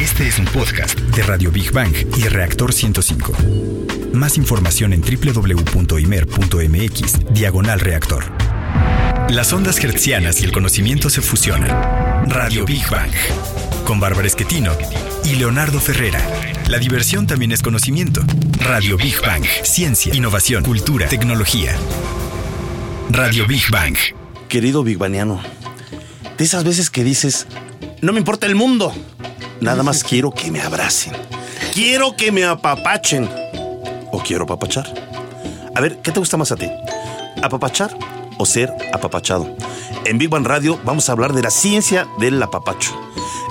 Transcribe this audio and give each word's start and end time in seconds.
Este 0.00 0.26
es 0.26 0.38
un 0.40 0.46
podcast 0.46 0.98
de 0.98 1.22
Radio 1.22 1.52
Big 1.52 1.70
Bang 1.70 1.94
y 2.16 2.22
Reactor 2.22 2.72
105. 2.72 3.32
Más 4.12 4.36
información 4.36 4.92
en 4.92 5.00
www.imer.mx, 5.02 5.94
diagonal 7.32 7.78
reactor. 7.78 8.24
Las 9.28 9.52
ondas 9.52 9.78
hertzianas 9.78 10.40
y 10.40 10.44
el 10.46 10.52
conocimiento 10.52 11.10
se 11.10 11.22
fusionan. 11.22 11.70
Radio 12.28 12.64
Big 12.64 12.82
Bang. 12.90 13.12
Con 13.86 14.00
Bárbara 14.00 14.26
Esquetino 14.26 14.72
y 15.24 15.36
Leonardo 15.36 15.78
Ferrera. 15.78 16.20
La 16.68 16.78
diversión 16.78 17.28
también 17.28 17.52
es 17.52 17.62
conocimiento. 17.62 18.20
Radio 18.58 18.96
Big 18.96 19.20
Bang. 19.20 19.44
Ciencia, 19.62 20.12
innovación, 20.12 20.64
cultura, 20.64 21.08
tecnología. 21.08 21.72
Radio 23.10 23.46
Big 23.46 23.70
Bang. 23.70 23.96
Querido 24.48 24.82
Big 24.82 24.98
Bangiano, 24.98 25.40
de 26.36 26.44
esas 26.44 26.64
veces 26.64 26.90
que 26.90 27.04
dices, 27.04 27.46
no 28.02 28.12
me 28.12 28.18
importa 28.18 28.46
el 28.46 28.54
mundo, 28.54 28.92
nada 29.60 29.82
más 29.82 30.04
quiero 30.04 30.30
que 30.30 30.50
me 30.50 30.60
abracen. 30.60 31.12
Quiero 31.72 32.14
que 32.16 32.32
me 32.32 32.44
apapachen. 32.44 33.28
¿O 34.12 34.22
quiero 34.22 34.44
apapachar? 34.44 34.86
A 35.74 35.80
ver, 35.80 35.98
¿qué 35.98 36.12
te 36.12 36.20
gusta 36.20 36.36
más 36.36 36.52
a 36.52 36.56
ti? 36.56 36.70
¿Apapachar 37.42 37.96
o 38.38 38.46
ser 38.46 38.72
apapachado? 38.92 39.54
En 40.04 40.18
Big 40.18 40.28
Bang 40.28 40.46
Radio 40.46 40.78
vamos 40.84 41.08
a 41.08 41.12
hablar 41.12 41.32
de 41.32 41.42
la 41.42 41.50
ciencia 41.50 42.06
del 42.18 42.42
apapacho. 42.42 42.92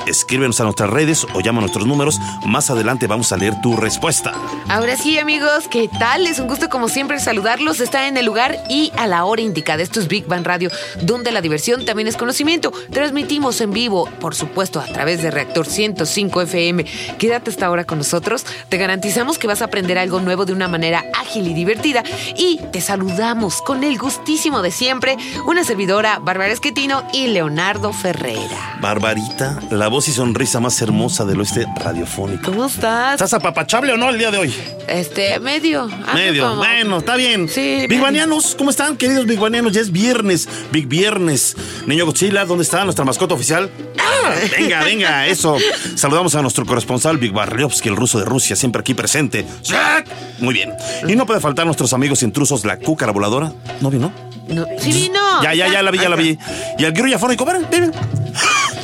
Escríbenos 0.05 0.59
a 0.59 0.65
nuestras 0.65 0.89
redes 0.89 1.25
o 1.33 1.39
llama 1.39 1.59
a 1.59 1.61
nuestros 1.61 1.87
números. 1.87 2.19
Más 2.45 2.69
adelante 2.69 3.07
vamos 3.07 3.31
a 3.31 3.37
leer 3.37 3.53
tu 3.61 3.75
respuesta. 3.77 4.33
Ahora 4.67 4.97
sí, 4.97 5.17
amigos, 5.17 5.67
¿qué 5.69 5.89
tal? 5.99 6.27
Es 6.27 6.39
un 6.39 6.47
gusto 6.47 6.69
como 6.69 6.89
siempre 6.89 7.19
saludarlos. 7.19 7.79
Está 7.79 8.07
en 8.07 8.17
el 8.17 8.25
lugar 8.25 8.57
y 8.69 8.91
a 8.97 9.07
la 9.07 9.25
hora 9.25 9.41
indicada. 9.41 9.81
Esto 9.81 9.99
es 9.99 10.07
Big 10.07 10.25
Bang 10.25 10.45
Radio, 10.45 10.69
donde 11.01 11.31
la 11.31 11.41
diversión 11.41 11.85
también 11.85 12.07
es 12.07 12.17
conocimiento. 12.17 12.71
Transmitimos 12.91 13.61
en 13.61 13.71
vivo, 13.71 14.09
por 14.19 14.35
supuesto, 14.35 14.79
a 14.79 14.85
través 14.85 15.21
de 15.21 15.31
Reactor 15.31 15.65
105 15.65 16.41
FM. 16.41 16.85
Quédate 17.17 17.49
hasta 17.49 17.65
ahora 17.65 17.85
con 17.85 17.97
nosotros. 17.97 18.45
Te 18.69 18.77
garantizamos 18.77 19.37
que 19.37 19.47
vas 19.47 19.61
a 19.61 19.65
aprender 19.65 19.97
algo 19.97 20.19
nuevo 20.19 20.45
de 20.45 20.53
una 20.53 20.67
manera 20.67 21.03
ágil 21.19 21.47
y 21.47 21.53
divertida. 21.53 22.03
Y 22.37 22.59
te 22.71 22.81
saludamos 22.81 23.61
con 23.61 23.83
el 23.83 23.97
gustísimo 23.97 24.61
de 24.61 24.71
siempre, 24.71 25.17
una 25.45 25.63
servidora, 25.63 26.19
Bárbara 26.19 26.51
Esquetino 26.51 27.03
y 27.13 27.27
Leonardo 27.27 27.93
Ferreira. 27.93 28.77
Barbarita, 28.81 29.59
la 29.69 29.87
voz 29.93 30.07
y 30.07 30.11
sonrisa 30.11 30.59
más 30.59 30.81
hermosa 30.81 31.23
del 31.23 31.39
oeste 31.39 31.67
radiofónico. 31.79 32.45
¿Cómo 32.51 32.65
estás? 32.65 33.13
¿Estás 33.13 33.31
apapachable 33.35 33.93
o 33.93 33.97
no 33.97 34.09
el 34.09 34.17
día 34.17 34.31
de 34.31 34.39
hoy? 34.39 34.51
Este, 34.87 35.39
medio. 35.39 35.87
Medio. 36.15 36.49
como- 36.49 36.55
Bueno, 36.63 36.97
está 36.97 37.15
bien. 37.15 37.47
Sí, 37.47 37.81
Big 37.81 37.89
medio. 37.89 38.01
Banianos, 38.01 38.55
¿cómo 38.57 38.71
están, 38.71 38.97
queridos 38.97 39.27
Big 39.27 39.37
Banianos? 39.39 39.71
Ya 39.71 39.81
es 39.81 39.91
viernes. 39.91 40.49
Big 40.71 40.87
Viernes. 40.87 41.55
Niño 41.85 42.07
Godzilla, 42.07 42.43
¿dónde 42.43 42.63
está 42.63 42.83
nuestra 42.85 43.05
mascota 43.05 43.35
oficial? 43.35 43.69
Ah, 43.99 44.31
venga, 44.57 44.83
venga, 44.83 45.27
eso. 45.27 45.57
Saludamos 45.93 46.33
a 46.33 46.41
nuestro 46.41 46.65
corresponsal 46.65 47.19
Big 47.19 47.31
Barriovsky, 47.31 47.89
el 47.89 47.95
ruso 47.95 48.17
de 48.17 48.25
Rusia, 48.25 48.55
siempre 48.55 48.79
aquí 48.79 48.95
presente. 48.95 49.45
Muy 50.39 50.55
bien. 50.55 50.73
Y 51.07 51.15
no 51.15 51.27
puede 51.27 51.39
faltar 51.39 51.67
nuestros 51.67 51.93
amigos 51.93 52.23
intrusos, 52.23 52.65
la 52.65 52.79
cúcara 52.79 53.11
voladora. 53.11 53.51
¿No 53.79 53.91
vino? 53.91 54.11
No, 54.47 54.65
sí 54.79 54.91
vino. 54.91 55.19
Ya, 55.43 55.53
ya, 55.53 55.67
ya 55.71 55.83
la 55.83 55.91
vi, 55.91 55.99
ya 55.99 56.09
la 56.09 56.15
vi. 56.15 56.35
Y 56.79 56.83
el 56.83 56.93
grulla 56.93 57.19
fónico, 57.19 57.45
ven, 57.45 57.67
ven. 57.69 57.91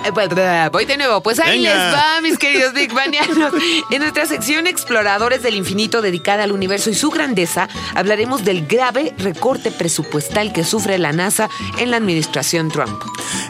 voy 0.71 0.85
de 0.85 0.97
nuevo. 0.97 1.21
Pues 1.21 1.39
ahí 1.39 1.59
Venga. 1.59 1.73
les 1.73 1.95
va, 1.95 2.21
mis 2.21 2.37
queridos 2.37 2.73
Big 2.73 2.93
Banianos. 2.93 3.53
En 3.91 3.99
nuestra 3.99 4.25
sección 4.25 4.67
Exploradores 4.67 5.43
del 5.43 5.55
Infinito 5.55 6.01
dedicada 6.01 6.43
al 6.43 6.51
universo 6.51 6.89
y 6.89 6.95
su 6.95 7.09
grandeza, 7.09 7.67
hablaremos 7.93 8.43
del 8.43 8.67
grave 8.67 9.13
recorte 9.17 9.71
presupuestal 9.71 10.53
que 10.53 10.63
sufre 10.63 10.97
la 10.97 11.11
NASA 11.11 11.49
en 11.77 11.91
la 11.91 11.97
administración 11.97 12.69
Trump. 12.69 13.01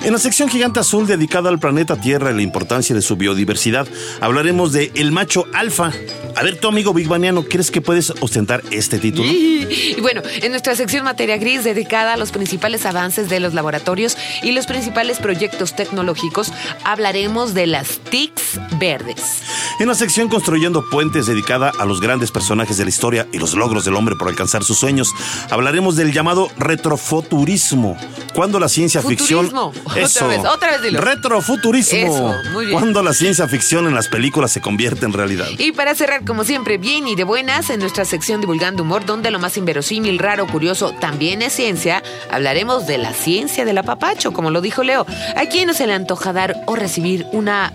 En 0.03 0.13
la 0.13 0.19
sección 0.19 0.49
Gigante 0.49 0.79
Azul 0.79 1.07
dedicada 1.07 1.49
al 1.49 1.59
planeta 1.59 1.95
Tierra 1.95 2.31
y 2.31 2.35
la 2.35 2.41
importancia 2.41 2.95
de 2.95 3.01
su 3.01 3.15
biodiversidad, 3.15 3.87
hablaremos 4.21 4.71
de 4.71 4.91
el 4.95 5.11
macho 5.11 5.45
alfa. 5.53 5.91
A 6.35 6.43
ver, 6.43 6.59
tu 6.59 6.67
amigo 6.67 6.93
Big 6.93 7.07
Baniano, 7.07 7.43
¿crees 7.43 7.71
que 7.71 7.81
puedes 7.81 8.11
ostentar 8.19 8.61
este 8.71 8.99
título? 8.99 9.27
Y 9.27 9.95
bueno, 10.01 10.21
en 10.41 10.51
nuestra 10.51 10.75
sección 10.75 11.03
Materia 11.03 11.37
Gris, 11.37 11.63
dedicada 11.63 12.13
a 12.13 12.17
los 12.17 12.31
principales 12.31 12.85
avances 12.85 13.29
de 13.29 13.39
los 13.39 13.53
laboratorios 13.53 14.17
y 14.43 14.51
los 14.51 14.67
principales 14.67 15.17
proyectos 15.19 15.75
tecnológicos, 15.75 16.51
hablaremos 16.83 17.53
de 17.53 17.67
las 17.67 17.99
TICs 17.99 18.59
verdes. 18.79 19.41
En 19.79 19.87
la 19.87 19.95
sección 19.95 20.29
Construyendo 20.29 20.89
Puentes, 20.89 21.25
dedicada 21.25 21.71
a 21.79 21.85
los 21.85 21.99
grandes 21.99 22.31
personajes 22.31 22.77
de 22.77 22.83
la 22.83 22.89
historia 22.89 23.27
y 23.31 23.39
los 23.39 23.55
logros 23.55 23.85
del 23.85 23.95
hombre 23.95 24.15
por 24.15 24.27
alcanzar 24.27 24.63
sus 24.63 24.77
sueños, 24.77 25.13
hablaremos 25.49 25.95
del 25.95 26.13
llamado 26.13 26.49
retrofuturismo. 26.57 27.97
Cuando 28.33 28.59
la 28.59 28.69
ciencia 28.69 29.01
ficción. 29.01 29.51
Futurismo. 29.55 29.73
Otra 29.85 30.01
Eso. 30.01 30.27
vez, 30.27 30.39
otra 30.45 30.71
vez 30.71 30.81
dilo. 30.81 31.01
Retrofuturismo. 31.01 31.97
Eso, 31.97 32.51
muy 32.51 32.65
bien. 32.65 32.77
Cuando 32.77 33.01
la 33.01 33.13
ciencia 33.13 33.47
ficción 33.47 33.87
en 33.87 33.95
las 33.95 34.07
películas 34.07 34.51
se 34.51 34.61
convierte 34.61 35.05
en 35.05 35.13
realidad. 35.13 35.47
Y 35.57 35.71
para 35.71 35.95
cerrar, 35.95 36.25
como 36.25 36.43
siempre, 36.43 36.77
bien 36.77 37.07
y 37.07 37.15
de 37.15 37.23
buenas, 37.23 37.69
en 37.69 37.79
nuestra 37.79 38.05
sección 38.05 38.41
Divulgando 38.41 38.83
Humor, 38.83 39.05
donde 39.05 39.31
lo 39.31 39.39
más 39.39 39.57
inverosímil, 39.57 40.19
raro, 40.19 40.47
curioso 40.47 40.91
también 40.99 41.41
es 41.41 41.53
ciencia, 41.53 42.03
hablaremos 42.29 42.87
de 42.87 42.97
la 42.97 43.13
ciencia 43.13 43.65
del 43.65 43.77
apapacho, 43.77 44.33
como 44.33 44.51
lo 44.51 44.61
dijo 44.61 44.83
Leo. 44.83 45.05
¿A 45.35 45.45
quién 45.45 45.67
no 45.67 45.73
se 45.73 45.87
le 45.87 45.93
antoja 45.93 46.33
dar 46.33 46.63
o 46.67 46.75
recibir 46.75 47.25
una... 47.31 47.73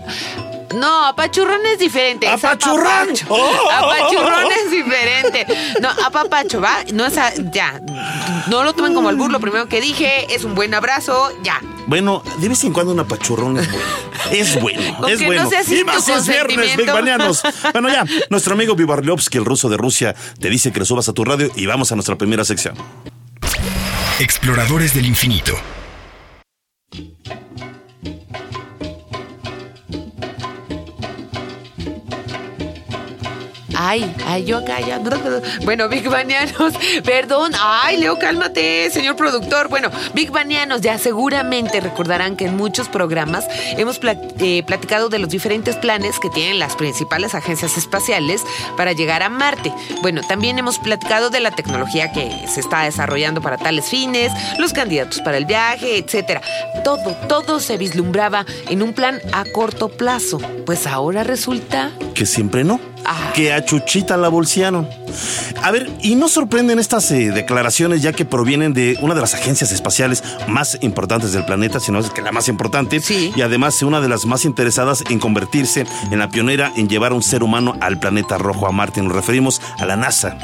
No, 0.73 1.05
apachurrón 1.07 1.65
es 1.65 1.79
diferente. 1.79 2.27
es 2.27 2.43
¡Apachurrón! 2.43 2.87
apapacho. 2.87 3.25
¡Oh! 3.29 3.69
Apachurrón 3.71 4.51
es 4.65 4.71
diferente. 4.71 5.45
No, 5.81 5.89
apapacho, 5.89 6.61
¿va? 6.61 6.77
No 6.93 7.05
es 7.05 7.17
a- 7.17 7.33
ya. 7.51 7.79
No 8.47 8.63
lo 8.63 8.73
tomen 8.73 8.93
como 8.93 9.09
albur, 9.09 9.31
lo 9.31 9.39
primero 9.39 9.67
que 9.67 9.81
dije 9.81 10.33
es 10.33 10.43
un 10.43 10.55
buen 10.55 10.73
abrazo, 10.73 11.31
ya. 11.43 11.59
Bueno, 11.87 12.23
de 12.37 12.47
vez 12.49 12.63
en 12.63 12.73
cuando 12.73 12.91
una 12.93 13.05
pachurrón 13.07 13.57
es 13.57 13.69
bueno. 13.71 13.89
Es 14.31 14.61
bueno, 14.61 14.95
Con 14.97 15.09
es 15.09 15.19
que 15.19 15.25
bueno. 15.25 15.43
no 15.43 15.49
sea 15.49 15.61
sin 15.63 15.79
y 15.79 15.83
más 15.83 16.05
tu 16.05 16.13
es 16.13 16.25
viernes. 16.27 16.77
Bueno, 17.73 17.89
ya, 17.89 18.05
nuestro 18.29 18.53
amigo 18.53 18.75
Vivarliovsky, 18.75 19.37
el 19.39 19.43
ruso 19.45 19.67
de 19.67 19.75
Rusia, 19.75 20.15
te 20.39 20.49
dice 20.49 20.71
que 20.71 20.79
le 20.79 20.85
subas 20.85 21.09
a 21.09 21.13
tu 21.13 21.25
radio 21.25 21.51
y 21.55 21.65
vamos 21.65 21.91
a 21.91 21.95
nuestra 21.95 22.15
primera 22.17 22.45
sección. 22.45 22.75
Exploradores 24.19 24.93
del 24.93 25.05
infinito. 25.07 25.53
Ay, 33.83 34.15
ay, 34.27 34.45
yo 34.45 34.59
acá 34.59 34.79
ya. 34.79 34.99
Bueno, 35.63 35.89
Big 35.89 36.07
Banianos, 36.07 36.73
perdón. 37.03 37.53
Ay, 37.59 37.97
Leo, 37.97 38.19
cálmate, 38.19 38.91
señor 38.91 39.15
productor. 39.15 39.69
Bueno, 39.69 39.89
Big 40.13 40.29
Banianos, 40.29 40.81
ya 40.81 40.99
seguramente 40.99 41.81
recordarán 41.81 42.35
que 42.35 42.45
en 42.45 42.55
muchos 42.55 42.89
programas 42.89 43.45
hemos 43.77 43.99
eh, 44.03 44.61
platicado 44.67 45.09
de 45.09 45.17
los 45.17 45.29
diferentes 45.29 45.75
planes 45.77 46.19
que 46.19 46.29
tienen 46.29 46.59
las 46.59 46.75
principales 46.75 47.33
agencias 47.33 47.75
espaciales 47.75 48.43
para 48.77 48.93
llegar 48.93 49.23
a 49.23 49.29
Marte. 49.29 49.73
Bueno, 50.03 50.21
también 50.21 50.59
hemos 50.59 50.77
platicado 50.77 51.31
de 51.31 51.39
la 51.39 51.49
tecnología 51.49 52.11
que 52.11 52.45
se 52.47 52.59
está 52.59 52.83
desarrollando 52.83 53.41
para 53.41 53.57
tales 53.57 53.89
fines, 53.89 54.31
los 54.59 54.73
candidatos 54.73 55.21
para 55.21 55.37
el 55.37 55.45
viaje, 55.45 55.97
etcétera. 55.97 56.41
Todo, 56.83 57.15
todo 57.27 57.59
se 57.59 57.77
vislumbraba 57.77 58.45
en 58.69 58.83
un 58.83 58.93
plan 58.93 59.19
a 59.33 59.43
corto 59.45 59.89
plazo. 59.89 60.37
Pues 60.67 60.85
ahora 60.85 61.23
resulta 61.23 61.91
Que 62.13 62.27
siempre 62.27 62.63
no. 62.63 62.90
Ah. 63.05 63.31
Que 63.33 63.53
a 63.53 63.63
Chuchita 63.63 64.17
la 64.17 64.29
bolsearon. 64.29 64.87
A 65.61 65.71
ver, 65.71 65.89
y 66.01 66.15
no 66.15 66.29
sorprenden 66.29 66.79
estas 66.79 67.11
eh, 67.11 67.31
declaraciones 67.31 68.01
ya 68.01 68.13
que 68.13 68.25
provienen 68.25 68.73
de 68.73 68.97
una 69.01 69.13
de 69.13 69.21
las 69.21 69.33
agencias 69.33 69.71
espaciales 69.71 70.23
más 70.47 70.77
importantes 70.81 71.33
del 71.33 71.45
planeta, 71.45 71.79
sino 71.79 71.99
es 71.99 72.09
que 72.09 72.21
la 72.21 72.31
más 72.31 72.47
importante. 72.47 72.99
Sí. 72.99 73.31
Y 73.35 73.41
además 73.41 73.81
una 73.83 74.01
de 74.01 74.09
las 74.09 74.25
más 74.25 74.45
interesadas 74.45 75.03
en 75.09 75.19
convertirse 75.19 75.85
en 76.11 76.19
la 76.19 76.29
pionera 76.29 76.71
en 76.75 76.89
llevar 76.89 77.11
a 77.11 77.15
un 77.15 77.23
ser 77.23 77.43
humano 77.43 77.75
al 77.81 77.99
planeta 77.99 78.37
rojo 78.37 78.67
a 78.67 78.71
Marte. 78.71 79.01
Nos 79.01 79.13
referimos 79.13 79.61
a 79.77 79.85
la 79.85 79.95
NASA. 79.95 80.37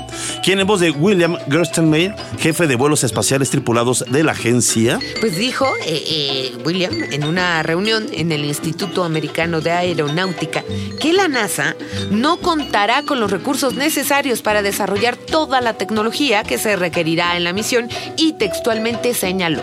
Quien 0.44 0.60
en 0.60 0.68
voz 0.68 0.80
de 0.80 0.92
William 0.92 1.38
Gerstenmaier, 1.50 2.16
jefe 2.40 2.68
de 2.68 2.76
vuelos 2.76 3.04
espaciales 3.04 3.50
tripulados 3.50 4.06
de 4.10 4.24
la 4.24 4.34
agencia, 4.34 5.00
Pues 5.20 5.38
dijo 5.38 5.68
eh, 5.86 6.04
eh, 6.08 6.58
William 6.66 6.94
en 7.12 7.24
una 7.24 7.64
reunión 7.64 8.08
en 8.12 8.32
el 8.32 8.46
Instituto 8.46 9.04
Americano 9.04 9.62
de 9.62 9.72
Aeronáutica 9.72 10.64
que 11.00 11.14
la 11.14 11.28
NASA 11.28 11.76
no 12.12 12.38
contará 12.48 13.04
con 13.04 13.20
los 13.20 13.30
recursos 13.30 13.76
necesarios 13.76 14.42
para 14.42 14.62
desarrollar 14.62 15.18
toda 15.18 15.60
la 15.60 15.74
tecnología 15.74 16.44
que 16.44 16.58
se 16.58 16.78
requerirá 16.78 17.36
en 17.36 17.44
la 17.44 17.52
misión 17.52 17.90
y 18.16 18.34
textualmente 18.34 19.14
señaló. 19.14 19.62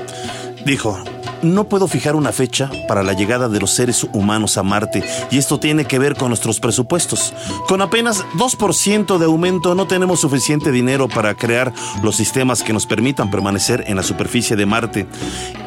dijo, 0.66 1.02
no 1.44 1.64
puedo 1.64 1.88
fijar 1.88 2.16
una 2.16 2.32
fecha 2.32 2.70
para 2.88 3.02
la 3.02 3.12
llegada 3.12 3.48
de 3.48 3.60
los 3.60 3.70
seres 3.70 4.06
humanos 4.12 4.56
a 4.56 4.62
Marte 4.62 5.04
y 5.30 5.38
esto 5.38 5.60
tiene 5.60 5.84
que 5.84 5.98
ver 5.98 6.16
con 6.16 6.28
nuestros 6.28 6.60
presupuestos. 6.60 7.32
Con 7.68 7.82
apenas 7.82 8.24
2% 8.36 9.18
de 9.18 9.24
aumento 9.26 9.74
no 9.74 9.86
tenemos 9.86 10.20
suficiente 10.20 10.72
dinero 10.72 11.08
para 11.08 11.34
crear 11.34 11.72
los 12.02 12.16
sistemas 12.16 12.62
que 12.62 12.72
nos 12.72 12.86
permitan 12.86 13.30
permanecer 13.30 13.84
en 13.86 13.96
la 13.96 14.02
superficie 14.02 14.56
de 14.56 14.66
Marte. 14.66 15.06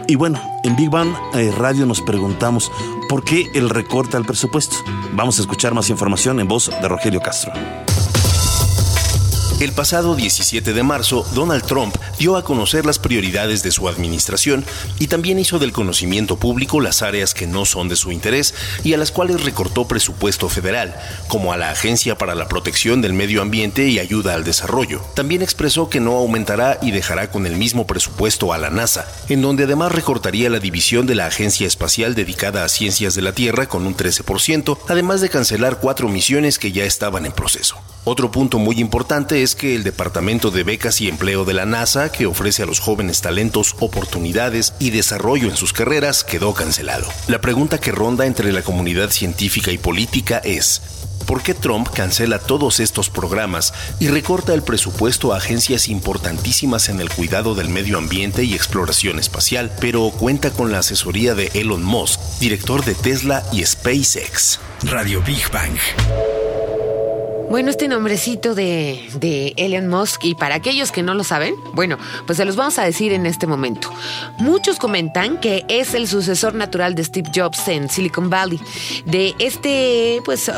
Y 0.08 0.16
bueno, 0.16 0.42
en 0.64 0.76
Big 0.76 0.90
Bang 0.90 1.14
eh, 1.34 1.52
Radio 1.58 1.86
nos 1.86 2.02
preguntamos 2.02 2.72
por 3.10 3.24
qué 3.24 3.50
el 3.54 3.70
recorte 3.70 4.18
al 4.18 4.26
presupuesto. 4.26 4.78
Vamos 5.14 5.38
a 5.38 5.42
escuchar 5.42 5.74
más 5.74 5.90
información 5.90 6.40
en 6.40 6.48
voz 6.48 6.70
de 6.70 6.88
Rogelio 6.88 7.22
Castro. 7.22 7.52
El 9.59 9.71
pasado 9.71 10.15
17 10.15 10.71
de 10.71 10.83
marzo, 10.83 11.25
Donald 11.33 11.65
Trump 11.65 11.95
dio 12.19 12.36
a 12.36 12.44
conocer 12.44 12.86
las 12.86 13.00
prioridades 13.00 13.63
de 13.63 13.71
su 13.71 13.89
administración 13.89 14.63
y 15.00 15.07
también 15.07 15.39
hizo 15.39 15.57
del 15.57 15.71
conocimiento 15.71 16.38
público 16.38 16.80
las 16.80 17.01
áreas 17.01 17.33
que 17.33 17.48
no 17.48 17.65
son 17.65 17.89
de 17.89 17.95
su 17.95 18.12
interés 18.12 18.54
y 18.83 18.94
a 18.94 19.00
las 19.00 19.12
cuales 19.12 19.44
recortó 19.44 19.88
presupuesto 19.88 20.48
federal, 20.48 20.95
como 21.27 21.54
a 21.54 21.57
la 21.57 21.71
Agencia 21.71 22.19
para 22.19 22.36
la 22.36 22.48
Protección 22.48 23.01
del 23.01 23.13
Medio 23.13 23.42
Ambiente 23.42 23.88
y 23.88 23.98
Ayuda 23.98 24.36
al 24.36 24.44
Desarrollo. 24.44 25.01
También 25.15 25.42
expresó 25.42 25.89
que 25.89 26.01
no 26.01 26.18
aumentará 26.18 26.77
y 26.83 26.92
dejará 26.92 27.31
con 27.31 27.48
el 27.48 27.56
mismo 27.56 27.88
presupuesto 27.88 28.54
a 28.54 28.59
la 28.59 28.69
NASA, 28.69 29.07
en 29.27 29.42
donde 29.42 29.63
además 29.63 29.92
recortaría 29.92 30.51
la 30.51 30.59
división 30.59 31.07
de 31.07 31.15
la 31.15 31.25
Agencia 31.25 31.65
Espacial 31.65 32.13
dedicada 32.13 32.63
a 32.63 32.69
ciencias 32.69 33.15
de 33.15 33.24
la 33.24 33.31
Tierra 33.31 33.65
con 33.65 33.88
un 33.88 33.98
13%, 33.98 34.77
además 34.88 35.21
de 35.21 35.30
cancelar 35.30 35.80
cuatro 35.80 36.09
misiones 36.09 36.59
que 36.59 36.71
ya 36.71 36.83
estaban 36.83 37.25
en 37.25 37.31
proceso. 37.31 37.81
Otro 38.09 38.31
punto 38.31 38.57
muy 38.57 38.80
importante 38.80 39.44
es 39.44 39.54
que 39.54 39.75
el 39.75 39.83
Departamento 39.83 40.50
de 40.50 40.63
Becas 40.63 41.01
y 41.01 41.09
Empleo 41.09 41.44
de 41.44 41.54
la 41.54 41.65
NASA, 41.65 42.09
que 42.09 42.25
ofrece 42.25 42.63
a 42.63 42.65
los 42.65 42.80
jóvenes 42.80 43.19
talentos 43.19 43.75
oportunidades 43.81 44.74
y 44.80 44.92
desarrollo 44.92 45.50
en 45.50 45.57
sus 45.57 45.74
carreras, 45.74 46.24
quedó 46.24 46.54
cancelado. 46.54 47.06
La 47.27 47.42
pregunta 47.42 47.81
que 47.81 47.92
ronda 47.92 48.25
entre 48.25 48.54
la 48.54 48.62
comunidad 48.62 49.09
científica 49.09 49.74
y 49.74 49.77
política 49.77 50.38
es, 50.38 50.81
¿Por 51.25 51.44
qué 51.44 51.54
Trump 51.54 51.89
cancela 51.89 52.39
todos 52.39 52.80
estos 52.80 53.09
programas 53.09 53.74
y 54.00 54.07
recorta 54.07 54.54
el 54.54 54.63
presupuesto 54.63 55.33
a 55.33 55.38
agencias 55.39 55.89
importantísimas 55.89 56.88
en 56.88 57.01
el 57.01 57.09
cuidado 57.09 57.56
del 57.56 57.68
medio 57.68 57.98
ambiente 57.98 58.45
y 58.45 58.54
exploración 58.54 59.19
espacial, 59.19 59.69
pero 59.81 60.12
cuenta 60.12 60.51
con 60.51 60.71
la 60.71 60.80
asesoría 60.80 61.36
de 61.36 61.51
Elon 61.56 61.83
Musk, 61.83 62.21
director 62.39 62.86
de 62.86 62.95
Tesla 62.95 63.44
y 63.51 63.65
SpaceX? 63.65 64.62
Radio 64.83 65.21
Big 65.21 65.51
Bang. 65.51 65.77
Bueno, 67.50 67.70
este 67.70 67.88
nombrecito 67.88 68.56
de, 68.56 69.08
de 69.16 69.54
Elon 69.56 69.88
Musk, 69.88 70.26
y 70.26 70.36
para 70.36 70.56
aquellos 70.56 70.92
que 70.92 71.02
no 71.02 71.14
lo 71.14 71.24
saben, 71.24 71.56
bueno, 71.74 71.98
pues 72.26 72.36
se 72.36 72.44
los 72.44 72.58
vamos 72.58 72.78
a 72.78 72.84
decir 72.84 73.14
en 73.14 73.26
este 73.26 73.48
momento. 73.48 73.90
Muchos 74.38 74.80
comentan 74.80 75.40
que 75.40 75.64
es 75.70 75.94
el 75.94 76.10
sucesor 76.10 76.56
natural 76.56 76.94
de 76.94 77.06
Steve 77.06 77.32
Jobs 77.34 77.66
en 77.70 77.88
Silicon 77.88 78.30
Valley. 78.30 78.60
De 79.06 79.34
este, 79.40 80.22
pues, 80.26 80.52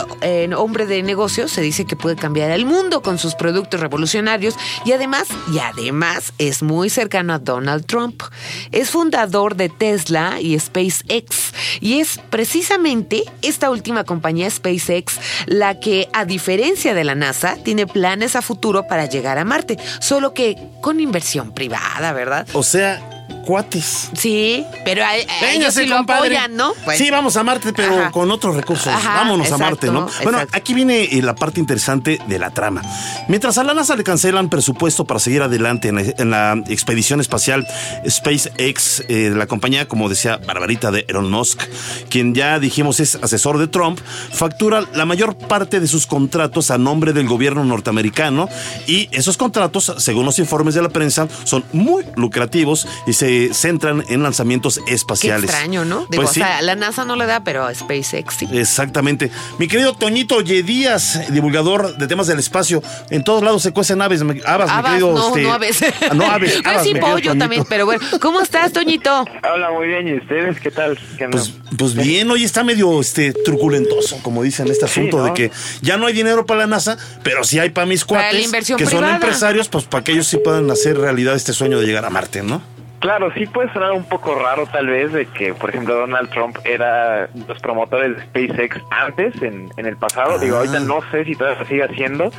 hombre 0.58 0.88
de 0.88 1.04
negocios, 1.04 1.52
se 1.52 1.62
dice 1.62 1.86
que 1.86 1.96
puede 1.96 2.16
cambiar 2.16 2.50
el 2.50 2.66
mundo 2.66 3.04
con 3.04 3.20
sus 3.20 3.36
productos 3.36 3.80
revolucionarios 3.80 4.56
y 4.84 4.92
además, 4.92 5.28
y 5.54 5.60
además, 5.60 6.34
es 6.40 6.64
muy 6.64 6.90
cercano 6.90 7.34
a 7.34 7.40
Donald 7.40 7.86
Trump. 7.86 8.24
Es 8.72 8.90
fundador 8.90 9.56
de 9.56 9.70
Tesla 9.70 10.42
y 10.42 10.60
SpaceX, 10.60 11.54
y 11.82 12.00
es 12.00 12.20
precisamente 12.32 13.26
esta 13.44 13.70
última 13.70 14.06
compañía, 14.06 14.50
SpaceX, 14.50 15.20
la 15.46 15.80
que, 15.80 16.10
a 16.14 16.26
diferencia 16.26 16.79
de 16.80 17.04
la 17.04 17.14
NASA 17.14 17.58
tiene 17.62 17.86
planes 17.86 18.38
a 18.38 18.42
futuro 18.42 18.88
para 18.88 19.06
llegar 19.06 19.38
a 19.38 19.44
Marte, 19.44 19.78
solo 20.00 20.34
que 20.34 20.56
con 20.80 21.02
inversión 21.02 21.52
privada, 21.52 22.14
¿verdad? 22.14 22.48
O 22.54 22.64
sea, 22.64 23.19
cuates. 23.50 24.12
Sí, 24.14 24.64
pero 24.86 25.04
a, 25.04 25.08
a 25.08 25.52
ellos 25.52 25.74
sí 25.74 25.88
lo 25.88 25.98
apoyan, 25.98 26.56
¿no? 26.56 26.74
Pues, 26.86 27.00
sí, 27.00 27.10
vamos 27.10 27.36
a 27.36 27.44
Marte, 27.44 27.74
pero 27.74 27.98
Ajá. 28.00 28.12
con 28.12 28.30
otros 28.30 28.56
recursos. 28.56 28.86
Ajá, 28.86 29.16
Vámonos 29.16 29.48
exacto, 29.48 29.64
a 29.64 29.68
Marte, 29.68 29.88
¿no? 29.88 30.08
Bueno, 30.22 30.38
exacto. 30.38 30.56
aquí 30.56 30.76
viene 30.76 31.06
eh, 31.06 31.22
la 31.24 31.34
parte 31.34 31.60
interesante 31.60 32.20
de 32.28 32.38
la 32.38 32.52
trama. 32.52 32.84
Mientras 33.28 33.58
a 33.58 33.64
la 33.64 33.74
NASA 33.74 33.96
le 33.96 34.04
cancelan 34.04 34.50
presupuesto 34.52 35.06
para 35.06 35.20
seguir 35.20 35.42
adelante 35.42 35.88
en 35.88 35.96
la, 35.96 36.02
en 36.02 36.30
la 36.30 36.64
expedición 36.68 37.22
espacial 37.22 37.66
SpaceX, 38.08 39.06
eh, 39.08 39.32
la 39.36 39.48
compañía, 39.48 39.88
como 39.88 40.10
decía 40.10 40.38
Barbarita 40.38 40.92
de 40.92 41.06
Elon 41.08 41.32
Musk, 41.32 41.64
quien 42.08 42.36
ya 42.36 42.60
dijimos 42.60 43.00
es 43.00 43.16
asesor 43.16 43.58
de 43.58 43.66
Trump, 43.66 44.00
factura 44.32 44.84
la 44.94 45.06
mayor 45.08 45.36
parte 45.36 45.80
de 45.80 45.88
sus 45.88 46.06
contratos 46.06 46.70
a 46.70 46.78
nombre 46.78 47.14
del 47.14 47.28
gobierno 47.28 47.66
norteamericano 47.66 48.48
y 48.86 49.10
esos 49.12 49.38
contratos, 49.38 49.92
según 49.98 50.26
los 50.26 50.38
informes 50.38 50.76
de 50.76 50.84
la 50.84 50.90
prensa, 50.90 51.28
son 51.46 51.66
muy 51.74 52.06
lucrativos 52.16 52.88
y 53.08 53.14
se 53.14 53.39
centran 53.54 54.04
en 54.10 54.22
lanzamientos 54.24 54.80
Qué 54.86 54.94
espaciales. 54.94 55.50
extraño, 55.50 55.86
¿no? 55.86 56.06
Digo, 56.10 56.24
Pues 56.24 56.34
sí. 56.36 56.42
o 56.42 56.44
sea, 56.46 56.62
la 56.62 56.76
NASA 56.76 57.06
no 57.06 57.16
le 57.16 57.26
da, 57.26 57.44
pero 57.44 57.66
a 57.66 57.74
SpaceX 57.74 58.34
sí. 58.36 58.48
Exactamente. 58.52 59.32
Mi 59.58 59.68
querido 59.68 59.94
Toñito 59.94 60.42
Yedías, 60.42 61.32
divulgador 61.32 61.98
de 61.98 62.08
temas 62.08 62.28
del 62.28 62.40
espacio. 62.40 62.82
En 63.10 63.24
todos 63.24 63.44
lados 63.44 63.62
se 63.64 63.72
cuecen 63.72 64.02
aves, 64.02 64.24
me- 64.24 64.42
habas, 64.46 64.76
mi 64.76 64.84
querido. 64.90 65.14
no, 65.14 65.28
este- 65.30 65.42
no 65.44 65.54
aves. 65.54 65.80
Ah, 66.10 66.14
no, 66.14 66.26
aves. 66.26 66.62
Yo 66.64 66.84
sí 66.84 66.94
pollo 66.96 67.36
también, 67.38 67.64
pero 67.68 67.86
bueno. 67.86 68.02
¿Cómo 68.22 68.42
estás, 68.42 68.72
Toñito? 68.74 69.26
Hola, 69.54 69.72
muy 69.72 69.88
bien. 69.88 70.08
¿Y 70.08 70.14
ustedes 70.16 70.60
qué 70.60 70.72
tal? 70.72 70.98
¿Qué? 71.18 71.28
Pues, 71.30 71.54
pues 71.78 71.94
bien, 71.94 72.30
hoy 72.32 72.44
está 72.44 72.64
medio 72.64 73.00
este 73.00 73.34
truculentoso, 73.34 74.18
como 74.24 74.44
dicen 74.44 74.68
este 74.68 74.86
asunto 74.86 75.18
¿no? 75.18 75.24
de 75.26 75.34
que 75.34 75.52
ya 75.82 75.98
no 75.98 76.08
hay 76.08 76.14
dinero 76.14 76.46
para 76.46 76.62
la 76.62 76.68
NASA, 76.68 76.98
pero 77.24 77.44
sí 77.44 77.60
hay 77.60 77.70
para 77.70 77.86
mis 77.86 78.06
Para 78.06 78.22
la 78.24 78.30
cuates 78.30 78.46
inversión 78.46 78.78
que 78.78 78.86
son 78.86 78.94
privada. 79.00 79.16
empresarios, 79.16 79.70
pues 79.70 79.86
para 79.86 80.04
que 80.04 80.12
ellos 80.14 80.28
sí 80.28 80.38
puedan 80.38 80.70
hacer 80.72 80.98
realidad 80.98 81.36
este 81.36 81.54
sueño 81.54 81.80
de 81.80 81.86
llegar 81.86 82.06
a 82.06 82.10
Marte, 82.10 82.42
¿no? 82.44 82.62
Claro, 83.00 83.32
sí 83.34 83.46
puede 83.46 83.72
sonar 83.72 83.94
un 83.94 84.04
poco 84.04 84.36
raro 84.36 84.66
tal 84.68 84.88
vez 84.88 85.14
de 85.14 85.26
que, 85.28 85.54
por 85.54 85.70
ejemplo, 85.70 85.96
Donald 85.96 86.30
Trump 86.32 86.58
era 86.66 87.30
los 87.48 87.58
promotores 87.60 88.18
de 88.18 88.24
SpaceX 88.48 88.82
antes, 88.92 89.42
en, 89.42 89.72
en 89.78 89.86
el 89.86 89.96
pasado. 89.96 90.38
Digo, 90.38 90.58
Ah. 90.58 90.60
ahorita 90.60 90.80
no 90.82 91.00
sé 91.12 91.24
si 91.24 91.36
todavía 91.36 91.64
sigue 91.66 91.84
haciendo, 91.84 92.32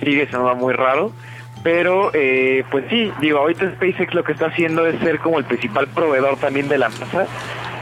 sigue 0.00 0.26
siendo 0.28 0.54
muy 0.54 0.74
raro. 0.74 1.12
Pero, 1.62 2.10
eh, 2.12 2.64
pues 2.72 2.84
sí, 2.90 3.12
digo, 3.20 3.38
ahorita 3.38 3.70
SpaceX 3.76 4.12
lo 4.14 4.24
que 4.24 4.32
está 4.32 4.46
haciendo 4.46 4.84
es 4.86 4.98
ser 5.00 5.18
como 5.20 5.38
el 5.38 5.44
principal 5.44 5.86
proveedor 5.86 6.36
también 6.36 6.68
de 6.68 6.76
la 6.76 6.88
NASA. 6.88 7.26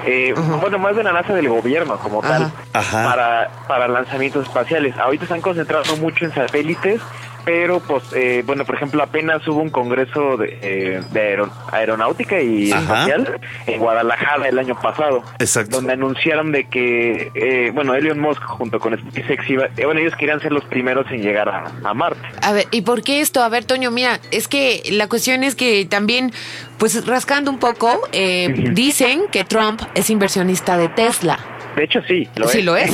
Eh, 0.06 0.34
Bueno, 0.60 0.78
más 0.78 0.94
de 0.96 1.02
la 1.02 1.12
NASA 1.12 1.32
del 1.34 1.48
gobierno 1.48 1.96
como 1.98 2.20
Ajá. 2.22 2.28
tal, 2.28 2.52
Ajá. 2.74 3.04
para, 3.04 3.50
para 3.66 3.88
lanzamientos 3.88 4.46
espaciales. 4.46 4.96
Ahorita 4.98 5.24
están 5.24 5.40
concentrando 5.40 5.96
mucho 5.96 6.26
en 6.26 6.32
satélites, 6.32 7.00
pero 7.44 7.80
pues, 7.80 8.04
eh, 8.14 8.42
bueno, 8.46 8.64
por 8.64 8.74
ejemplo, 8.76 9.02
apenas 9.02 9.46
hubo 9.48 9.60
un 9.60 9.70
congreso 9.70 10.36
de, 10.36 10.58
eh, 10.62 11.02
de 11.12 11.20
aero- 11.20 11.50
aeronáutica 11.72 12.40
y 12.40 12.72
Ajá. 12.72 12.82
espacial 12.82 13.40
en 13.66 13.80
Guadalajara 13.80 14.48
el 14.48 14.58
año 14.58 14.74
pasado, 14.80 15.22
Exacto. 15.38 15.76
donde 15.76 15.92
anunciaron 15.92 16.52
de 16.52 16.68
que, 16.68 17.30
eh, 17.34 17.70
bueno, 17.74 17.94
Elon 17.94 18.18
Musk 18.20 18.42
junto 18.42 18.78
con 18.80 18.96
SpaceX 18.98 19.48
iba, 19.50 19.66
eh, 19.76 19.84
bueno, 19.84 20.00
ellos 20.00 20.14
querían 20.16 20.40
ser 20.40 20.52
los 20.52 20.64
primeros 20.64 21.06
en 21.10 21.22
llegar 21.22 21.48
a, 21.48 21.64
a 21.84 21.94
Marte. 21.94 22.20
A 22.42 22.52
ver, 22.52 22.66
¿y 22.70 22.82
por 22.82 23.02
qué 23.02 23.20
esto? 23.20 23.42
A 23.42 23.48
ver, 23.48 23.64
Toño, 23.64 23.90
mira, 23.90 24.20
es 24.30 24.48
que 24.48 24.82
la 24.90 25.08
cuestión 25.08 25.44
es 25.44 25.54
que 25.54 25.84
también, 25.86 26.32
pues 26.78 27.06
rascando 27.06 27.50
un 27.50 27.58
poco, 27.58 28.00
eh, 28.12 28.48
dicen 28.72 29.22
que 29.30 29.44
Trump 29.44 29.80
es 29.94 30.10
inversionista 30.10 30.76
de 30.76 30.88
Tesla. 30.88 31.38
De 31.80 31.86
hecho, 31.86 32.02
sí, 32.06 32.28
lo 32.36 32.46
sí 32.46 32.58
es. 32.58 32.64
lo 32.66 32.76
es. 32.76 32.90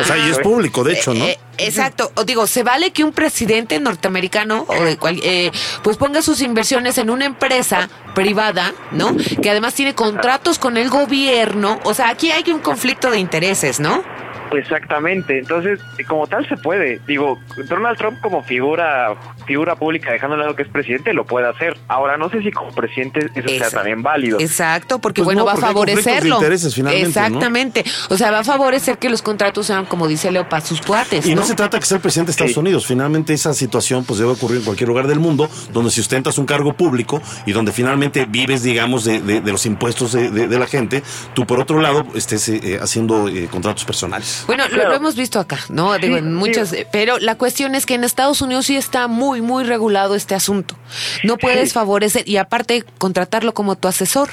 o 0.00 0.04
sea, 0.04 0.16
y 0.16 0.30
es 0.30 0.38
Ah. 0.38 0.42
público, 0.42 0.82
de 0.82 0.94
hecho, 0.94 1.12
¿no? 1.12 1.22
Eh, 1.26 1.32
eh, 1.58 1.66
exacto. 1.66 2.10
O 2.14 2.24
digo, 2.24 2.46
se 2.46 2.62
vale 2.62 2.90
que 2.90 3.04
un 3.04 3.12
presidente 3.12 3.78
norteamericano 3.78 4.64
o 4.66 4.82
de 4.82 4.96
cual, 4.96 5.20
eh, 5.22 5.50
pues 5.82 5.98
ponga 5.98 6.22
sus 6.22 6.40
inversiones 6.40 6.96
en 6.96 7.10
una 7.10 7.26
empresa 7.26 7.90
privada, 8.14 8.72
¿no? 8.92 9.14
Que 9.42 9.50
además 9.50 9.74
tiene 9.74 9.94
contratos 9.94 10.58
con 10.58 10.78
el 10.78 10.88
gobierno. 10.88 11.80
O 11.84 11.92
sea, 11.92 12.08
aquí 12.08 12.30
hay 12.30 12.50
un 12.50 12.60
conflicto 12.60 13.10
de 13.10 13.18
intereses, 13.18 13.78
¿no? 13.78 14.02
Exactamente, 14.56 15.38
entonces 15.38 15.80
como 16.08 16.26
tal 16.26 16.48
se 16.48 16.56
puede, 16.56 17.00
digo, 17.06 17.38
Donald 17.68 17.96
Trump 17.98 18.20
como 18.20 18.42
figura 18.42 19.14
figura 19.46 19.74
pública, 19.74 20.12
dejando 20.12 20.36
de 20.36 20.42
lado 20.42 20.54
que 20.54 20.62
es 20.62 20.68
presidente, 20.68 21.12
lo 21.12 21.24
puede 21.26 21.48
hacer. 21.48 21.76
Ahora 21.88 22.16
no 22.16 22.30
sé 22.30 22.40
si 22.42 22.52
como 22.52 22.70
presidente 22.72 23.28
eso 23.34 23.48
sea 23.48 23.70
también 23.70 24.00
válido. 24.02 24.38
Exacto, 24.38 25.00
porque 25.00 25.22
Pues 25.22 25.24
bueno, 25.34 25.40
no, 25.40 25.46
va 25.46 25.52
a 25.52 25.54
porque 25.56 25.74
conflictos 25.74 25.96
de 25.96 26.02
favorecerlo. 26.10 26.36
intereses, 26.36 26.74
finalmente, 26.74 27.02
¿no? 27.20 27.26
Exactamente. 27.26 27.84
O 28.10 28.16
sea, 28.16 28.30
va 28.30 28.40
a 28.40 28.44
favorecer 28.44 28.98
que 28.98 29.08
los 29.10 29.22
contratos 29.22 29.66
sean, 29.66 29.86
como 29.86 30.06
dice 30.06 30.30
Leo, 30.30 30.48
para 30.48 30.64
sus 30.64 30.80
cuates. 30.80 31.26
Y 31.26 31.34
no 31.34 31.40
¿no? 31.40 31.46
se 31.46 31.54
trata 31.56 31.80
que 31.80 31.86
sea 31.86 31.96
el 31.96 32.02
presidente 32.02 32.28
de 32.28 32.32
Estados 32.32 32.52
Sí. 32.52 32.60
Unidos. 32.60 32.86
Finalmente 32.86 33.32
esa 33.32 33.52
situación 33.54 34.04
pues 34.04 34.20
debe 34.20 34.30
ocurrir 34.32 34.58
en 34.58 34.64
cualquier 34.64 34.88
lugar 34.88 35.06
del 35.08 35.18
mundo 35.18 35.48
donde 35.72 35.90
si 35.90 36.00
ostentas 36.00 36.38
un 36.38 36.46
cargo 36.46 36.74
público 36.74 37.20
y 37.44 37.50
donde 37.52 37.72
finalmente 37.72 38.26
vives, 38.26 38.62
digamos, 38.62 39.04
de, 39.04 39.20
de- 39.20 39.40
de 39.40 39.52
los 39.52 39.66
impuestos 39.66 40.12
de, 40.12 40.30
de- 40.30 40.46
de 40.46 40.58
la 40.58 40.66
gente, 40.68 41.02
tú 41.34 41.44
por 41.44 41.58
otro 41.58 41.80
lado 41.80 42.06
estés 42.14 42.48
eh, 42.50 42.78
haciendo 42.80 43.26
eh, 43.28 43.48
contratos 43.50 43.84
personales. 43.84 44.39
Bueno, 44.46 44.64
lo- 44.64 44.70
Claro. 44.74 44.90
lo, 44.90 44.96
hemos 44.96 45.16
visto 45.16 45.38
acá, 45.40 45.58
¿no? 45.68 45.96
Digo, 45.98 46.16
en 46.16 46.34
muchas, 46.34 46.74
pero 46.92 47.18
la 47.18 47.36
cuestión 47.36 47.74
es 47.74 47.86
que 47.86 47.94
en 47.94 48.04
Estados 48.04 48.42
Unidos 48.42 48.66
sí 48.66 48.76
está 48.76 49.06
muy, 49.08 49.40
muy 49.42 49.64
regulado 49.64 50.14
este 50.14 50.34
asunto. 50.34 50.76
No 51.24 51.36
puedes 51.36 51.70
Sí. 51.70 51.74
favorecer 51.74 52.28
y 52.28 52.36
aparte 52.36 52.84
contratarlo 52.98 53.52
como 53.54 53.76
tu 53.76 53.88
asesor. 53.88 54.30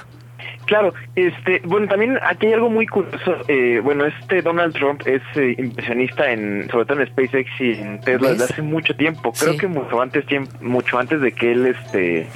Claro, 0.65 0.93
este, 1.15 1.61
bueno, 1.63 1.87
también 1.87 2.19
aquí 2.21 2.47
hay 2.47 2.53
algo 2.53 2.69
muy 2.69 2.85
curioso. 2.87 3.37
eh, 3.47 3.79
bueno, 3.81 4.05
este 4.05 4.41
Donald 4.41 4.73
Trump 4.73 5.01
es 5.05 5.21
eh, 5.35 5.55
inversionista 5.57 6.29
en, 6.29 6.67
sobre 6.69 6.85
todo 6.85 6.99
en 6.99 7.07
SpaceX 7.07 7.49
y 7.61 7.71
en 7.71 8.01
Tesla 8.01 8.29
¿Ves? 8.31 8.37
desde 8.39 8.53
hace 8.53 8.61
mucho 8.63 8.93
tiempo. 8.93 9.31
Creo 9.31 9.53
Sí. 9.53 9.59
que 9.59 9.67
mucho 9.67 10.01
antes, 10.01 10.25
mucho 10.59 10.99
antes 10.99 11.21
de 11.21 11.31
que 11.31 11.53
él, 11.53 11.67
este, 11.67 12.27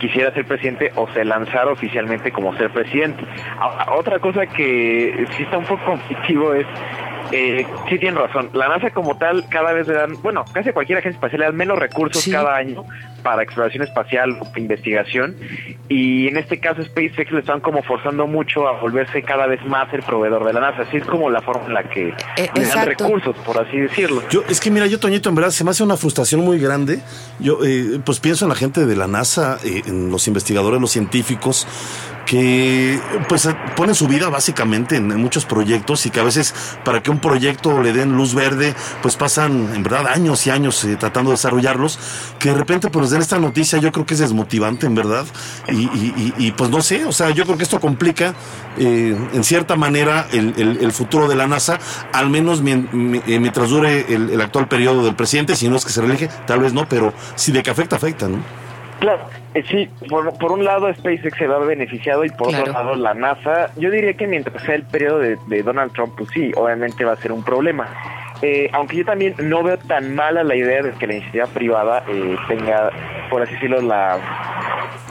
quisiera 0.00 0.32
ser 0.32 0.46
presidente 0.46 0.92
o 0.96 1.08
se 1.12 1.26
lanzara 1.26 1.70
oficialmente 1.70 2.32
como 2.32 2.56
ser 2.56 2.70
presidente. 2.72 3.22
Ahora, 3.58 3.92
otra 3.98 4.18
cosa 4.18 4.46
que 4.46 5.26
sí 5.36 5.42
está 5.42 5.58
un 5.58 5.66
poco 5.66 5.84
conflictivo 5.84 6.54
es 6.54 6.66
eh, 7.36 7.66
sí 7.88 7.98
tienen 7.98 8.16
razón. 8.20 8.50
La 8.54 8.68
NASA 8.68 8.90
como 8.90 9.16
tal 9.18 9.48
cada 9.48 9.72
vez 9.72 9.88
le 9.88 9.94
dan, 9.94 10.14
bueno, 10.22 10.44
casi 10.52 10.70
cualquier 10.72 10.98
agencia 10.98 11.16
espacial 11.16 11.40
le 11.40 11.46
dan 11.46 11.56
menos 11.56 11.78
recursos 11.78 12.22
Sí. 12.22 12.30
cada 12.30 12.54
año 12.56 12.84
para 13.24 13.42
exploración 13.42 13.82
espacial 13.82 14.38
o 14.38 14.58
investigación 14.58 15.34
y 15.88 16.28
en 16.28 16.36
este 16.36 16.60
caso 16.60 16.82
SpaceX 16.84 17.32
le 17.32 17.40
están 17.40 17.60
como 17.60 17.82
forzando 17.82 18.26
mucho 18.26 18.68
a 18.68 18.78
volverse 18.80 19.22
cada 19.22 19.46
vez 19.46 19.64
más 19.66 19.92
el 19.94 20.02
proveedor 20.02 20.44
de 20.44 20.52
la 20.52 20.60
NASA. 20.60 20.82
Así 20.82 20.98
es 20.98 21.04
como 21.06 21.30
la 21.30 21.40
forma 21.40 21.66
en 21.66 21.74
la 21.74 21.82
que 21.84 22.08
Eh, 22.08 22.14
le 22.36 22.46
dan 22.46 22.56
exacto. 22.58 23.04
recursos, 23.04 23.36
por 23.44 23.58
así 23.58 23.78
decirlo. 23.78 24.22
Yo, 24.30 24.42
es 24.48 24.60
que 24.60 24.70
mira, 24.70 24.86
yo, 24.86 25.00
Toñito, 25.00 25.28
en 25.30 25.34
verdad 25.34 25.50
se 25.50 25.64
me 25.64 25.70
hace 25.70 25.82
una 25.82 25.96
frustración 25.96 26.42
muy 26.42 26.58
grande. 26.58 27.00
Yo, 27.40 27.58
eh, 27.64 27.98
pues 28.04 28.20
pienso 28.20 28.44
en 28.44 28.50
la 28.50 28.54
gente 28.54 28.84
de 28.86 28.94
la 28.96 29.06
NASA, 29.06 29.58
eh, 29.64 29.82
en 29.86 30.10
los 30.10 30.28
investigadores, 30.28 30.80
los 30.80 30.90
científicos, 30.90 31.66
que 32.26 33.00
pues 33.28 33.46
eh, 33.46 33.54
ponen 33.76 33.94
su 33.94 34.08
vida 34.08 34.28
básicamente 34.28 34.96
en, 34.96 35.08
muchos 35.16 35.44
proyectos 35.44 36.06
y 36.06 36.10
que 36.10 36.20
a 36.20 36.24
veces 36.24 36.54
para 36.84 37.02
que 37.02 37.10
un 37.10 37.18
proyecto 37.20 37.82
le 37.82 37.92
den 37.92 38.16
luz 38.16 38.34
verde, 38.34 38.74
pues 39.02 39.16
pasan 39.16 39.70
en 39.74 39.82
verdad 39.82 40.06
años 40.08 40.46
y 40.46 40.50
años 40.50 40.82
eh, 40.84 40.96
tratando 40.96 41.30
de 41.30 41.34
desarrollarlos, 41.34 41.98
que 42.38 42.50
de 42.50 42.54
repente 42.56 42.88
pues 42.90 43.02
nos 43.02 43.10
den 43.10 43.20
esta 43.20 43.38
noticia, 43.38 43.78
yo 43.78 43.92
creo 43.92 44.06
que 44.06 44.14
es 44.14 44.20
desmotivante 44.20 44.86
en 44.86 44.94
verdad. 44.94 45.26
Y, 45.68 46.50
pues 46.52 46.70
no 46.70 46.82
sé, 46.82 47.04
o 47.04 47.12
sea, 47.12 47.30
yo 47.30 47.44
creo 47.44 47.56
que 47.56 47.62
esto 47.64 47.80
complica 47.80 48.34
eh, 48.78 49.16
en 49.32 49.44
cierta 49.44 49.76
manera 49.76 50.26
el, 50.32 50.92
futuro 50.92 51.28
de 51.28 51.34
la 51.34 51.46
NASA, 51.46 51.78
al 52.12 52.30
menos 52.30 52.62
mien- 52.62 52.88
mi- 52.92 53.20
mientras 53.38 53.70
dure 53.70 54.12
el, 54.14 54.30
el 54.30 54.40
actual 54.40 54.68
periodo 54.68 55.04
del 55.04 55.14
presidente, 55.14 55.56
si 55.56 55.68
no 55.68 55.76
es 55.76 55.84
que 55.84 55.92
se 55.92 56.00
reelige, 56.00 56.28
tal 56.46 56.60
vez 56.60 56.72
no, 56.72 56.88
pero 56.88 57.12
si 57.34 57.52
de 57.52 57.62
que 57.62 57.70
afecta, 57.70 57.96
afecta, 57.96 58.28
¿no? 58.28 58.63
Claro, 59.04 59.20
eh, 59.52 59.62
sí, 59.70 59.86
por, 60.08 60.32
por 60.38 60.50
un 60.52 60.64
lado 60.64 60.90
SpaceX 60.94 61.36
se 61.36 61.46
va 61.46 61.58
beneficiado 61.58 62.24
y 62.24 62.30
por 62.30 62.48
Claro. 62.48 62.62
otro 62.62 62.72
lado 62.72 62.94
la 62.94 63.12
NASA, 63.12 63.70
yo 63.76 63.90
diría 63.90 64.14
que 64.14 64.26
mientras 64.26 64.62
sea 64.62 64.76
el 64.76 64.84
periodo 64.84 65.18
de, 65.18 65.36
de 65.46 65.62
Donald 65.62 65.92
Trump, 65.92 66.14
pues 66.16 66.30
sí, 66.30 66.52
obviamente 66.56 67.04
va 67.04 67.12
a 67.12 67.16
ser 67.16 67.30
un 67.30 67.44
problema. 67.44 67.86
Eh, 68.42 68.68
aunque 68.72 68.96
yo 68.96 69.04
también 69.04 69.34
no 69.38 69.62
veo 69.62 69.78
tan 69.78 70.14
mala 70.14 70.42
la 70.44 70.54
idea 70.54 70.82
de 70.82 70.92
que 70.92 71.06
la 71.06 71.14
iniciativa 71.14 71.46
privada 71.46 72.04
eh, 72.08 72.36
tenga, 72.48 72.90
por 73.30 73.42
así 73.42 73.54
decirlo, 73.54 73.80
la, 73.80 74.18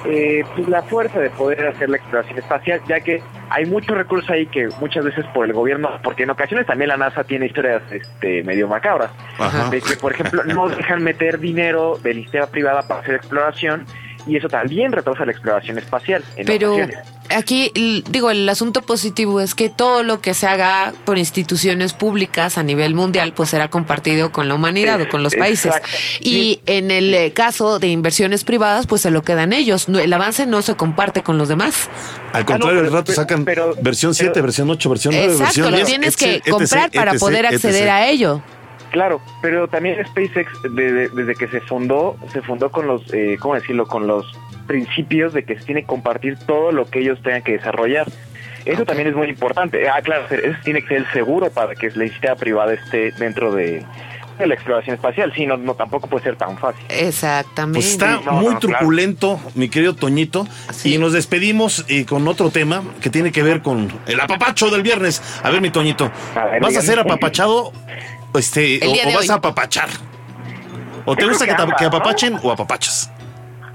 eh, 0.06 0.44
pues 0.56 0.68
la 0.68 0.84
fuerza 0.84 1.20
de 1.20 1.30
poder 1.30 1.68
hacer 1.68 1.90
la 1.90 1.98
exploración 1.98 2.38
espacial, 2.38 2.82
ya 2.88 3.00
que 3.00 3.22
hay 3.50 3.66
muchos 3.66 3.96
recursos 3.96 4.30
ahí 4.30 4.46
que 4.48 4.68
muchas 4.80 5.06
veces 5.06 5.26
por 5.34 5.46
el 5.46 5.54
gobierno, 5.54 5.90
porque 6.04 6.24
en 6.24 6.32
ocasiones 6.32 6.68
también 6.68 6.90
la 6.90 6.98
NASA 6.98 7.24
tiene 7.24 7.46
historias 7.46 7.82
este, 7.92 8.44
medio 8.44 8.68
macabras, 8.68 9.12
Ajá. 9.40 9.70
de 9.70 9.82
que, 9.82 9.96
por 9.96 10.14
ejemplo, 10.14 10.44
no 10.44 10.68
dejan 10.70 11.04
meter 11.04 11.40
dinero 11.40 11.98
de 12.04 12.14
la 12.14 12.20
iniciativa 12.20 12.48
privada 12.48 12.88
para 12.88 13.02
hacer 13.02 13.16
exploración 13.16 13.86
y 14.26 14.38
eso 14.38 14.48
también 14.48 14.92
retrasa 14.92 15.26
la 15.26 15.32
exploración 15.32 15.78
espacial. 15.78 16.24
En 16.36 16.46
Pero 16.46 16.76
ocasiones. 16.76 17.13
Aquí, 17.30 17.72
digo, 18.10 18.32
el 18.32 18.48
asunto 18.50 18.82
positivo 18.82 19.40
es 19.42 19.56
que 19.56 19.70
todo 19.70 20.04
lo 20.04 20.22
que 20.22 20.34
se 20.34 20.48
haga 20.48 20.94
por 21.06 21.18
instituciones 21.18 21.94
públicas 21.94 22.58
a 22.58 22.64
nivel 22.64 22.94
mundial, 22.96 23.34
pues 23.34 23.50
será 23.50 23.70
compartido 23.70 24.32
con 24.32 24.48
la 24.48 24.56
humanidad 24.56 25.02
o 25.02 25.10
con 25.10 25.24
los 25.24 25.36
países. 25.36 25.68
Exacto. 25.76 25.90
Y 26.22 26.62
en 26.66 26.92
el 26.92 27.14
eh, 27.14 27.32
caso 27.34 27.80
de 27.80 27.88
inversiones 27.88 28.44
privadas, 28.44 28.88
pues 28.88 29.02
se 29.02 29.12
lo 29.12 29.22
quedan 29.24 29.54
ellos. 29.54 29.90
No, 29.90 30.00
El 30.00 30.12
avance 30.14 30.46
no 30.46 30.62
se 30.62 30.76
comparte 30.76 31.24
con 31.24 31.38
los 31.38 31.48
demás. 31.50 31.90
Al 32.34 32.42
Ah, 32.42 32.46
contrario, 32.46 32.76
no, 32.76 32.80
al 32.82 32.86
pero- 32.88 32.96
rato 32.98 33.12
sacan 33.14 33.46
pero- 33.46 33.76
versión 33.82 34.14
7, 34.16 34.32
pero- 34.34 34.44
versión 34.44 34.70
8, 34.70 34.90
versión 34.90 35.14
9, 35.14 35.26
Exacto, 35.34 35.44
versión 35.46 35.72
lo 35.72 35.78
10, 35.78 35.88
tienes 35.88 36.18
que 36.18 36.36
etc, 36.36 36.50
comprar 36.50 36.92
para 36.92 37.12
etc, 37.12 37.20
poder 37.20 37.46
acceder 37.46 37.84
etc. 37.84 37.90
a 37.92 38.08
ello. 38.08 38.42
Claro, 38.92 39.22
pero 39.42 39.68
también 39.68 39.96
SpaceX 40.06 40.52
de- 40.76 40.92
de- 40.94 41.10
desde 41.10 41.34
que 41.34 41.48
se 41.48 41.62
fundó, 41.62 42.16
se 42.32 42.44
fundó 42.44 42.70
con 42.72 42.86
los, 42.86 43.02
eh, 43.12 43.38
¿cómo 43.40 43.56
decirlo? 43.56 43.88
Con 43.88 44.06
los 44.06 44.24
principios 44.68 45.34
de 45.34 45.44
que 45.44 45.58
se 45.60 45.66
tiene 45.66 45.82
que 45.82 45.88
compartir 45.88 46.38
todo 46.46 46.72
lo 46.72 46.86
que 46.90 47.00
ellos 47.00 47.20
tengan 47.24 47.42
que 47.44 47.54
desarrollar. 47.54 48.08
Eso 48.66 48.86
también 48.86 49.10
es 49.10 49.16
muy 49.16 49.28
importante. 49.28 49.90
Ah, 49.90 50.02
claro, 50.02 50.24
eso 50.30 50.58
tiene 50.64 50.82
que 50.82 50.88
ser 50.90 50.98
el 50.98 51.12
seguro 51.12 51.52
para 51.52 51.76
que 51.76 51.90
la 51.92 52.06
iniciativa 52.06 52.36
privada 52.36 52.74
esté 52.74 53.12
dentro 53.12 53.54
de, 53.54 53.84
de 54.40 54.48
la 54.48 54.54
exploración 54.54 54.96
espacial. 54.96 55.34
Sí, 55.36 55.46
no, 55.46 55.58
no 55.58 55.74
tampoco 55.74 56.08
puede 56.08 56.24
ser 56.24 56.38
tan 56.38 56.58
fácil. 56.58 56.82
Exactamente. 56.88 57.80
Pues 57.80 57.92
está 57.92 58.22
No, 58.26 58.32
muy 58.34 58.54
no, 58.54 58.60
claro. 58.62 58.78
truculento, 58.78 59.40
mi 59.56 59.68
querido 59.68 59.96
Toñito. 59.96 60.48
Sí. 60.72 60.96
Y 60.96 60.98
nos 60.98 61.12
despedimos 61.12 61.84
eh, 61.90 62.06
con 62.06 62.26
otro 62.26 62.52
tema 62.52 62.84
que 63.02 63.10
tiene 63.10 63.34
que 63.34 63.44
ver 63.44 63.62
con 63.62 63.92
el 64.08 64.20
apapacho 64.22 64.70
del 64.70 64.82
viernes. 64.82 65.22
A 65.44 65.50
ver, 65.50 65.60
mi 65.60 65.70
Toñito, 65.70 66.10
A 66.34 66.46
ver, 66.46 66.62
¿vas 66.62 66.78
a 66.78 66.82
ser 66.82 67.00
apapachado 67.00 67.74
este, 68.34 68.80
o, 68.88 68.92
vas 69.14 69.24
hoy. 69.24 69.28
a 69.30 69.34
apapachar? 69.34 69.90
¿O 71.06 71.18
te 71.18 71.26
gusta 71.26 71.46
que, 71.46 71.54
que 71.78 71.84
apapachen 71.86 72.38
o 72.42 72.50
apapachas? 72.50 73.12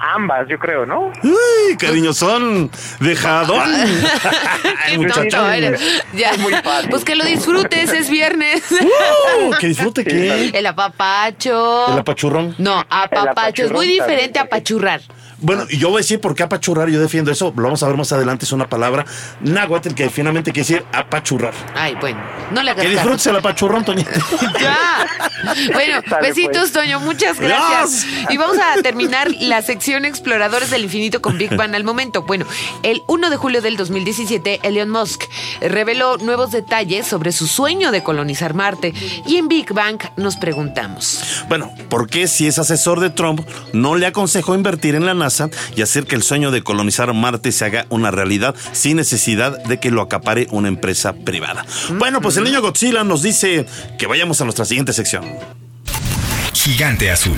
Ambas, 0.00 0.46
yo 0.48 0.58
creo, 0.58 0.86
¿no? 0.86 1.12
Uy, 1.22 1.76
cariñosón, 1.78 2.70
dejadón. 3.00 3.68
Qué 4.86 4.96
tonto 4.96 5.14
muchachón. 5.14 5.52
eres. 5.52 5.80
Ya. 6.14 6.34
muy 6.38 6.52
fácil. 6.54 6.90
Pues 6.90 7.04
que 7.04 7.14
lo 7.14 7.24
disfrutes, 7.24 7.92
es 7.92 8.08
viernes. 8.08 8.62
Uh, 8.70 9.50
que 9.58 9.68
disfrute 9.68 10.04
qué. 10.04 10.50
El 10.54 10.66
apapacho. 10.66 11.92
El 11.92 11.98
apachurrón. 11.98 12.54
No, 12.58 12.84
apapacho. 12.88 13.64
Es 13.64 13.72
muy 13.72 13.86
diferente 13.86 14.38
a 14.38 14.42
también. 14.42 14.56
apachurrar. 14.58 15.00
Bueno, 15.40 15.66
y 15.70 15.78
yo 15.78 15.88
voy 15.90 15.98
a 15.98 16.00
decir 16.00 16.20
por 16.20 16.34
qué 16.34 16.42
apachurrar, 16.42 16.88
yo 16.88 17.00
defiendo 17.00 17.30
eso, 17.30 17.52
lo 17.56 17.62
vamos 17.62 17.80
a 17.84 17.86
ver 17.86 17.96
más 17.96 18.10
adelante, 18.12 18.44
es 18.44 18.50
una 18.50 18.68
palabra 18.68 19.06
náhuatl 19.40 19.94
que 19.94 20.10
finalmente 20.10 20.50
quiere 20.50 20.68
decir 20.68 20.84
apachurrar. 20.92 21.54
Ay, 21.76 21.94
bueno, 22.00 22.18
no 22.50 22.60
le 22.60 22.72
hagas 22.72 22.84
Que 22.84 22.90
disfrutes 22.90 23.26
el 23.28 23.36
apachurrón, 23.36 23.84
Toñito. 23.84 24.10
Ya. 24.60 25.06
Bueno, 25.72 26.00
besitos, 26.22 26.70
pues. 26.70 26.72
Toño. 26.72 26.98
Muchas 27.00 27.38
gracias. 27.38 28.06
Y 28.28 28.36
vamos 28.36 28.56
a 28.58 28.82
terminar 28.82 29.30
la 29.40 29.62
sección 29.62 30.04
Exploradores 30.04 30.70
del 30.70 30.84
Infinito 30.84 31.22
con 31.22 31.38
Big 31.38 31.54
Bang 31.54 31.74
al 31.74 31.84
momento. 31.84 32.22
Bueno, 32.22 32.44
el 32.82 33.02
1 33.06 33.30
de 33.30 33.36
julio 33.36 33.62
del 33.62 33.76
2017, 33.76 34.60
Elon 34.64 34.90
Musk 34.90 35.24
reveló 35.60 36.16
nuevos 36.16 36.50
detalles 36.50 37.06
sobre 37.06 37.30
su 37.30 37.46
sueño 37.46 37.92
de 37.92 38.02
colonizar 38.02 38.54
Marte. 38.54 38.92
Y 39.26 39.36
en 39.36 39.46
Big 39.46 39.72
Bang 39.72 39.98
nos 40.16 40.36
preguntamos. 40.36 41.44
Bueno, 41.48 41.72
¿por 41.88 42.08
qué 42.08 42.26
si 42.26 42.48
es 42.48 42.58
asesor 42.58 42.98
de 42.98 43.10
Trump 43.10 43.46
no 43.72 43.94
le 43.94 44.06
aconsejó 44.06 44.56
invertir 44.56 44.96
en 44.96 45.06
la 45.06 45.14
NASA 45.14 45.27
y 45.76 45.82
hacer 45.82 46.04
que 46.04 46.14
el 46.14 46.22
sueño 46.22 46.50
de 46.50 46.62
colonizar 46.62 47.12
Marte 47.12 47.52
se 47.52 47.64
haga 47.64 47.86
una 47.90 48.10
realidad 48.10 48.54
sin 48.72 48.96
necesidad 48.96 49.62
de 49.64 49.78
que 49.78 49.90
lo 49.90 50.02
acapare 50.02 50.46
una 50.50 50.68
empresa 50.68 51.12
privada? 51.12 51.64
Bueno, 51.98 52.20
pues 52.20 52.36
el 52.36 52.44
niño 52.44 52.60
Godzilla 52.60 53.04
nos 53.04 53.22
dice 53.22 53.66
que 53.98 54.06
vayamos 54.06 54.40
a 54.40 54.44
nuestra 54.44 54.64
siguiente 54.64 54.92
sección. 54.92 55.24
Gigante 56.52 57.10
azul. 57.10 57.36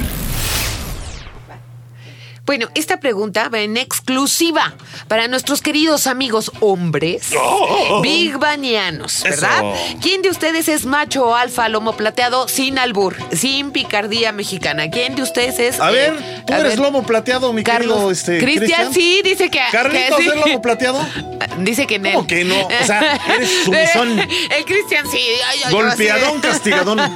Bueno, 2.51 2.69
esta 2.75 2.99
pregunta 2.99 3.49
va 3.49 3.61
en 3.61 3.77
exclusiva 3.77 4.75
para 5.07 5.29
nuestros 5.29 5.63
queridos 5.63 6.09
amigos 6.09 6.51
hombres 6.59 7.31
Big 8.03 8.39
Banianos, 8.39 9.23
¿verdad? 9.23 9.73
Eso. 9.73 9.99
¿Quién 10.03 10.21
de 10.23 10.31
ustedes 10.31 10.69
es 10.69 10.85
macho 10.85 11.27
o 11.27 11.37
alfa, 11.37 11.69
lomo 11.69 11.97
plateado, 11.97 12.49
sin 12.49 12.81
albur, 12.81 13.15
sin 13.33 13.71
picardía 13.71 14.33
mexicana? 14.33 14.91
¿Quién 14.91 15.15
de 15.15 15.23
ustedes 15.23 15.61
es... 15.61 15.79
A 15.79 15.91
eh, 15.91 15.95
ver, 15.95 16.45
tú 16.45 16.53
a 16.53 16.59
eres 16.59 16.71
ver, 16.71 16.79
lomo 16.81 17.05
plateado, 17.05 17.53
mi 17.53 17.63
Carlos, 17.63 17.95
querido 17.95 18.11
este, 18.11 18.39
Cristian, 18.41 18.93
sí, 18.93 19.21
dice 19.23 19.49
que... 19.49 19.61
Carlitos, 19.71 20.17
que 20.17 20.25
sí. 20.25 20.29
¿es 20.31 20.35
lomo 20.35 20.61
plateado? 20.61 21.07
Dice 21.59 21.87
que 21.87 21.97
él. 21.97 22.13
¿Cómo 22.15 22.27
que 22.27 22.45
no? 22.45 22.67
O 22.67 22.85
sea, 22.85 23.21
eres 23.35 23.51
sumizón. 23.65 24.19
El 24.19 24.65
Cristian 24.65 25.07
sí. 25.11 25.19
ay, 25.47 25.61
ay, 25.67 25.73
Golpeadón, 25.73 26.41
castigadón. 26.41 27.01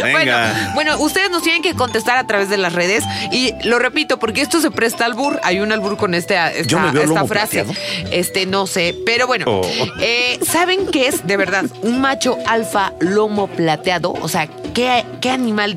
Bueno, 0.00 0.18
Venga. 0.18 0.72
bueno, 0.74 0.98
ustedes 0.98 1.30
nos 1.30 1.42
tienen 1.42 1.62
que 1.62 1.74
contestar 1.74 2.16
a 2.18 2.26
través 2.26 2.48
de 2.48 2.56
las 2.56 2.72
redes 2.72 3.04
y 3.32 3.52
lo 3.64 3.78
repito 3.78 4.07
porque 4.16 4.40
esto 4.40 4.60
se 4.60 4.70
presta 4.70 5.04
al 5.04 5.14
bur. 5.14 5.38
Hay 5.42 5.60
un 5.60 5.72
albur 5.72 5.96
con 5.96 6.14
este, 6.14 6.34
esta, 6.34 6.92
esta 7.02 7.24
frase. 7.26 7.64
plateado. 7.64 7.72
Este, 8.10 8.46
no 8.46 8.66
sé, 8.66 8.96
pero 9.04 9.26
bueno. 9.26 9.44
Oh. 9.46 9.62
eh, 10.00 10.38
¿Saben 10.46 10.86
qué 10.86 11.08
es 11.08 11.26
de 11.26 11.36
verdad 11.36 11.66
un 11.82 12.00
macho 12.00 12.38
alfa 12.46 12.92
lomo 13.00 13.48
plateado? 13.48 14.12
O 14.12 14.28
sea, 14.28 14.48
¿qué, 14.74 15.04
qué 15.20 15.30
animal 15.30 15.76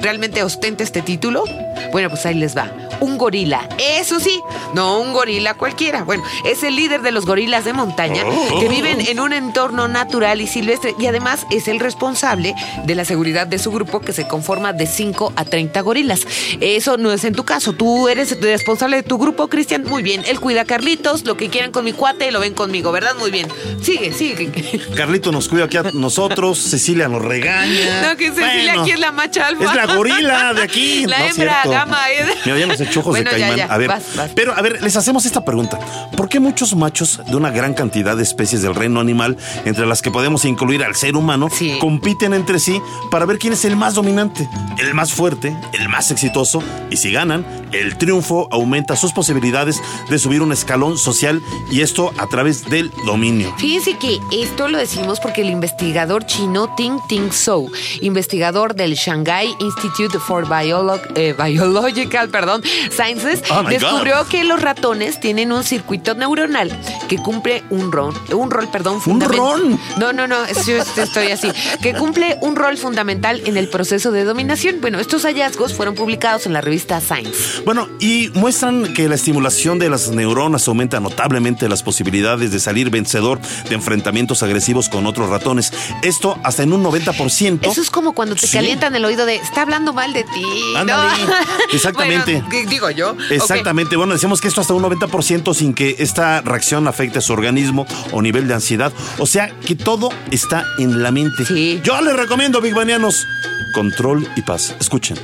realmente 0.00 0.42
ostenta 0.42 0.84
este 0.84 1.02
título? 1.02 1.44
Bueno, 1.90 2.08
pues 2.08 2.24
ahí 2.26 2.34
les 2.34 2.56
va. 2.56 2.70
Un 3.02 3.18
gorila. 3.18 3.68
Eso 3.78 4.20
sí, 4.20 4.40
no 4.74 5.00
un 5.00 5.12
gorila 5.12 5.54
cualquiera. 5.54 6.04
Bueno, 6.04 6.22
es 6.44 6.62
el 6.62 6.76
líder 6.76 7.02
de 7.02 7.10
los 7.10 7.26
gorilas 7.26 7.64
de 7.64 7.72
montaña 7.72 8.22
que 8.60 8.68
viven 8.68 9.00
en 9.00 9.18
un 9.18 9.32
entorno 9.32 9.88
natural 9.88 10.40
y 10.40 10.46
silvestre 10.46 10.94
y 10.98 11.06
además 11.06 11.44
es 11.50 11.66
el 11.66 11.80
responsable 11.80 12.54
de 12.84 12.94
la 12.94 13.04
seguridad 13.04 13.46
de 13.48 13.58
su 13.58 13.72
grupo 13.72 14.00
que 14.00 14.12
se 14.12 14.28
conforma 14.28 14.72
de 14.72 14.86
5 14.86 15.32
a 15.34 15.44
30 15.44 15.80
gorilas. 15.80 16.20
Eso 16.60 16.96
no 16.96 17.12
es 17.12 17.24
en 17.24 17.34
tu 17.34 17.44
caso. 17.44 17.72
Tú 17.72 18.08
eres 18.08 18.40
responsable 18.40 18.96
de 18.96 19.02
tu 19.02 19.18
grupo, 19.18 19.48
Cristian. 19.48 19.82
Muy 19.84 20.02
bien. 20.04 20.22
Él 20.26 20.38
cuida 20.38 20.60
a 20.60 20.64
Carlitos. 20.64 21.24
Lo 21.24 21.36
que 21.36 21.48
quieran 21.50 21.72
con 21.72 21.84
mi 21.84 21.92
cuate 21.92 22.30
lo 22.30 22.38
ven 22.38 22.54
conmigo, 22.54 22.92
¿verdad? 22.92 23.14
Muy 23.18 23.30
bien. 23.32 23.48
Sigue, 23.82 24.12
sigue. 24.12 24.50
Carlito 24.96 25.32
nos 25.32 25.48
cuida 25.48 25.64
aquí 25.64 25.76
a 25.76 25.82
nosotros, 25.92 26.58
Cecilia 26.58 27.08
nos 27.08 27.22
regaña. 27.22 28.02
No, 28.10 28.16
que 28.16 28.28
Cecilia 28.30 28.62
Bueno, 28.74 28.82
aquí 28.82 28.90
es 28.92 29.00
la 29.00 29.10
macha 29.12 29.48
alfa. 29.48 29.64
Es 29.64 29.74
la 29.74 29.86
gorila 29.94 30.54
de 30.54 30.62
aquí. 30.62 31.04
La 31.12 31.18
No, 31.18 31.24
hembra 31.26 31.62
cierto. 31.62 31.70
gama. 31.70 31.98
¿eh? 32.12 32.24
Mira, 32.44 32.58
ya 32.58 32.66
nos 32.66 32.80
Bueno, 33.00 33.30
de 33.30 33.38
ya, 33.38 33.56
ya, 33.56 33.64
a 33.66 33.78
ver, 33.78 33.88
vas, 33.88 34.02
vas. 34.16 34.30
pero 34.34 34.52
a 34.54 34.60
ver, 34.62 34.82
les 34.82 34.96
hacemos 34.96 35.24
esta 35.26 35.44
pregunta. 35.44 35.78
¿Por 36.16 36.28
qué 36.28 36.40
muchos 36.40 36.74
machos 36.76 37.20
de 37.26 37.36
una 37.36 37.50
gran 37.50 37.74
cantidad 37.74 38.16
de 38.16 38.22
especies 38.22 38.62
del 38.62 38.74
reino 38.74 39.00
animal, 39.00 39.36
entre 39.64 39.86
las 39.86 40.02
que 40.02 40.10
podemos 40.10 40.44
incluir 40.44 40.84
al 40.84 40.94
ser 40.94 41.16
humano, 41.16 41.48
Sí. 41.50 41.76
compiten 41.80 42.34
entre 42.34 42.58
sí 42.58 42.80
para 43.10 43.24
ver 43.26 43.38
quién 43.38 43.52
es 43.54 43.64
el 43.64 43.76
más 43.76 43.94
dominante, 43.94 44.48
el 44.78 44.94
más 44.94 45.12
fuerte, 45.12 45.56
el 45.72 45.88
más 45.88 46.10
exitoso? 46.10 46.62
Y 46.90 46.96
si 46.96 47.12
ganan, 47.12 47.44
el 47.72 47.96
triunfo 47.96 48.48
aumenta 48.50 48.96
sus 48.96 49.12
posibilidades 49.12 49.80
de 50.10 50.18
subir 50.18 50.42
un 50.42 50.52
escalón 50.52 50.98
social 50.98 51.40
y 51.70 51.80
esto 51.80 52.12
a 52.18 52.26
través 52.26 52.68
del 52.68 52.90
dominio. 53.06 53.54
Fíjense 53.58 53.96
que 53.96 54.20
esto 54.32 54.68
lo 54.68 54.78
decimos 54.78 55.20
porque 55.20 55.40
el 55.42 55.50
investigador 55.50 56.26
chino 56.26 56.74
Ting 56.76 56.98
Ting 57.08 57.30
Zhou, 57.32 57.70
investigador 58.00 58.74
del 58.74 58.94
Shanghai 58.94 59.54
Institute 59.60 60.18
for 60.18 60.46
Biolo- 60.46 61.00
eh, 61.14 61.34
Biological 61.40 62.28
perdón, 62.28 62.62
Sciences, 62.90 63.42
Oh, 63.50 63.62
descubrió 63.62 64.18
God. 64.18 64.26
que 64.28 64.44
los 64.44 64.60
ratones 64.60 65.20
tienen 65.20 65.52
un 65.52 65.64
circuito 65.64 66.14
neuronal 66.14 66.70
que 67.08 67.16
cumple 67.18 67.62
un 67.70 67.92
rol, 67.92 68.14
un 68.32 68.50
rol, 68.50 68.68
perdón, 68.70 69.00
fundamen- 69.00 69.36
ron? 69.36 69.80
No, 69.98 70.12
no, 70.12 70.26
no, 70.26 70.36
yo 70.66 70.76
estoy 70.96 71.30
así, 71.32 71.50
que 71.82 71.94
cumple 71.94 72.38
un 72.40 72.56
rol 72.56 72.76
fundamental 72.78 73.42
en 73.46 73.56
el 73.56 73.68
proceso 73.68 74.10
de 74.12 74.24
dominación. 74.24 74.80
Bueno, 74.80 74.98
estos 74.98 75.22
hallazgos 75.24 75.74
fueron 75.74 75.94
publicados 75.94 76.46
en 76.46 76.52
la 76.52 76.60
revista 76.60 77.00
Science. 77.00 77.62
Bueno, 77.64 77.88
y 78.00 78.30
muestran 78.34 78.92
que 78.94 79.08
la 79.08 79.14
estimulación 79.14 79.78
de 79.78 79.90
las 79.90 80.08
neuronas 80.10 80.66
aumenta 80.68 81.00
notablemente 81.00 81.68
las 81.68 81.82
posibilidades 81.82 82.52
de 82.52 82.60
salir 82.60 82.90
vencedor 82.90 83.40
de 83.68 83.74
enfrentamientos 83.74 84.42
agresivos 84.42 84.88
con 84.88 85.06
otros 85.06 85.28
ratones. 85.28 85.72
Esto 86.02 86.38
hasta 86.44 86.62
en 86.62 86.72
un 86.72 86.82
90%. 86.82 87.70
Eso 87.70 87.80
es 87.80 87.90
como 87.90 88.12
cuando 88.12 88.34
te 88.34 88.46
Sí. 88.46 88.52
calientan 88.56 88.94
el 88.94 89.04
oído 89.04 89.26
de 89.26 89.36
está 89.36 89.62
hablando 89.62 89.92
mal 89.92 90.12
de 90.12 90.24
ti. 90.24 90.42
¿no? 90.72 90.78
Ándale. 90.80 91.10
Exactamente. 91.72 92.32
Bueno, 92.42 92.48
di- 92.50 92.61
digo 92.66 92.90
yo. 92.90 93.16
Exactamente. 93.30 93.96
Bueno, 93.96 94.14
decimos 94.14 94.40
que 94.40 94.48
esto 94.48 94.60
hasta 94.60 94.74
un 94.74 94.82
90% 94.82 95.54
sin 95.54 95.74
que 95.74 95.96
esta 95.98 96.40
reacción 96.40 96.88
afecte 96.88 97.18
a 97.18 97.22
su 97.22 97.32
organismo 97.32 97.86
o 98.12 98.22
nivel 98.22 98.48
de 98.48 98.54
ansiedad. 98.54 98.92
O 99.18 99.26
sea, 99.26 99.50
que 99.66 99.74
todo 99.74 100.10
está 100.30 100.64
en 100.78 101.02
la 101.02 101.10
mente. 101.10 101.44
Sí. 101.44 101.80
Yo 101.82 102.00
les 102.00 102.16
recomiendo, 102.16 102.60
Big 102.60 102.74
Banianos, 102.74 103.26
control 103.74 104.26
y 104.36 104.42
paz. 104.42 104.74
Escuchen. 104.80 105.16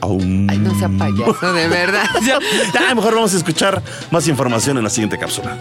Aún. 0.00 0.46
Ay, 0.48 0.58
no 0.58 0.78
sea 0.78 0.88
payaso, 0.88 1.52
de 1.52 1.68
verdad. 1.68 2.04
Ya, 2.74 2.94
mejor 2.94 3.14
vamos 3.14 3.34
a 3.34 3.36
escuchar 3.36 3.82
más 4.10 4.28
información 4.28 4.76
en 4.78 4.84
la 4.84 4.90
siguiente 4.90 5.18
cápsula. 5.18 5.58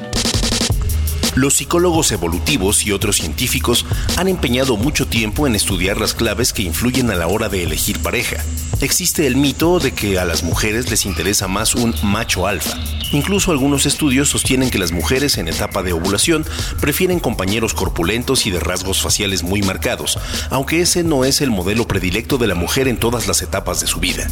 Los 1.38 1.54
psicólogos 1.54 2.12
evolutivos 2.12 2.84
y 2.84 2.92
otros 2.92 3.18
científicos 3.18 3.86
han 4.16 4.28
empeñado 4.28 4.76
mucho 4.76 5.06
tiempo 5.06 5.46
en 5.46 5.54
estudiar 5.54 6.02
las 6.02 6.16
claves 6.16 6.52
que 6.52 6.64
influyen 6.64 7.12
a 7.12 7.16
la 7.16 7.28
hora 7.28 7.48
de 7.48 7.62
elegir 7.62 8.00
pareja. 8.00 8.44
Existe 8.82 9.28
el 9.28 9.36
mito 9.36 9.78
de 9.78 9.92
que 9.92 10.18
a 10.18 10.26
las 10.26 10.42
mujeres 10.42 10.90
les 10.90 11.06
interesa 11.06 11.48
más 11.48 11.76
un 11.76 11.94
macho 12.02 12.48
alfa. 12.48 12.76
Incluso 13.12 13.52
algunos 13.52 13.86
estudios 13.86 14.30
sostienen 14.30 14.72
que 14.72 14.80
las 14.80 14.92
mujeres 14.92 15.38
en 15.38 15.48
etapa 15.48 15.84
de 15.84 15.94
ovulación 15.94 16.44
prefieren 16.82 17.20
compañeros 17.20 17.76
corpulentos 17.76 18.48
y 18.48 18.50
de 18.50 18.60
rasgos 18.60 19.04
faciales 19.04 19.44
muy 19.44 19.62
marcados, 19.62 20.18
aunque 20.50 20.82
ese 20.82 21.04
no 21.04 21.24
es 21.24 21.42
el 21.42 21.52
modelo 21.52 21.88
predilecto 21.88 22.40
de 22.40 22.48
la 22.48 22.56
mujer 22.56 22.88
en 22.88 22.98
todas 22.98 23.28
las 23.28 23.44
etapas 23.44 23.80
de 23.80 23.86
su 23.86 24.00
vida. 24.00 24.28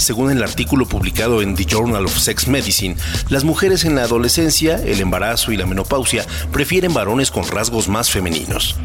Según 0.00 0.30
el 0.30 0.42
artículo 0.42 0.86
publicado 0.86 1.42
en 1.42 1.54
The 1.54 1.66
Journal 1.66 2.06
of 2.06 2.18
Sex 2.18 2.48
Medicine, 2.48 2.96
las 3.28 3.44
mujeres 3.44 3.84
en 3.84 3.94
la 3.94 4.04
adolescencia, 4.04 4.76
el 4.76 4.98
embarazo 4.98 5.52
y 5.52 5.58
la 5.58 5.66
menopausia 5.66 6.24
prefieren 6.50 6.94
varones 6.94 7.30
con 7.30 7.46
rasgos 7.46 7.86
más 7.86 8.10
femeninos. 8.10 8.76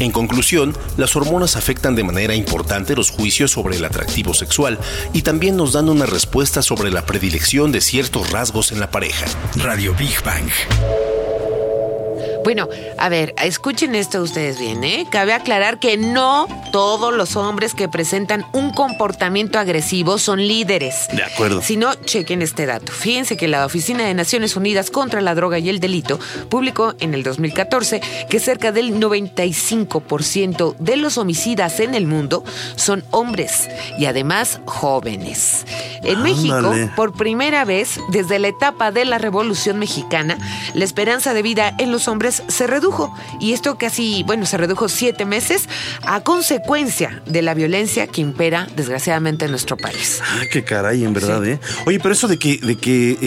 En 0.00 0.10
conclusión, 0.10 0.76
las 0.96 1.14
hormonas 1.14 1.54
afectan 1.54 1.94
de 1.94 2.02
manera 2.02 2.34
importante 2.34 2.96
los 2.96 3.10
juicios 3.10 3.52
sobre 3.52 3.76
el 3.76 3.84
atractivo 3.84 4.34
sexual 4.34 4.78
y 5.12 5.22
también 5.22 5.56
nos 5.56 5.72
dan 5.72 5.88
una 5.88 6.06
respuesta 6.06 6.60
sobre 6.60 6.90
la 6.90 7.06
predilección 7.06 7.70
de 7.70 7.80
ciertos 7.80 8.30
rasgos 8.32 8.72
en 8.72 8.80
la 8.80 8.90
pareja. 8.90 9.26
Radio 9.56 9.94
Big 9.94 10.22
Bang. 10.24 10.50
Bueno, 12.48 12.66
a 12.96 13.10
ver, 13.10 13.34
escuchen 13.44 13.94
esto 13.94 14.22
ustedes 14.22 14.58
bien, 14.58 14.82
¿eh? 14.82 15.06
Cabe 15.10 15.34
aclarar 15.34 15.78
que 15.78 15.98
no 15.98 16.48
todos 16.72 17.12
los 17.12 17.36
hombres 17.36 17.74
que 17.74 17.90
presentan 17.90 18.46
un 18.54 18.70
comportamiento 18.72 19.58
agresivo 19.58 20.16
son 20.16 20.38
líderes. 20.38 21.08
De 21.12 21.24
acuerdo. 21.24 21.60
Si 21.60 21.76
no, 21.76 21.92
chequen 21.94 22.40
este 22.40 22.64
dato. 22.64 22.90
Fíjense 22.90 23.36
que 23.36 23.48
la 23.48 23.66
Oficina 23.66 24.06
de 24.06 24.14
Naciones 24.14 24.56
Unidas 24.56 24.90
contra 24.90 25.20
la 25.20 25.34
Droga 25.34 25.58
y 25.58 25.68
el 25.68 25.78
Delito 25.78 26.18
publicó 26.48 26.94
en 27.00 27.12
el 27.12 27.22
2014 27.22 28.00
que 28.30 28.40
cerca 28.40 28.72
del 28.72 28.98
95% 28.98 30.74
de 30.78 30.96
los 30.96 31.18
homicidas 31.18 31.80
en 31.80 31.94
el 31.94 32.06
mundo 32.06 32.44
son 32.76 33.04
hombres 33.10 33.68
y 33.98 34.06
además 34.06 34.62
jóvenes. 34.64 35.66
En 36.02 36.22
México, 36.22 36.72
por 36.96 37.12
primera 37.12 37.66
vez 37.66 38.00
desde 38.10 38.38
la 38.38 38.48
etapa 38.48 38.90
de 38.90 39.04
la 39.04 39.18
Revolución 39.18 39.78
Mexicana, 39.78 40.38
la 40.72 40.84
esperanza 40.84 41.34
de 41.34 41.42
vida 41.42 41.74
en 41.76 41.92
los 41.92 42.08
hombres 42.08 42.37
se 42.48 42.66
redujo. 42.66 43.14
Y 43.40 43.52
esto 43.52 43.76
casi, 43.78 44.22
bueno, 44.24 44.46
se 44.46 44.56
redujo 44.56 44.88
siete 44.88 45.24
meses 45.24 45.68
a 46.02 46.20
consecuencia 46.22 47.22
de 47.26 47.42
la 47.42 47.54
violencia 47.54 48.06
que 48.06 48.20
impera 48.20 48.68
desgraciadamente 48.76 49.44
en 49.44 49.50
nuestro 49.50 49.76
país. 49.76 50.20
Ah, 50.22 50.42
qué 50.50 50.64
caray, 50.64 51.04
en 51.04 51.12
verdad, 51.14 51.44
¿eh? 51.46 51.58
Oye, 51.86 51.98
pero 52.00 52.12
eso 52.14 52.28
de 52.28 52.38
que, 52.38 52.58
de 52.58 52.76
que 52.76 53.10
eh, 53.12 53.18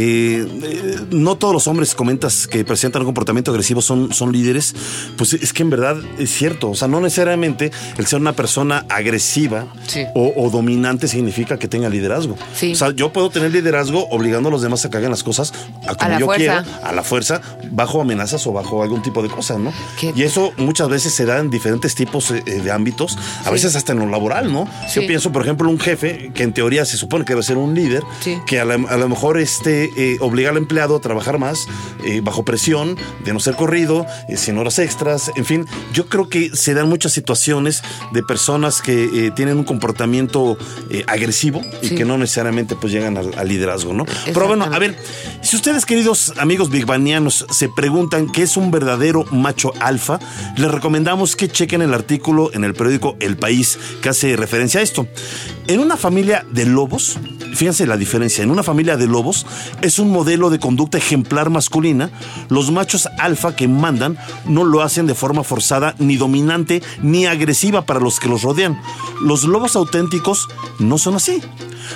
eh, 0.64 0.96
no 1.12 1.36
todos 1.38 1.54
los 1.54 1.68
hombres 1.68 1.94
comentas 1.96 2.48
que 2.48 2.64
presentan 2.66 3.02
un 3.02 3.06
comportamiento 3.08 3.52
agresivo 3.52 3.82
son, 3.82 4.14
son 4.14 4.32
líderes, 4.32 4.74
pues 5.18 5.34
es 5.34 5.54
que 5.54 5.64
en 5.64 5.70
verdad 5.70 5.98
es 6.18 6.32
cierto. 6.32 6.70
O 6.72 6.76
sea, 6.76 6.88
no 6.88 7.00
necesariamente 7.02 7.72
el 7.98 8.06
ser 8.08 8.20
una 8.20 8.34
persona 8.34 8.86
agresiva 8.90 9.66
Sí. 9.88 10.06
o, 10.16 10.34
o 10.38 10.50
dominante 10.50 11.08
significa 11.08 11.58
que 11.60 11.68
tenga 11.68 11.90
liderazgo. 11.90 12.38
Sí. 12.56 12.72
O 12.74 12.76
sea, 12.76 12.92
yo 12.92 13.12
puedo 13.12 13.30
tener 13.30 13.52
liderazgo 13.52 14.08
obligando 14.10 14.50
a 14.50 14.52
los 14.52 14.62
demás 14.62 14.86
a 14.86 14.90
que 14.90 14.98
hagan 14.98 15.12
las 15.12 15.24
cosas 15.24 15.52
a 15.88 15.96
como 15.96 16.10
la 16.12 16.20
yo 16.20 16.26
fuerza. 16.26 16.64
quiero, 16.64 16.86
a 16.88 16.92
la 16.94 17.04
fuerza, 17.04 17.42
bajo 17.72 18.02
amenazas 18.02 18.46
o 18.48 18.54
bajo 18.54 18.84
algún 18.92 19.02
tipo 19.04 19.24
de 19.24 19.30
cosas, 19.30 19.58
¿no? 19.58 19.72
Qué- 20.00 20.12
Y 20.16 20.24
eso 20.24 20.52
muchas 20.58 20.90
veces 20.90 21.14
se 21.14 21.26
da 21.26 21.40
en 21.40 21.50
diferentes 21.50 21.96
tipos 21.96 22.30
eh, 22.32 22.42
de 22.44 22.72
ámbitos, 22.72 23.18
a 23.42 23.46
Sí. 23.46 23.52
veces 23.52 23.76
hasta 23.76 23.94
en 23.94 24.00
lo 24.00 24.08
laboral, 24.08 24.52
¿no? 24.52 24.68
Sí. 24.90 25.00
Yo 25.02 25.08
pienso, 25.08 25.32
por 25.32 25.42
ejemplo, 25.44 25.70
un 25.70 25.80
jefe 25.80 26.32
que 26.34 26.44
en 26.44 26.54
teoría 26.54 26.84
se 26.86 26.98
supone 26.98 27.24
que 27.26 27.34
debe 27.34 27.44
ser 27.44 27.58
un 27.58 27.74
líder, 27.74 28.04
Sí. 28.20 28.38
que 28.46 28.60
a, 28.60 28.66
la- 28.66 28.76
a 28.76 28.98
lo 28.98 29.08
mejor 29.10 29.38
este, 29.40 29.90
eh, 29.96 30.18
obliga 30.20 30.50
al 30.50 30.58
empleado 30.58 30.96
a 30.98 31.00
trabajar 31.02 31.40
más, 31.40 31.68
eh, 32.04 32.20
bajo 32.22 32.44
presión, 32.44 32.98
de 33.24 33.34
no 33.34 33.40
ser 33.40 33.56
corrido, 33.56 34.06
eh, 34.28 34.36
sin 34.38 34.58
horas 34.58 34.78
extras, 34.80 35.32
en 35.36 35.46
fin, 35.46 35.66
yo 35.94 36.08
creo 36.08 36.28
que 36.28 36.52
se 36.56 36.74
dan 36.74 36.90
muchas 36.90 37.14
situaciones 37.14 37.82
de 38.12 38.24
personas 38.24 38.82
que 38.82 39.04
eh, 39.28 39.32
tienen 39.32 39.58
un 39.58 39.64
comportamiento 39.64 40.58
eh, 40.90 41.04
agresivo 41.08 41.62
y 41.82 41.96
que 41.96 42.04
no 42.06 42.18
necesariamente 42.18 42.76
pues 42.76 42.92
llegan 42.92 43.18
al, 43.18 43.32
al 43.38 43.48
liderazgo, 43.48 43.94
¿no? 43.94 44.06
Pero 44.26 44.48
bueno, 44.48 44.66
a 44.66 44.80
ver, 44.80 44.98
si 45.42 45.56
ustedes, 45.56 45.86
queridos 45.86 46.34
amigos 46.38 46.70
bigbanianos, 46.70 47.46
se 47.52 47.70
preguntan 47.70 48.28
qué 48.32 48.44
es 48.44 48.58
un 48.58 48.72
verdadero 48.72 48.81
macho 49.32 49.74
alfa, 49.80 50.20
les 50.58 50.72
recomendamos 50.72 51.36
que 51.36 51.50
chequen 51.50 51.82
el 51.82 51.94
artículo 51.94 52.52
en 52.54 52.64
el 52.64 52.74
periódico 52.74 53.16
El 53.20 53.38
País 53.38 53.78
que 54.02 54.10
hace 54.10 54.36
referencia 54.36 54.80
a 54.80 54.84
esto. 54.84 55.08
En 55.68 55.80
una 55.80 55.98
familia 55.98 56.46
de 56.52 56.66
lobos, 56.66 57.18
fíjense 57.54 57.86
la 57.86 57.98
diferencia, 57.98 58.44
en 58.44 58.52
una 58.52 58.64
familia 58.64 58.98
de 58.98 59.08
lobos 59.08 59.46
es 59.82 60.00
un 60.00 60.12
modelo 60.12 60.50
de 60.50 60.60
conducta 60.60 60.98
ejemplar 60.98 61.50
masculina, 61.50 62.10
los 62.50 62.72
machos 62.72 63.08
alfa 63.18 63.56
que 63.56 63.68
mandan 63.68 64.18
no 64.46 64.64
lo 64.64 64.82
hacen 64.82 65.08
de 65.08 65.16
forma 65.16 65.44
forzada, 65.44 65.96
ni 66.00 66.18
dominante, 66.18 66.82
ni 67.02 67.26
agresiva 67.26 67.86
para 67.86 68.00
los 68.00 68.20
que 68.20 68.30
los 68.30 68.42
rodean. 68.42 68.80
Los 69.22 69.44
lobos 69.44 69.76
auténticos 69.76 70.48
no 70.80 70.98
son 70.98 71.16
así. 71.16 71.42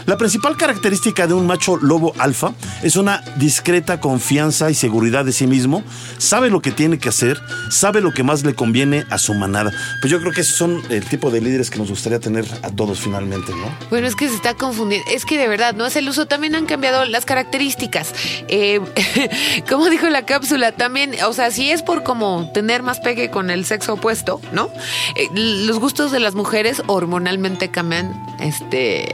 La 0.06 0.18
principal 0.18 0.58
característica 0.58 1.28
de 1.28 1.34
un 1.34 1.48
macho 1.48 1.78
lobo 1.78 2.14
alfa 2.18 2.54
es 2.84 2.96
una 2.96 3.24
discreta 3.38 4.00
confianza 4.00 4.70
y 4.70 4.76
seguridad 4.76 5.26
de 5.26 5.32
sí 5.32 5.48
mismo, 5.48 5.84
sabe 6.18 6.50
lo 6.50 6.62
que 6.62 6.72
tiene 6.72 7.00
que 7.00 7.10
hacer, 7.10 7.40
sabe 7.70 8.02
lo 8.02 8.12
que 8.12 8.24
más 8.24 8.44
le 8.44 8.54
conviene 8.54 9.06
a 9.10 9.18
su 9.18 9.34
manada. 9.34 9.72
Pues 10.02 10.12
yo 10.12 10.20
creo 10.20 10.32
que 10.32 10.42
esos 10.42 10.56
son 10.56 10.82
el 10.90 11.06
tipo 11.06 11.32
de 11.32 11.42
líderes 11.42 11.70
que 11.70 11.80
nos 11.80 11.90
gustaría 11.90 12.20
tener 12.20 12.46
a 12.64 12.70
todos 12.70 13.00
finalmente, 13.00 13.52
¿no? 13.54 13.74
Bueno, 13.90 14.08
es 14.08 14.16
que 14.16 14.28
se 14.28 14.36
está 14.36 14.54
confundiendo. 14.54 15.10
Es 15.12 15.26
que 15.26 15.38
de 15.38 15.48
verdad, 15.48 15.74
no 15.76 15.86
es 15.86 15.96
el 15.96 16.08
uso. 16.08 16.26
También 16.26 16.56
han 16.56 16.66
cambiado 16.66 17.06
las 17.06 17.26
características. 17.26 18.14
Eh, 18.48 18.80
como 19.70 19.90
dijo 19.90 20.08
la 20.10 20.26
cápsula, 20.26 20.72
también, 20.72 21.16
o 21.26 21.34
sea, 21.34 21.52
si 21.52 21.70
es 21.70 21.82
por 21.82 22.04
como 22.04 22.52
tener 22.54 22.84
más 22.84 23.00
pegue 23.00 23.30
con 23.30 23.50
el 23.50 23.66
sexo 23.66 23.94
opuesto, 23.94 24.42
¿no? 24.52 24.70
Eh, 25.16 25.30
los 25.34 25.80
gustos 25.80 26.12
de 26.12 26.20
las 26.20 26.36
mujeres 26.36 26.82
hormonalmente 26.88 27.70
cambian, 27.70 28.14
este, 28.40 29.14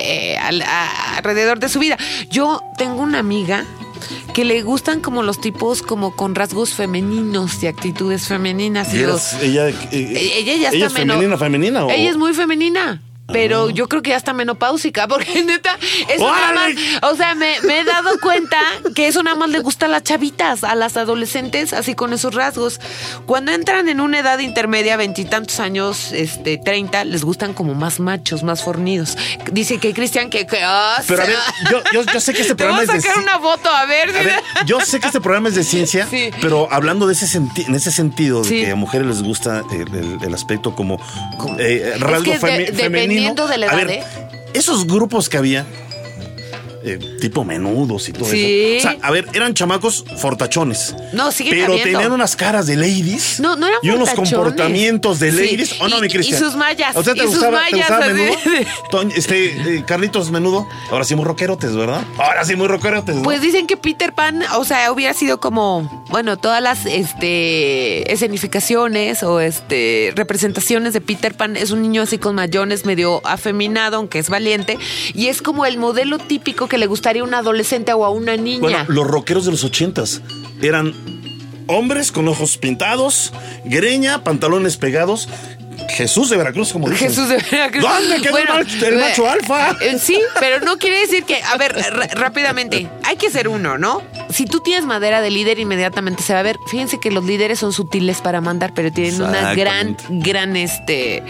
eh, 0.00 0.36
al- 0.38 0.62
a- 0.62 1.16
alrededor 1.16 1.58
de 1.60 1.68
su 1.68 1.78
vida. 1.78 1.96
Yo 2.30 2.62
tengo 2.78 3.02
una 3.02 3.18
amiga 3.18 3.64
que 4.34 4.44
le 4.44 4.62
gustan 4.62 5.00
como 5.00 5.22
los 5.22 5.40
tipos 5.40 5.82
como 5.82 6.16
con 6.16 6.34
rasgos 6.34 6.72
femeninos 6.74 7.62
y 7.62 7.66
actitudes 7.66 8.26
femeninas. 8.26 8.92
Y 8.94 8.98
Y 8.98 9.00
los- 9.02 9.32
eras- 9.34 9.42
ella, 9.42 9.68
eh, 9.68 9.74
ella 9.92 10.44
ya 10.44 10.52
ella 10.54 10.70
está 10.70 10.86
es 10.86 10.92
femenina, 10.92 11.36
femenina 11.36 11.84
o 11.84 11.90
Ella 11.90 12.10
es 12.10 12.16
muy 12.16 12.32
femenina. 12.32 13.02
Pero 13.32 13.70
yo 13.70 13.88
creo 13.88 14.02
que 14.02 14.10
ya 14.10 14.16
está 14.16 14.32
menopáusica, 14.32 15.06
porque 15.08 15.42
neta, 15.44 15.76
eso 16.08 16.30
nada 16.30 16.52
más, 16.52 16.72
o 17.02 17.16
sea, 17.16 17.34
me, 17.34 17.60
me 17.62 17.80
he 17.80 17.84
dado 17.84 18.10
cuenta 18.20 18.58
que 18.94 19.06
eso 19.08 19.22
nada 19.22 19.36
más 19.36 19.50
le 19.50 19.60
gusta 19.60 19.86
a 19.86 19.88
las 19.88 20.02
chavitas, 20.02 20.64
a 20.64 20.74
las 20.74 20.96
adolescentes, 20.96 21.72
así 21.72 21.94
con 21.94 22.12
esos 22.12 22.34
rasgos. 22.34 22.80
Cuando 23.26 23.52
entran 23.52 23.88
en 23.88 24.00
una 24.00 24.18
edad 24.20 24.38
intermedia, 24.38 24.96
veintitantos 24.96 25.60
años, 25.60 26.12
este, 26.12 26.58
treinta, 26.58 27.04
les 27.04 27.24
gustan 27.24 27.54
como 27.54 27.74
más 27.74 28.00
machos, 28.00 28.42
más 28.42 28.62
fornidos. 28.62 29.16
Dice 29.52 29.78
que 29.78 29.92
Cristian 29.94 30.30
que, 30.30 30.46
que 30.46 30.60
ah, 30.62 31.02
Pero 31.06 31.22
a 31.22 31.26
ver, 31.26 31.36
yo, 31.70 31.82
yo, 31.92 32.02
yo 32.12 32.20
sé 32.20 32.32
que 32.34 32.42
este 32.42 32.54
programa 32.56 32.82
es 32.82 32.88
de 32.92 33.00
sacar 33.00 33.18
una 33.22 33.38
foto, 33.38 33.68
a 33.70 33.84
ver. 33.86 34.10
A 34.10 34.22
ver, 34.22 34.40
yo 34.66 34.80
sé 34.80 35.00
que 35.00 35.06
este 35.06 35.20
programa 35.20 35.48
es 35.48 35.54
de 35.54 35.64
ciencia, 35.64 36.06
Sí. 36.10 36.30
pero 36.40 36.68
hablando 36.70 37.06
de 37.06 37.12
ese 37.14 37.38
en 37.38 37.74
ese 37.74 37.90
sentido, 37.92 38.42
de 38.42 38.48
Sí. 38.48 38.60
que 38.64 38.70
a 38.70 38.74
mujeres 38.74 39.06
les 39.06 39.22
gusta 39.22 39.62
el, 39.72 39.94
el- 39.94 40.18
el 40.22 40.34
aspecto 40.34 40.74
como 40.74 40.98
eh, 41.58 41.94
rasgo 41.98 42.24
que 42.24 42.38
de- 42.38 42.40
femi- 42.72 42.74
femenino. 42.76 43.19
Dependiendo 43.20 43.46
de 43.48 43.58
la 43.58 43.66
A 43.66 43.74
edad, 43.74 43.86
ver, 43.86 43.90
¿eh? 43.90 44.04
esos 44.54 44.86
grupos 44.86 45.28
que 45.28 45.36
había, 45.36 45.66
eh, 46.82 46.98
tipo 47.20 47.44
menudos 47.44 48.08
y 48.08 48.12
todo 48.12 48.24
Sí. 48.30 48.76
eso. 48.76 48.88
O 48.88 48.90
sea, 48.92 49.00
a 49.02 49.10
ver, 49.10 49.26
eran 49.34 49.54
chamacos 49.54 50.04
fortachones. 50.18 50.94
No, 51.12 51.30
siguen 51.32 51.54
Pero 51.54 51.72
habiendo. 51.72 51.92
tenían 51.92 52.12
unas 52.12 52.36
caras 52.36 52.66
de 52.66 52.76
ladies. 52.76 53.38
No, 53.40 53.56
no 53.56 53.66
eran 53.66 53.78
Y 53.82 53.90
unos 53.90 54.10
comportamientos 54.10 55.18
de 55.20 55.30
Sí. 55.32 55.36
ladies. 55.36 55.80
¿O 55.80 55.88
no, 55.88 55.98
Y- 55.98 56.02
mi 56.02 56.08
Cristian? 56.08 56.40
y 56.40 56.44
sus 56.44 56.56
mallas, 56.56 56.96
¿A 56.96 56.98
usted 57.00 57.12
te 57.14 57.18
y 57.18 57.22
sus 57.22 57.30
gustaba, 57.34 57.64
te 57.66 57.72
mallas 57.72 57.88
gustaba 57.90 58.04
así 58.06 58.14
menudo? 58.14 59.12
este, 59.16 59.76
eh, 59.76 59.84
Carlitos 59.86 60.30
menudo. 60.30 60.66
Ahora 60.90 61.04
sí 61.04 61.14
muy 61.14 61.24
rockerotes, 61.24 61.74
¿verdad? 61.74 62.02
Ahora 62.18 62.44
sí 62.44 62.56
muy 62.56 62.68
rockerotes. 62.68 63.16
¿no? 63.16 63.22
Pues 63.22 63.40
dicen 63.42 63.66
que 63.66 63.76
Peter 63.76 64.12
Pan, 64.14 64.42
o 64.56 64.64
sea, 64.64 64.90
hubiera 64.92 65.12
sido 65.14 65.40
como, 65.40 66.04
bueno, 66.10 66.36
todas 66.38 66.62
las 66.62 66.86
este 66.86 68.12
escenificaciones 68.12 69.22
o 69.22 69.40
este 69.40 70.12
representaciones 70.16 70.92
de 70.92 71.00
Peter 71.00 71.34
Pan 71.34 71.56
es 71.56 71.70
un 71.70 71.82
niño 71.82 72.02
así 72.02 72.18
con 72.18 72.34
mayones, 72.34 72.84
medio 72.84 73.20
afeminado, 73.26 73.96
aunque 73.96 74.18
es 74.18 74.28
valiente, 74.30 74.78
y 75.14 75.28
es 75.28 75.42
como 75.42 75.66
el 75.66 75.78
modelo 75.78 76.18
típico 76.18 76.68
que 76.70 76.78
le 76.78 76.86
gustaría 76.86 77.20
a 77.20 77.24
un 77.26 77.34
adolescente 77.34 77.92
o 77.92 78.06
a 78.06 78.08
una 78.08 78.38
niña. 78.38 78.60
Bueno, 78.60 78.84
los 78.88 79.06
rockeros 79.06 79.44
de 79.44 79.50
los 79.50 79.62
ochentas 79.64 80.22
eran 80.62 80.94
hombres 81.66 82.12
con 82.12 82.26
ojos 82.28 82.56
pintados, 82.56 83.34
greña, 83.66 84.24
pantalones 84.24 84.78
pegados. 84.78 85.28
Jesús 85.88 86.30
de 86.30 86.36
Veracruz, 86.36 86.72
como 86.72 86.88
dicen. 86.88 87.08
Jesús 87.08 87.28
de 87.28 87.36
Veracruz. 87.50 87.82
¿Dónde 87.82 88.20
quedó 88.22 88.38
el 88.38 88.48
macho- 88.48 88.86
el 88.86 88.98
macho 88.98 89.28
alfa? 89.28 89.76
eh, 89.80 89.98
Sí, 89.98 90.18
pero 90.38 90.60
no 90.60 90.78
quiere 90.78 91.00
decir 91.00 91.24
que, 91.24 91.42
a 91.42 91.56
ver, 91.56 91.74
rápidamente, 92.14 92.88
hay 93.04 93.16
que 93.16 93.30
ser 93.30 93.48
uno, 93.48 93.78
¿no? 93.78 94.02
Si 94.30 94.44
tú 94.46 94.60
tienes 94.60 94.84
madera 94.86 95.20
de 95.20 95.30
líder, 95.30 95.58
inmediatamente 95.58 96.22
se 96.22 96.32
va 96.32 96.40
a 96.40 96.42
ver. 96.42 96.56
Fíjense 96.68 96.98
que 97.00 97.10
los 97.10 97.24
líderes 97.24 97.58
son 97.58 97.72
sutiles 97.72 98.20
para 98.20 98.40
mandar, 98.40 98.72
pero 98.74 98.92
tienen 98.92 99.20
una 99.20 99.54
gran, 99.54 99.96
gran, 100.08 100.56
este, 100.56 101.22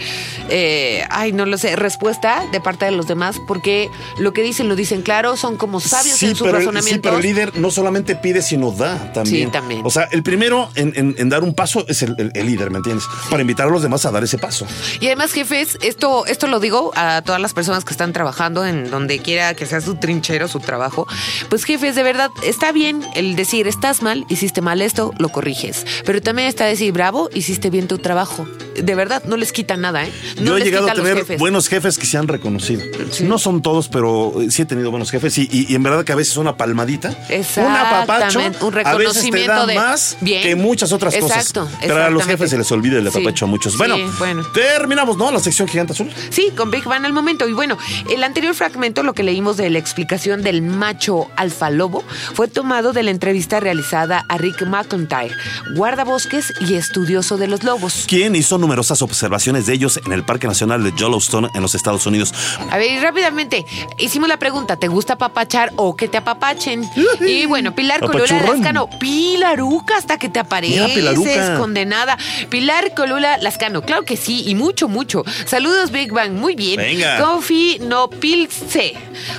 eh, 0.49 1.05
ay, 1.09 1.31
no 1.31 1.45
lo 1.45 1.57
sé, 1.57 1.75
respuesta 1.75 2.43
de 2.51 2.61
parte 2.61 2.85
de 2.85 2.91
los 2.91 3.07
demás, 3.07 3.37
porque 3.47 3.89
lo 4.19 4.33
que 4.33 4.43
dicen 4.43 4.69
lo 4.69 4.75
dicen 4.75 5.01
claro, 5.01 5.35
son 5.37 5.57
como 5.57 5.79
sabios 5.79 6.15
Sí 6.17 6.27
en 6.27 6.37
pero, 6.37 6.57
el- 6.59 6.83
sí, 6.83 6.99
pero 6.99 7.17
el 7.17 7.23
líder 7.23 7.57
no 7.57 7.71
solamente 7.71 8.15
pide, 8.15 8.41
sino 8.41 8.71
da 8.71 9.11
también. 9.13 9.47
Sí, 9.47 9.51
también. 9.51 9.81
O 9.83 9.89
sea, 9.89 10.07
el 10.11 10.23
primero 10.23 10.69
en, 10.75 10.93
en- 10.95 11.15
en 11.17 11.29
dar 11.29 11.43
un 11.43 11.53
paso 11.53 11.85
es 11.87 12.01
el, 12.03 12.15
el- 12.17 12.31
el 12.33 12.45
líder, 12.45 12.69
¿me 12.69 12.77
entiendes? 12.77 13.05
Para 13.29 13.41
invitar 13.41 13.67
a 13.67 13.71
los 13.71 13.81
demás 13.81 14.05
a 14.05 14.11
dar 14.11 14.23
ese 14.23 14.37
paso. 14.41 14.67
Y 14.99 15.05
además, 15.05 15.31
jefes, 15.31 15.77
esto, 15.81 16.25
esto 16.25 16.47
lo 16.47 16.59
digo 16.59 16.91
a 16.95 17.21
todas 17.21 17.39
las 17.39 17.53
personas 17.53 17.85
que 17.85 17.91
están 17.91 18.11
trabajando 18.11 18.65
en 18.65 18.89
donde 18.91 19.19
quiera 19.19 19.53
que 19.53 19.65
sea 19.65 19.79
su 19.79 19.95
trinchero, 19.95 20.49
su 20.49 20.59
trabajo. 20.59 21.07
Pues, 21.49 21.63
jefes, 21.63 21.95
de 21.95 22.03
verdad, 22.03 22.29
está 22.43 22.73
bien 22.73 23.01
el 23.15 23.35
decir, 23.37 23.67
estás 23.67 24.01
mal, 24.01 24.25
hiciste 24.27 24.59
mal 24.61 24.81
esto, 24.81 25.13
lo 25.17 25.29
corriges. 25.29 25.85
Pero 26.05 26.21
también 26.21 26.47
está 26.49 26.65
decir, 26.65 26.91
bravo, 26.91 27.29
hiciste 27.33 27.69
bien 27.69 27.87
tu 27.87 27.99
trabajo. 27.99 28.45
De 28.75 28.95
verdad, 28.95 29.23
no 29.25 29.37
les 29.37 29.51
quita 29.53 29.77
nada, 29.77 30.03
¿eh? 30.05 30.11
No 30.37 30.43
Yo 30.51 30.57
he 30.57 30.61
llegado 30.63 30.89
a 30.89 30.93
tener 30.93 31.17
jefes. 31.19 31.39
buenos 31.39 31.67
jefes 31.69 31.97
que 31.97 32.05
se 32.05 32.17
han 32.17 32.27
reconocido. 32.27 32.81
Sí. 33.11 33.23
No 33.23 33.37
son 33.37 33.61
todos, 33.61 33.87
pero 33.89 34.33
sí 34.49 34.63
he 34.63 34.65
tenido 34.65 34.89
buenos 34.91 35.11
jefes 35.11 35.37
y, 35.37 35.47
y- 35.51 35.67
y 35.69 35.75
en 35.75 35.83
verdad 35.83 36.03
que 36.03 36.11
a 36.11 36.15
veces 36.15 36.35
una 36.37 36.57
palmadita, 36.57 37.09
un 37.09 37.63
apapacho, 37.63 38.39
Exactamente, 38.39 38.65
un 38.65 38.73
a 38.73 38.77
veces 38.77 38.93
te 38.93 38.99
reconocimiento 38.99 39.53
da 39.53 39.65
de- 39.67 39.75
más 39.75 40.17
Bien. 40.21 40.41
que 40.41 40.55
muchas 40.55 40.91
otras 40.91 41.13
Exacto, 41.13 41.61
cosas. 41.65 41.77
Pero 41.81 42.03
a 42.03 42.09
los 42.09 42.25
jefes 42.25 42.49
se 42.49 42.57
les 42.57 42.71
olvida 42.71 42.97
el 42.97 43.03
Sí. 43.11 43.17
apapacho 43.17 43.45
a 43.45 43.47
muchos. 43.47 43.73
Sí, 43.73 43.77
Bueno, 43.77 43.97
bueno. 44.33 44.49
terminamos, 44.53 45.17
¿no? 45.17 45.31
La 45.31 45.39
sección 45.39 45.67
gigante 45.67 45.93
azul. 45.93 46.09
Sí, 46.29 46.51
con 46.55 46.71
Big 46.71 46.83
Bang 46.83 47.05
al 47.05 47.13
momento. 47.13 47.47
Y 47.47 47.53
bueno, 47.53 47.77
el 48.09 48.23
anterior 48.23 48.53
fragmento, 48.55 49.03
lo 49.03 49.13
que 49.13 49.23
leímos 49.23 49.57
de 49.57 49.69
la 49.69 49.79
explicación 49.79 50.41
del 50.43 50.61
macho 50.61 51.27
alfa 51.35 51.69
lobo, 51.69 52.03
fue 52.33 52.47
tomado 52.47 52.93
de 52.93 53.03
la 53.03 53.11
entrevista 53.11 53.59
realizada 53.59 54.25
a 54.29 54.37
Rick 54.37 54.65
McIntyre, 54.65 55.35
guardabosques 55.75 56.53
y 56.61 56.75
estudioso 56.75 57.37
de 57.37 57.47
los 57.47 57.63
lobos. 57.63 58.05
Quien 58.07 58.35
hizo 58.35 58.57
numerosas 58.57 59.01
observaciones 59.01 59.65
de 59.65 59.73
ellos 59.73 59.99
en 60.05 60.11
el 60.11 60.23
Parque 60.23 60.47
Nacional 60.47 60.83
de 60.83 60.91
Yellowstone 60.91 61.49
en 61.53 61.61
los 61.61 61.75
Estados 61.75 62.05
Unidos. 62.05 62.33
A 62.69 62.77
ver, 62.77 62.91
y 62.91 62.99
rápidamente, 62.99 63.65
hicimos 63.97 64.29
la 64.29 64.37
pregunta, 64.37 64.77
¿te 64.77 64.87
gusta 64.87 65.17
papachar 65.17 65.71
o 65.75 65.95
que 65.95 66.07
te 66.07 66.17
apapachen? 66.17 66.89
Y 67.19 67.45
bueno, 67.45 67.75
Pilar 67.75 67.99
Colula. 67.99 68.41
Lascano, 68.41 68.89
Pilaruca 68.99 69.97
hasta 69.97 70.17
que 70.17 70.29
te 70.29 70.39
apareces, 70.39 70.95
Mira, 70.95 71.57
condenada. 71.57 72.17
Pilar 72.49 72.93
Colula 72.95 73.37
Lascano, 73.37 73.81
claro 73.81 74.03
que 74.03 74.17
sí, 74.21 74.43
y 74.47 74.55
mucho, 74.55 74.87
mucho. 74.87 75.23
Saludos, 75.45 75.91
Big 75.91 76.11
Bang, 76.11 76.31
muy 76.31 76.55
bien. 76.55 76.77
Venga. 76.77 77.19
Confi 77.19 77.79
no 77.81 78.09
pilce. 78.09 78.93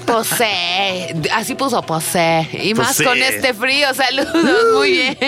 Posee. 0.07 1.15
Así 1.33 1.55
puso 1.55 1.83
posee. 1.83 2.49
Y 2.63 2.75
más 2.75 2.89
Posee. 2.89 3.07
con 3.07 3.23
este 3.23 3.55
frío. 3.55 3.93
Saludos, 3.95 4.73
muy 4.75 4.91
bien. 4.93 5.19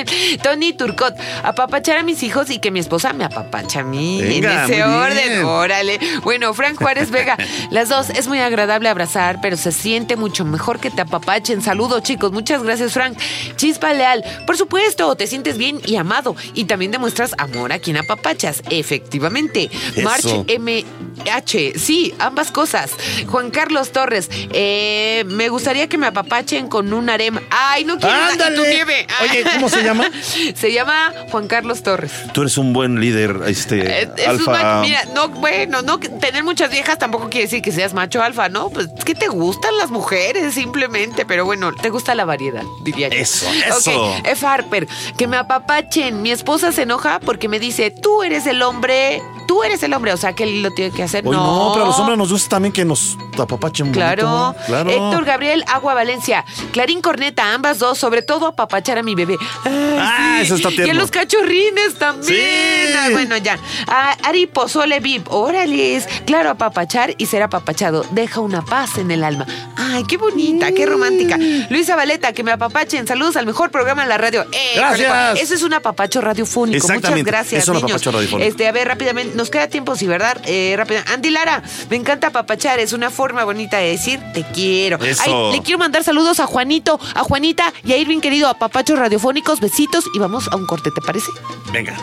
Tony 0.43 0.73
Turcot. 0.73 1.14
Apapachar 1.43 1.99
a 1.99 2.03
mis 2.03 2.23
hijos 2.23 2.51
y 2.51 2.59
que 2.59 2.71
mi 2.71 2.81
esposa 2.81 3.12
me 3.12 3.25
apapacha 3.25 3.81
a 3.81 3.85
mí. 3.85 4.21
Venga, 4.23 4.64
en 4.67 4.73
ese 4.73 4.85
orden. 4.85 5.29
bien. 5.29 5.45
Órale. 5.45 5.99
Bueno, 6.23 6.53
Frank 6.55 6.77
Juárez 6.79 7.11
Vega. 7.11 7.37
Las 7.71 7.88
dos. 7.88 8.11
Es 8.11 8.29
muy 8.29 8.38
agradable 8.40 8.88
abrazar, 8.88 9.40
pero 9.40 9.57
se 9.57 9.73
siente 9.73 10.17
mucho 10.17 10.45
mejor 10.45 10.81
que 10.81 10.90
te 10.90 11.01
apapachen. 11.03 11.62
Saludos, 11.62 12.03
chicos. 12.03 12.33
Muchas 12.33 12.62
gracias, 12.62 12.93
Frank. 12.93 13.19
Chispa 13.57 13.93
Leal. 13.93 14.25
Por 14.47 14.57
supuesto, 14.57 15.14
te 15.17 15.27
sientes 15.27 15.59
bien 15.59 15.81
y 15.87 15.97
amado. 15.97 16.37
Y 16.55 16.64
también 16.64 16.90
demuestras 16.90 17.35
amor 17.38 17.73
a 17.73 17.79
quien 17.79 17.97
apapachas. 17.97 18.62
Efectivamente. 18.71 19.34
Eso. 19.37 20.03
March 20.03 20.25
MH. 20.59 21.79
Sí, 21.79 22.14
ambas 22.18 22.51
cosas. 22.51 22.90
Juan 23.27 23.51
Carlos 23.51 23.92
Torres. 23.92 24.29
eh, 24.53 25.25
me 25.27 25.49
gustaría 25.49 25.88
que 25.88 25.99
me 25.99 26.07
apapachen 26.07 26.68
con 26.68 26.92
un 26.92 27.09
harem. 27.11 27.38
Ay, 27.51 27.85
no 27.85 27.99
quiero 27.99 28.14
tu 28.55 28.62
nieve. 28.62 29.07
Oye, 29.23 29.44
¿cómo 29.55 29.68
se 29.68 29.83
llama? 29.83 30.09
Se 30.55 30.73
llama 30.73 31.12
Juan 31.31 31.47
Carlos 31.49 31.83
Torres. 31.83 32.12
Tú 32.33 32.42
eres 32.42 32.59
un 32.59 32.73
buen 32.73 33.01
líder, 33.01 33.37
este, 33.47 34.03
Eh, 34.03 34.09
es 34.16 34.25
un 34.25 34.31
alfa. 34.31 34.53
macho- 34.53 34.81
mira, 34.88 35.05
no, 35.14 35.29
bueno, 35.29 35.83
no 35.83 35.99
tener 35.99 36.44
muchas 36.44 36.70
viejas 36.70 36.99
tampoco 36.99 37.29
quiere 37.31 37.47
decir 37.47 37.62
que 37.62 37.73
seas 37.73 37.94
macho 37.94 38.23
alfa, 38.23 38.49
¿no? 38.49 38.70
Pues 38.70 38.88
es 38.97 39.05
que 39.05 39.14
te 39.14 39.29
gustan 39.29 39.77
las 39.79 39.90
mujeres 39.90 40.55
simplemente, 40.55 41.25
pero 41.27 41.44
bueno, 41.44 41.73
te 41.75 41.90
gusta 41.90 42.14
la 42.14 42.25
variedad, 42.25 42.62
diría 42.85 43.09
yo. 43.09 43.14
Eso, 43.16 43.47
eso. 43.66 44.05
Ok, 44.14 44.27
F. 44.27 44.47
Harper, 44.47 44.87
que 45.16 45.27
me 45.27 45.37
apapachen. 45.37 46.23
Mi 46.23 46.31
esposa 46.31 46.73
se 46.73 46.83
enoja 46.83 47.20
porque 47.20 47.49
me 47.49 47.59
dice, 47.59 47.90
tú 47.90 48.23
eres 48.23 48.47
el 48.47 48.62
hombre, 48.62 49.23
tú 49.47 49.63
eres 49.63 49.83
el 49.83 49.93
hombre, 49.93 50.13
o 50.13 50.17
sea 50.17 50.35
que 50.35 50.45
él 50.45 50.63
lo 50.63 50.71
tiene 50.73 50.91
que 50.95 51.03
hacer. 51.03 51.25
No, 51.25 51.33
no, 51.33 51.71
pero 51.75 51.85
a 51.85 51.89
los 51.89 51.99
hombres 51.99 52.17
nos 52.19 52.33
gusta 52.33 52.49
también 52.51 52.73
que 52.73 52.85
nos 52.85 53.17
apapachen 53.39 53.93
Claro. 53.93 54.55
Claro. 54.67 54.91
Héctor 54.91 55.25
Gabriel 55.25 55.65
Agua 55.69 55.95
Valencia. 55.95 56.45
Clarín 56.73 57.01
Corneta, 57.03 57.53
ambas 57.55 57.79
dos, 57.79 57.99
sobre 57.99 58.23
todo 58.23 58.47
apapachar 58.49 58.99
a 58.99 59.03
mi 59.03 59.15
bebé. 59.15 59.37
Ay, 59.65 59.71
Ah, 60.07 60.39
eso 60.43 60.57
está 60.57 60.71
Y 60.71 60.73
a 60.73 60.85
tierno. 60.85 61.01
los 61.03 61.11
cachorrines 61.11 61.95
también. 61.99 62.25
Sí. 62.35 62.95
Ah, 62.97 63.09
bueno, 63.13 63.37
ya. 63.37 63.59
A 63.87 64.13
Ari 64.29 64.47
Pozole 64.47 65.01
Vip, 65.01 65.31
órales. 65.31 66.09
Claro, 66.27 66.51
apapachar 66.51 67.15
y 67.19 67.27
ser 67.27 67.43
apapachado. 67.43 68.05
Deja 68.11 68.41
una 68.41 68.63
paz 68.63 68.99
en 68.99 69.11
el 69.11 69.23
alma. 69.25 69.47
Ay, 69.77 70.05
qué 70.09 70.17
bonita, 70.17 70.73
qué 70.73 70.87
romántica. 70.87 71.37
Luisa 71.71 71.97
Valeta, 71.97 72.33
que 72.33 72.43
me 72.43 72.53
apapachen. 72.53 73.07
Saludos 73.07 73.37
al 73.37 73.47
mejor 73.47 73.71
programa 73.71 74.03
en 74.03 74.09
la 74.09 74.19
radio. 74.19 74.43
Eh, 74.53 74.73
Gracias. 74.77 75.41
Eso 75.41 75.55
es 75.55 75.63
un 75.63 75.75
apapacho 75.75 76.21
radiofónico. 76.21 76.87
Muchas 76.89 77.15
gracias, 77.25 77.63
es 77.63 77.69
un 77.69 77.75
niños. 77.77 77.91
apapacho 77.93 78.11
radiofónico. 78.13 78.49
Este, 78.49 78.67
a 78.69 78.73
ver, 78.73 78.89
rápidamente, 78.89 79.13
nos 79.35 79.50
queda 79.50 79.68
tiempo, 79.68 79.96
sí, 79.96 80.07
¿verdad? 80.07 80.40
Eh, 80.46 80.74
rápida. 80.77 81.05
Andy 81.12 81.31
Lara, 81.31 81.62
me 81.90 81.96
encanta 81.96 82.29
apapachar, 82.29 82.79
es 82.81 82.92
una 82.92 83.11
forma 83.11 83.44
bonita 83.44 83.79
de 83.79 83.90
decir 83.90 84.20
te 84.33 84.42
quiero. 84.42 85.03
Eso. 85.05 85.50
Ay, 85.50 85.57
le 85.57 85.62
quiero 85.62 85.79
mandar 85.79 86.05
saludos 86.05 86.40
a 86.40 86.46
Juanito, 86.46 86.98
a 87.14 87.22
Juanita 87.22 87.72
y 87.85 87.92
a 87.92 87.96
Irving, 87.96 88.20
querido, 88.20 88.48
a 88.48 88.55
papachos 88.55 88.98
radiofónicos, 88.98 89.61
besitos 89.61 90.05
y 90.14 90.18
vamos 90.18 90.48
a 90.48 90.57
un 90.57 90.66
corte, 90.66 90.90
¿te 90.90 91.00
parece? 91.00 91.31
Venga. 91.72 91.94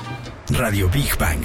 Radio 0.49 0.89
Big 0.89 1.17
Bang. 1.17 1.43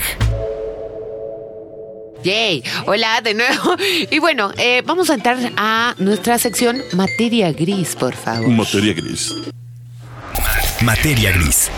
Yay, 2.23 2.65
hola 2.87 3.21
de 3.21 3.35
nuevo. 3.35 3.77
Y 4.11 4.19
bueno, 4.19 4.53
eh, 4.59 4.83
vamos 4.85 5.11
a 5.11 5.15
entrar 5.15 5.39
a 5.57 5.95
nuestra 5.99 6.39
sección 6.39 6.83
materia 6.93 7.53
gris, 7.53 7.95
por 7.95 8.15
favor. 8.15 8.49
Materia 8.49 8.95
gris. 8.95 9.35
Materia 10.83 11.33
gris. 11.33 11.71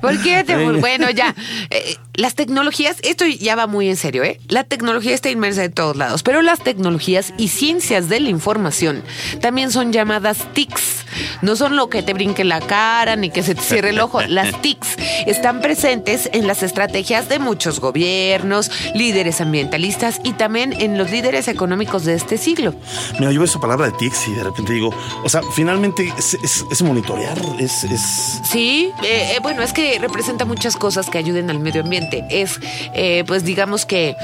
¿Por 0.00 0.22
qué 0.22 0.44
te- 0.44 0.56
Bueno, 0.80 1.10
ya. 1.10 1.34
Eh, 1.70 1.96
las 2.18 2.34
tecnologías, 2.34 2.96
esto 3.02 3.24
ya 3.26 3.54
va 3.54 3.68
muy 3.68 3.88
en 3.88 3.96
serio, 3.96 4.24
¿eh? 4.24 4.40
La 4.48 4.64
tecnología 4.64 5.14
está 5.14 5.30
inmersa 5.30 5.60
de 5.62 5.68
todos 5.68 5.96
lados, 5.96 6.24
pero 6.24 6.42
las 6.42 6.58
tecnologías 6.58 7.32
y 7.38 7.46
ciencias 7.46 8.08
de 8.08 8.18
la 8.18 8.28
información 8.28 9.04
también 9.40 9.70
son 9.70 9.92
llamadas 9.92 10.38
TICs. 10.52 10.98
No 11.42 11.54
son 11.54 11.76
lo 11.76 11.88
que 11.88 12.02
te 12.02 12.14
brinque 12.14 12.42
la 12.44 12.60
cara 12.60 13.14
ni 13.14 13.30
que 13.30 13.42
se 13.44 13.54
te 13.54 13.62
cierre 13.62 13.90
el 13.90 14.00
ojo. 14.00 14.20
Las 14.22 14.60
TICs 14.62 14.96
están 15.26 15.60
presentes 15.60 16.28
en 16.32 16.48
las 16.48 16.62
estrategias 16.64 17.28
de 17.28 17.38
muchos 17.38 17.78
gobiernos, 17.80 18.70
líderes 18.94 19.40
ambientalistas 19.40 20.20
y 20.24 20.32
también 20.32 20.72
en 20.72 20.98
los 20.98 21.10
líderes 21.12 21.46
económicos 21.46 22.04
de 22.04 22.14
este 22.14 22.36
siglo. 22.36 22.74
Mira, 23.20 23.30
yo 23.30 23.38
veo 23.38 23.44
esa 23.44 23.60
palabra 23.60 23.86
de 23.86 23.92
TICs 23.92 24.28
y 24.28 24.32
de 24.32 24.42
repente 24.44 24.72
digo, 24.72 24.92
o 25.22 25.28
sea, 25.28 25.40
finalmente 25.54 26.12
es, 26.18 26.34
es- 26.42 26.64
es 26.70 26.82
monitorear, 26.82 27.38
es, 27.60 27.84
es 27.84 28.40
Sí, 28.50 28.90
eh, 29.04 29.34
eh, 29.36 29.38
bueno, 29.40 29.62
es 29.62 29.72
que 29.72 29.98
representa 30.00 30.44
muchas 30.44 30.76
cosas 30.76 31.08
que 31.08 31.18
ayuden 31.18 31.48
al 31.50 31.60
medio 31.60 31.82
ambiente. 31.82 32.07
Es, 32.30 32.58
eh, 32.94 33.24
pues 33.26 33.44
digamos 33.44 33.86
que 33.86 34.16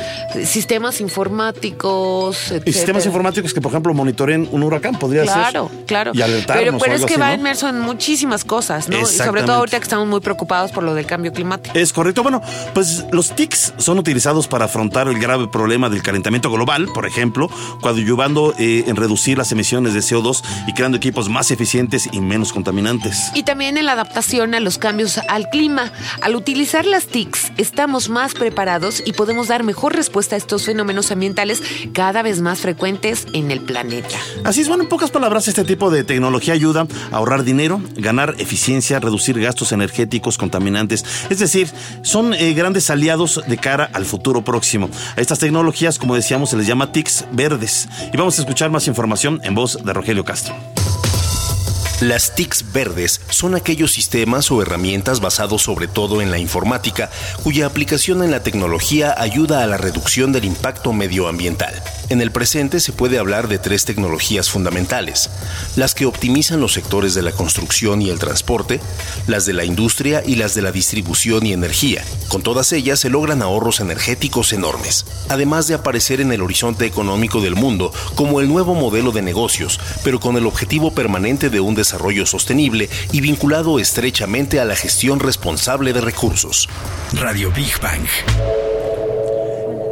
sistemas 0.45 1.01
informáticos, 1.01 2.53
Y 2.65 2.73
sistemas 2.73 3.07
informáticos 3.07 3.53
que, 3.55 3.61
por 3.61 3.73
ejemplo, 3.73 3.95
monitoreen 3.95 4.49
un 4.51 4.63
huracán, 4.63 4.99
podría 4.99 5.23
Claro, 5.23 5.69
ser. 5.75 5.87
claro. 5.87 6.11
Y 6.15 6.23
alertarnos 6.23 6.65
pero 6.65 6.79
pero 6.79 6.93
o 6.93 6.97
es 6.97 7.05
que 7.05 7.15
así, 7.15 7.21
va 7.21 7.29
¿no? 7.29 7.35
inmerso 7.35 7.69
en 7.69 7.81
muchísimas 7.81 8.45
cosas, 8.45 8.89
¿no? 8.89 9.01
Y 9.01 9.05
sobre 9.07 9.43
todo 9.43 9.57
ahorita 9.57 9.79
que 9.79 9.85
estamos 9.85 10.07
muy 10.07 10.21
preocupados 10.21 10.73
por 10.73 10.83
lo 10.83 10.95
del 10.95 11.07
cambio 11.07 11.33
climático. 11.33 11.77
Es 11.79 11.93
correcto. 11.93 12.23
Bueno, 12.23 12.41
pues 12.73 13.05
los 13.13 13.35
TICs 13.35 13.75
son 13.79 13.99
utilizados 13.99 14.49
para 14.49 14.67
afrontar 14.67 15.09
el 15.09 15.19
grave 15.19 15.49
problema 15.49 15.89
del 15.89 16.03
calentamiento 16.03 16.51
global, 16.51 16.87
por 16.95 17.07
ejemplo, 17.07 17.49
coadyuvando 17.81 18.55
eh, 18.59 18.85
en 18.87 18.97
reducir 18.97 19.39
las 19.39 19.53
emisiones 19.53 19.95
de 19.95 20.01
CO2 20.01 20.43
y 20.67 20.73
creando 20.73 20.97
equipos 20.97 21.29
más 21.29 21.51
eficientes 21.51 22.09
y 22.13 22.21
menos 22.21 22.53
contaminantes. 22.53 23.31
Y 23.35 23.43
también 23.43 23.77
en 23.77 23.87
la 23.87 23.93
adaptación 23.93 24.55
a 24.55 24.61
los 24.61 24.79
cambios 24.79 25.19
al 25.29 25.49
clima. 25.51 25.93
Al 26.21 26.37
utilizar 26.37 26.87
las 26.87 27.07
TICs, 27.07 27.53
estamos 27.75 28.09
más 28.09 28.35
preparados 28.35 29.03
y 29.05 29.15
podemos 29.15 29.49
dar 29.49 29.65
mejor 29.65 29.97
respuesta 29.97 30.37
a 30.37 30.39
estos 30.39 30.65
fenómenos 30.65 31.11
ambientales 31.11 31.61
cada 31.93 32.23
vez 32.23 32.41
más 32.41 32.61
frecuentes 32.61 33.27
en 33.33 33.51
el 33.51 33.61
planeta. 33.61 34.17
Así 34.45 34.61
es, 34.61 34.69
bueno, 34.69 34.85
en 34.85 34.89
pocas 34.89 35.11
palabras, 35.11 35.49
este 35.49 35.65
tipo 35.65 35.91
de 35.91 36.05
tecnología 36.05 36.55
ayuda 36.55 36.87
a 37.11 37.17
ahorrar 37.17 37.43
dinero, 37.43 37.83
ganar 37.97 38.37
eficiencia, 38.39 39.01
reducir 39.01 39.41
gastos 39.41 39.73
energéticos 39.73 40.39
contaminantes. 40.39 41.05
Es 41.31 41.41
decir, 41.41 41.69
son 42.03 42.33
eh, 42.35 42.55
grandes 42.55 42.91
aliados 42.91 43.41
de 43.45 43.57
cara 43.57 43.91
al 43.93 44.05
futuro 44.05 44.45
próximo. 44.45 44.89
A 45.17 45.21
estas 45.21 45.41
tecnologías, 45.41 45.99
como 45.99 46.15
decíamos, 46.15 46.51
se 46.51 46.57
les 46.57 46.69
llama 46.69 46.93
TICs 46.93 47.25
verdes. 47.33 47.89
Y 48.13 48.17
vamos 48.17 48.39
a 48.39 48.43
escuchar 48.43 48.71
más 48.71 48.87
información 48.87 49.41
en 49.43 49.57
voz 49.57 49.85
de 49.85 49.93
Rogelio 49.93 50.25
Castro. 50.25 50.55
Las 52.01 52.35
TICs 52.35 52.73
verdes 52.73 53.21
son 53.31 53.55
aquellos 53.55 53.93
sistemas 53.93 54.51
o 54.51 54.61
herramientas 54.61 55.21
basados 55.21 55.63
sobre 55.63 55.87
todo 55.87 56.21
en 56.21 56.33
la 56.33 56.39
informática, 56.39 57.09
cuya 57.45 57.67
aplicación 57.67 58.25
en 58.25 58.33
la 58.33 58.43
tecnología 58.43 59.15
ayuda 59.17 59.63
a 59.63 59.67
la 59.69 59.77
reducción 59.77 60.33
del 60.33 60.45
impacto 60.45 60.93
medioambiental. 60.93 61.73
En 62.09 62.21
el 62.21 62.33
presente 62.33 62.81
se 62.81 62.93
puede 62.93 63.19
hablar 63.19 63.47
de 63.47 63.59
tres 63.59 63.85
tecnologías 63.85 64.51
fundamentales, 64.51 65.31
las 65.77 65.95
que 65.95 66.05
optimizan 66.05 66.61
los 66.61 66.73
sectores 66.73 67.15
de 67.15 67.23
la 67.23 67.31
construcción 67.31 68.03
y 68.03 68.11
el 68.11 68.19
transporte, 68.19 68.81
las 69.29 69.47
de 69.47 69.53
la 69.53 69.65
industria 69.65 70.23
y 70.27 70.35
las 70.35 70.55
de 70.57 70.63
la 70.63 70.73
distribución 70.73 71.47
y 71.47 71.53
energía. 71.53 72.05
Con 72.29 72.43
todas 72.43 72.73
ellas 72.73 72.99
se 72.99 73.09
logran 73.09 73.41
ahorros 73.41 73.79
energéticos 73.79 74.53
enormes, 74.53 75.07
además 75.29 75.69
de 75.69 75.75
aparecer 75.75 76.21
en 76.21 76.33
el 76.33 76.43
horizonte 76.43 76.87
económico 76.87 77.41
del 77.41 77.55
mundo 77.55 77.93
como 78.17 78.41
el 78.41 78.49
nuevo 78.49 78.75
modelo 78.75 79.13
de 79.13 79.23
negocios, 79.23 79.79
pero 80.03 80.19
con 80.19 80.37
el 80.37 80.47
objetivo 80.47 80.93
permanente 80.93 81.51
de 81.51 81.61
un 81.61 81.75
desarrollo 81.75 81.84
sostenible 82.27 82.89
y 83.13 83.21
vinculado 83.21 83.79
estrechamente 83.79 84.61
a 84.61 84.65
la 84.65 84.77
gestión 84.77 85.21
responsable 85.21 85.93
de 85.93 86.01
recursos. 86.01 86.69
Radio 87.13 87.51
Big 87.51 87.79
Bang. 87.81 88.07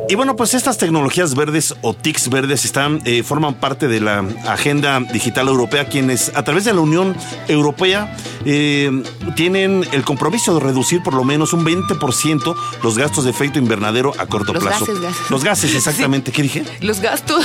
Y 0.09 0.15
bueno, 0.15 0.37
pues 0.37 0.53
estas 0.53 0.77
tecnologías 0.77 1.35
verdes 1.35 1.75
o 1.81 1.95
TICs 1.95 2.29
verdes 2.29 2.67
están, 2.67 3.01
eh, 3.07 3.23
forman 3.23 3.55
parte 3.55 3.89
de 3.89 3.99
la 4.01 4.19
agenda 4.47 5.01
digital 5.01 5.49
europea, 5.49 5.87
quienes 5.89 6.33
a 6.35 6.43
través 6.43 6.65
de 6.65 6.75
la 6.75 6.81
Unión 6.81 7.17
Europea 7.49 8.15
eh, 8.45 8.91
tienen 9.37 9.87
el 9.93 10.05
compromiso 10.05 10.53
de 10.55 10.61
reducir 10.61 11.03
por 11.03 11.15
lo 11.15 11.25
menos 11.25 11.55
un 11.55 11.65
20% 11.65 12.55
los 12.83 12.99
gastos 12.99 13.25
de 13.25 13.31
efecto 13.31 13.59
invernadero 13.59 14.13
a 14.19 14.27
corto 14.27 14.53
Los 14.53 14.63
plazo. 14.63 14.85
gases, 14.85 15.01
gases. 15.01 15.31
Los 15.31 15.45
gases, 15.45 15.75
exactamente. 15.77 16.31
¿Qué 16.31 16.43
dije? 16.43 16.65
Los 16.81 17.01
gastos. 17.01 17.43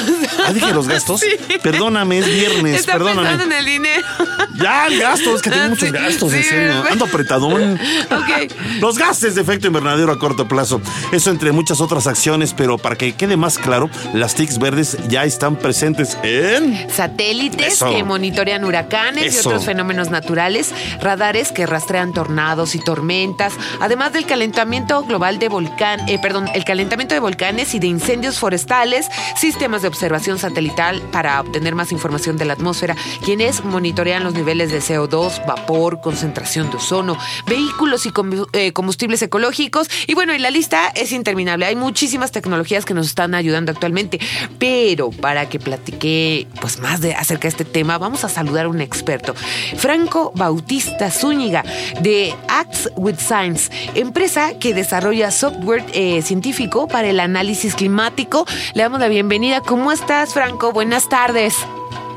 Ah, 0.47 0.53
dije 0.53 0.73
los 0.73 0.87
gastos. 0.87 1.21
Sí. 1.27 1.57
Perdóname, 1.61 2.19
es 2.19 2.25
viernes, 2.25 2.79
Está 2.81 2.93
perdóname. 2.93 3.21
pensando 3.29 3.43
en 3.45 3.51
el 3.59 3.65
dinero. 3.65 4.07
Ya, 4.57 4.87
el 4.87 4.99
gasto, 4.99 5.35
es 5.35 5.41
que 5.43 5.51
tengo 5.51 5.65
Ah, 5.65 5.69
muchos 5.69 5.87
sí, 5.89 5.93
gastos, 5.93 6.33
en 6.33 6.43
serio. 6.43 6.83
Ando 6.89 7.05
apretadón. 7.05 7.79
Ok. 8.09 8.51
Los 8.79 8.97
gases 8.97 9.35
de 9.35 9.41
efecto 9.41 9.67
invernadero 9.67 10.11
a 10.11 10.17
corto 10.17 10.47
plazo. 10.47 10.81
Eso 11.11 11.29
entre 11.29 11.51
muchas 11.51 11.79
otras 11.79 12.07
acciones, 12.07 12.55
pero 12.55 12.79
para 12.79 12.95
que 12.95 13.13
quede 13.13 13.37
más 13.37 13.59
claro, 13.59 13.87
las 14.15 14.33
TICs 14.33 14.57
verdes 14.57 14.97
ya 15.09 15.25
están 15.25 15.57
presentes 15.57 16.17
en... 16.23 16.89
Satélites 16.89 17.73
Eso. 17.73 17.91
que 17.91 18.03
monitorean 18.03 18.63
huracanes 18.65 19.35
y 19.35 19.39
otros 19.39 19.63
fenómenos 19.65 20.09
naturales, 20.09 20.71
radares 21.01 21.51
que 21.51 21.67
rastrean 21.67 22.11
tornados 22.13 22.73
y 22.73 22.79
tormentas, 22.79 23.53
además 23.79 24.13
del 24.13 24.25
calentamiento 24.25 25.03
global 25.03 25.37
de 25.37 25.49
volcán, 25.49 25.99
eh, 26.09 26.17
perdón, 26.19 26.47
el 26.55 26.63
calentamiento 26.65 27.13
de 27.13 27.19
volcanes 27.19 27.75
y 27.75 27.79
de 27.79 27.87
incendios 27.87 28.39
forestales, 28.39 29.07
sistemas 29.39 29.83
de 29.83 29.87
observación 29.89 30.36
satelital 30.37 31.01
para 31.11 31.39
obtener 31.41 31.75
más 31.75 31.91
información 31.91 32.37
de 32.37 32.45
la 32.45 32.53
atmósfera, 32.53 32.95
quienes 33.23 33.63
monitorean 33.63 34.23
los 34.23 34.33
niveles 34.33 34.71
de 34.71 34.79
CO2, 34.79 35.45
vapor, 35.45 36.01
concentración 36.01 36.69
de 36.69 36.77
ozono, 36.77 37.17
vehículos 37.47 38.05
y 38.05 38.13
eh, 38.53 38.73
combustibles 38.73 39.21
ecológicos 39.21 39.89
y 40.07 40.13
bueno, 40.13 40.33
y 40.33 40.39
la 40.39 40.51
lista 40.51 40.87
es 40.95 41.11
interminable. 41.11 41.65
Hay 41.65 41.75
muchísimas 41.75 42.31
tecnologías 42.31 42.85
que 42.85 42.93
nos 42.93 43.07
están 43.07 43.35
ayudando 43.35 43.71
actualmente, 43.71 44.19
pero 44.59 45.11
para 45.11 45.49
que 45.49 45.59
platique 45.59 46.47
pues 46.61 46.79
más 46.79 47.01
de 47.01 47.13
acerca 47.13 47.43
de 47.43 47.49
este 47.49 47.65
tema, 47.65 47.97
vamos 47.97 48.23
a 48.23 48.29
saludar 48.29 48.65
a 48.65 48.69
un 48.69 48.81
experto, 48.81 49.33
Franco 49.77 50.31
Bautista 50.35 51.11
Zúñiga 51.11 51.63
de 52.01 52.35
Acts 52.47 52.89
with 52.95 53.17
Science, 53.17 53.71
empresa 53.95 54.57
que 54.59 54.73
desarrolla 54.73 55.31
software 55.31 55.83
eh, 55.93 56.21
científico 56.21 56.87
para 56.87 57.07
el 57.09 57.19
análisis 57.19 57.75
climático. 57.75 58.45
Le 58.73 58.83
damos 58.83 58.99
la 58.99 59.07
bienvenida. 59.07 59.61
¿Cómo 59.61 59.91
estás, 60.23 60.33
Franco? 60.33 60.71
Buenas 60.73 61.07
tardes. 61.09 61.55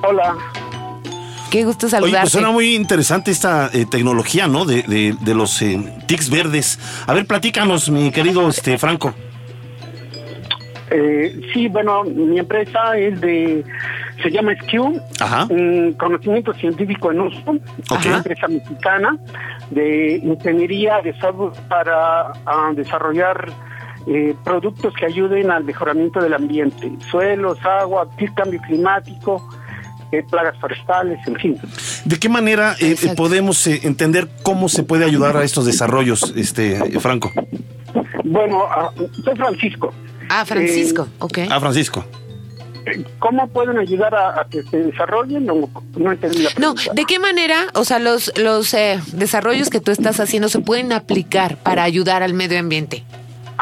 Hola. 0.03 0.35
Qué 1.51 1.65
gusto 1.65 1.87
Oye, 1.87 1.91
saludarte. 1.91 2.21
pues 2.23 2.33
suena 2.33 2.51
muy 2.51 2.75
interesante 2.75 3.31
esta 3.31 3.69
eh, 3.75 3.85
tecnología, 3.91 4.47
¿no? 4.47 4.65
De, 4.65 4.83
de- 4.85 5.15
de 5.21 5.35
los 5.35 5.61
eh, 5.61 5.79
TICs 6.07 6.31
verdes. 6.31 6.79
A 7.07 7.13
ver, 7.13 7.27
platícanos, 7.27 7.91
mi 7.91 8.11
querido 8.11 8.49
este, 8.49 8.79
Franco. 8.79 9.13
Eh, 10.91 11.41
sí, 11.53 11.69
bueno, 11.69 12.05
mi 12.05 12.39
empresa 12.39 12.97
es 12.97 13.21
de, 13.21 13.65
se 14.23 14.31
llama 14.31 14.53
SQ, 14.55 15.21
Ajá. 15.21 15.47
un 15.51 15.95
conocimiento 15.99 16.53
científico 16.55 17.13
en 17.13 17.21
uso, 17.21 17.51
Ok. 17.91 18.07
una 18.07 18.17
empresa 18.17 18.49
mexicana 18.49 19.17
de 19.71 20.17
ingeniería 20.25 21.01
de 21.03 21.13
software 21.21 21.53
para 21.69 22.33
ah, 22.47 22.71
desarrollar 22.75 23.53
eh, 24.07 24.35
productos 24.45 24.95
que 24.95 25.07
ayuden 25.07 25.51
al 25.51 25.65
mejoramiento 25.65 26.21
del 26.21 26.35
ambiente, 26.35 26.91
suelos, 27.11 27.59
agua, 27.65 28.09
cambio 28.35 28.61
climático, 28.67 29.47
eh, 30.13 30.25
plagas 30.29 30.59
forestales, 30.61 31.19
en 31.27 31.37
fin. 31.37 31.57
¿De 32.05 32.19
qué 32.19 32.29
manera 32.29 32.75
eh, 32.81 32.91
Exacto. 32.93 33.17
podemos 33.17 33.67
eh, 33.67 33.81
entender 33.85 34.29
cómo 34.43 34.69
se 34.69 34.83
puede 34.83 35.05
ayudar 35.05 35.37
a 35.37 35.45
estos 35.45 35.67
desarrollos, 35.67 36.33
este, 36.37 36.73
eh, 36.77 36.99
Franco? 37.01 37.31
Bueno, 38.25 38.63
ah, 38.69 38.91
soy 39.25 39.37
Francisco. 39.37 39.93
Ah, 40.29 40.45
Francisco, 40.45 41.05
Eh, 41.11 41.17
ok. 41.21 41.39
Ah, 41.51 41.61
Francisco. 41.61 42.05
¿Cómo 43.19 43.47
pueden 43.49 43.79
ayudar 43.79 44.15
a, 44.15 44.41
a 44.41 44.47
que 44.51 44.63
se 44.63 44.79
desarrollen? 44.79 45.45
No, 45.47 45.69
no 45.97 46.13
entendí 46.13 46.39
la 46.43 46.51
No, 46.59 46.75
pregunta. 46.75 46.93
¿de 46.95 47.05
qué 47.05 47.19
manera, 47.19 47.67
o 47.75 47.85
sea, 47.85 47.99
los, 47.99 48.33
los 48.37 48.73
eh, 48.75 48.99
desarrollos 49.13 49.69
que 49.71 49.81
tú 49.81 49.91
estás 49.93 50.19
haciendo 50.19 50.49
se 50.49 50.61
pueden 50.61 50.93
aplicar 50.93 51.57
para 51.59 51.85
ayudar 51.85 52.23
al 52.23 52.33
medio 52.35 52.59
ambiente? 52.59 53.05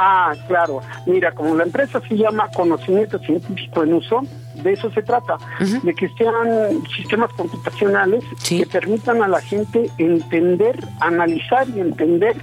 Ah, 0.00 0.32
claro. 0.46 0.80
Mira, 1.06 1.32
como 1.32 1.56
la 1.56 1.64
empresa 1.64 2.00
se 2.08 2.16
llama 2.16 2.48
conocimiento 2.54 3.18
científico 3.18 3.82
en 3.82 3.94
uso, 3.94 4.20
de 4.62 4.72
eso 4.74 4.90
se 4.92 5.02
trata, 5.02 5.36
de 5.82 5.92
que 5.94 6.08
sean 6.10 6.82
sistemas 6.96 7.32
computacionales 7.32 8.22
Sí. 8.38 8.60
que 8.60 8.66
permitan 8.66 9.22
a 9.24 9.28
la 9.28 9.40
gente 9.40 9.90
entender, 9.98 10.78
analizar 11.00 11.68
y 11.68 11.80
entender 11.80 12.36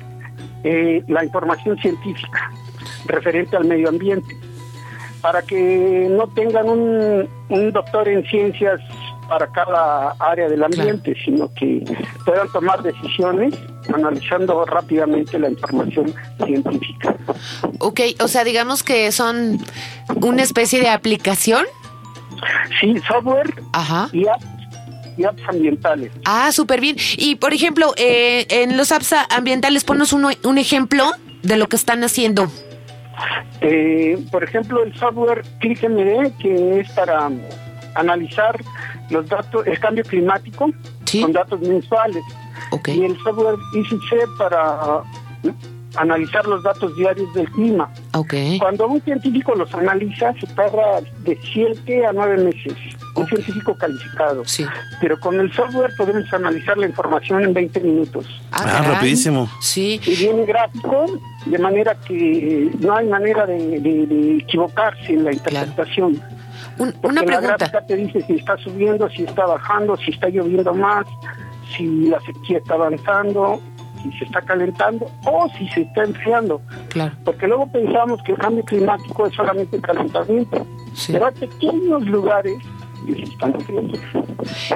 eh, 0.66 1.02
la 1.08 1.24
información 1.24 1.78
científica 1.78 2.52
referente 3.06 3.56
al 3.56 3.64
medio 3.66 3.88
ambiente, 3.88 4.36
para 5.22 5.42
que 5.42 6.08
no 6.12 6.28
tengan 6.28 6.68
un, 6.68 7.30
un 7.50 7.72
doctor 7.72 8.10
en 8.10 8.24
ciencias 8.26 8.82
para 9.30 9.48
cada 9.48 10.12
área 10.20 10.50
del 10.50 10.62
ambiente, 10.64 11.16
sino 11.24 11.52
que 11.54 11.84
puedan 12.26 12.52
tomar 12.52 12.84
decisiones 12.84 13.54
analizando 13.94 14.66
rápidamente 14.66 15.38
la 15.40 15.50
información 15.50 16.14
científica. 16.46 17.16
Ok, 17.80 18.02
o 18.22 18.28
sea, 18.28 18.44
digamos 18.44 18.84
que 18.84 19.12
son 19.12 19.60
una 20.22 20.44
especie 20.44 20.80
de 20.80 20.90
aplicación. 20.90 21.66
Sí, 22.80 22.96
software 23.08 23.54
Ajá. 23.74 24.10
y 24.12 24.28
apps, 24.28 24.46
y 25.18 25.24
apps 25.24 25.42
ambientales. 25.48 26.12
Ah, 26.26 26.52
súper 26.52 26.82
bien. 26.82 26.98
Y, 27.18 27.36
por 27.36 27.54
ejemplo, 27.54 27.94
eh, 27.98 28.46
en 28.50 28.78
los 28.78 28.92
apps 28.92 29.14
ambientales, 29.30 29.84
ponnos 29.84 30.14
uno- 30.14 30.30
un 30.44 30.58
ejemplo 30.58 31.12
de 31.44 31.58
lo 31.58 31.68
que 31.68 31.76
están 31.76 32.04
haciendo? 32.04 32.52
Eh, 33.62 34.18
por 34.32 34.44
ejemplo, 34.44 34.84
el 34.84 34.94
software 34.98 35.44
ClickMD, 35.60 36.34
que 36.42 36.80
es 36.82 36.92
para 36.92 37.30
analizar 37.96 38.60
los 39.10 39.28
datos, 39.30 39.66
el 39.66 39.80
cambio 39.80 40.04
climático 40.04 40.70
Sí. 41.06 41.22
con 41.22 41.32
datos 41.32 41.62
mensuales. 41.62 42.24
Y 42.88 43.04
el 43.06 43.18
software 43.24 43.56
ICC 43.74 44.38
para 44.38 45.02
¿no? 45.44 45.56
analizar 45.98 46.46
los 46.46 46.62
datos 46.64 46.94
diarios 46.98 47.34
del 47.34 47.50
clima. 47.52 47.90
Cuando 48.60 48.88
un 48.88 49.02
científico 49.02 49.56
los 49.56 49.74
analiza, 49.74 50.34
se 50.40 50.48
tarda 50.48 51.00
de 51.24 51.38
7 51.54 52.06
a 52.06 52.12
9 52.14 52.38
meses. 52.44 52.74
Un 53.16 53.26
científico 53.28 53.78
calificado. 53.78 54.44
Sí. 54.44 54.66
Pero 55.00 55.18
con 55.22 55.40
el 55.40 55.50
software 55.54 55.92
podemos 55.98 56.32
analizar 56.34 56.78
la 56.78 56.88
información 56.88 57.44
en 57.46 57.54
20 57.54 57.80
minutos. 57.80 58.26
Ah, 58.52 58.64
caray. 58.66 58.92
rapidísimo. 58.92 59.50
Sí. 59.62 60.02
Y 60.06 60.16
viene 60.18 60.46
gráfico, 60.46 61.06
de 61.46 61.58
manera 61.60 61.96
que 62.06 62.72
no 62.80 62.94
hay 62.98 63.08
manera 63.08 63.46
de, 63.46 63.80
de- 63.80 64.06
de 64.06 64.38
equivocarse 64.40 65.14
en 65.14 65.24
la 65.24 65.32
interpretación. 65.32 66.22
Un- 66.78 66.92
Porque 66.92 67.08
una 67.08 67.22
la 67.22 67.26
pregunta. 67.26 67.56
gráfica 67.58 67.86
te 67.88 67.96
dice 67.96 68.22
si 68.28 68.34
está 68.34 68.58
subiendo, 68.58 69.10
si 69.10 69.24
está 69.24 69.46
bajando, 69.46 69.96
si 69.96 70.12
está 70.12 70.28
lloviendo 70.28 70.74
más, 70.74 71.06
si 71.76 72.08
la 72.08 72.20
sequía 72.22 72.60
está 72.60 72.76
avanzando, 72.76 73.62
si 74.02 74.12
se 74.18 74.26
está 74.26 74.42
calentando 74.42 75.10
o 75.26 75.50
si 75.58 75.68
se 75.70 75.82
está 75.82 76.04
enfriando. 76.04 76.62
Claro. 76.90 77.16
Porque 77.24 77.48
luego 77.48 77.68
pensamos 77.72 78.22
que 78.24 78.34
el 78.34 78.38
cambio 78.38 78.64
climático 78.64 79.26
es 79.28 79.36
solamente 79.36 79.80
calentamiento. 79.82 80.66
Sí. 80.94 81.14
Pero 81.14 81.28
hay 81.28 81.34
pequeños 81.34 82.06
lugares 82.06 82.58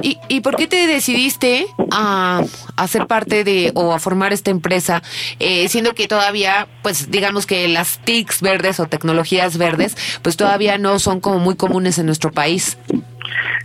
¿Y, 0.02 0.18
¿Y 0.28 0.42
por 0.42 0.56
qué 0.56 0.68
te 0.68 0.88
decidiste 0.88 1.66
a, 1.92 2.42
a 2.76 2.88
ser 2.88 3.08
parte 3.08 3.44
de 3.44 3.72
o 3.76 3.94
a 3.94 4.00
formar 4.00 4.34
esta 4.34 4.52
empresa, 4.52 5.02
eh, 5.40 5.68
siendo 5.70 5.94
que 5.94 6.08
todavía, 6.08 6.68
pues 6.82 7.12
digamos 7.12 7.46
que 7.46 7.68
las 7.68 8.00
TICs 8.00 8.42
verdes 8.42 8.80
o 8.80 8.86
tecnologías 8.88 9.58
verdes, 9.58 9.96
pues 10.22 10.38
todavía 10.38 10.78
no 10.78 11.00
son 11.00 11.20
como 11.20 11.40
muy 11.40 11.56
comunes 11.56 11.98
en 12.00 12.06
nuestro 12.06 12.32
país? 12.32 12.78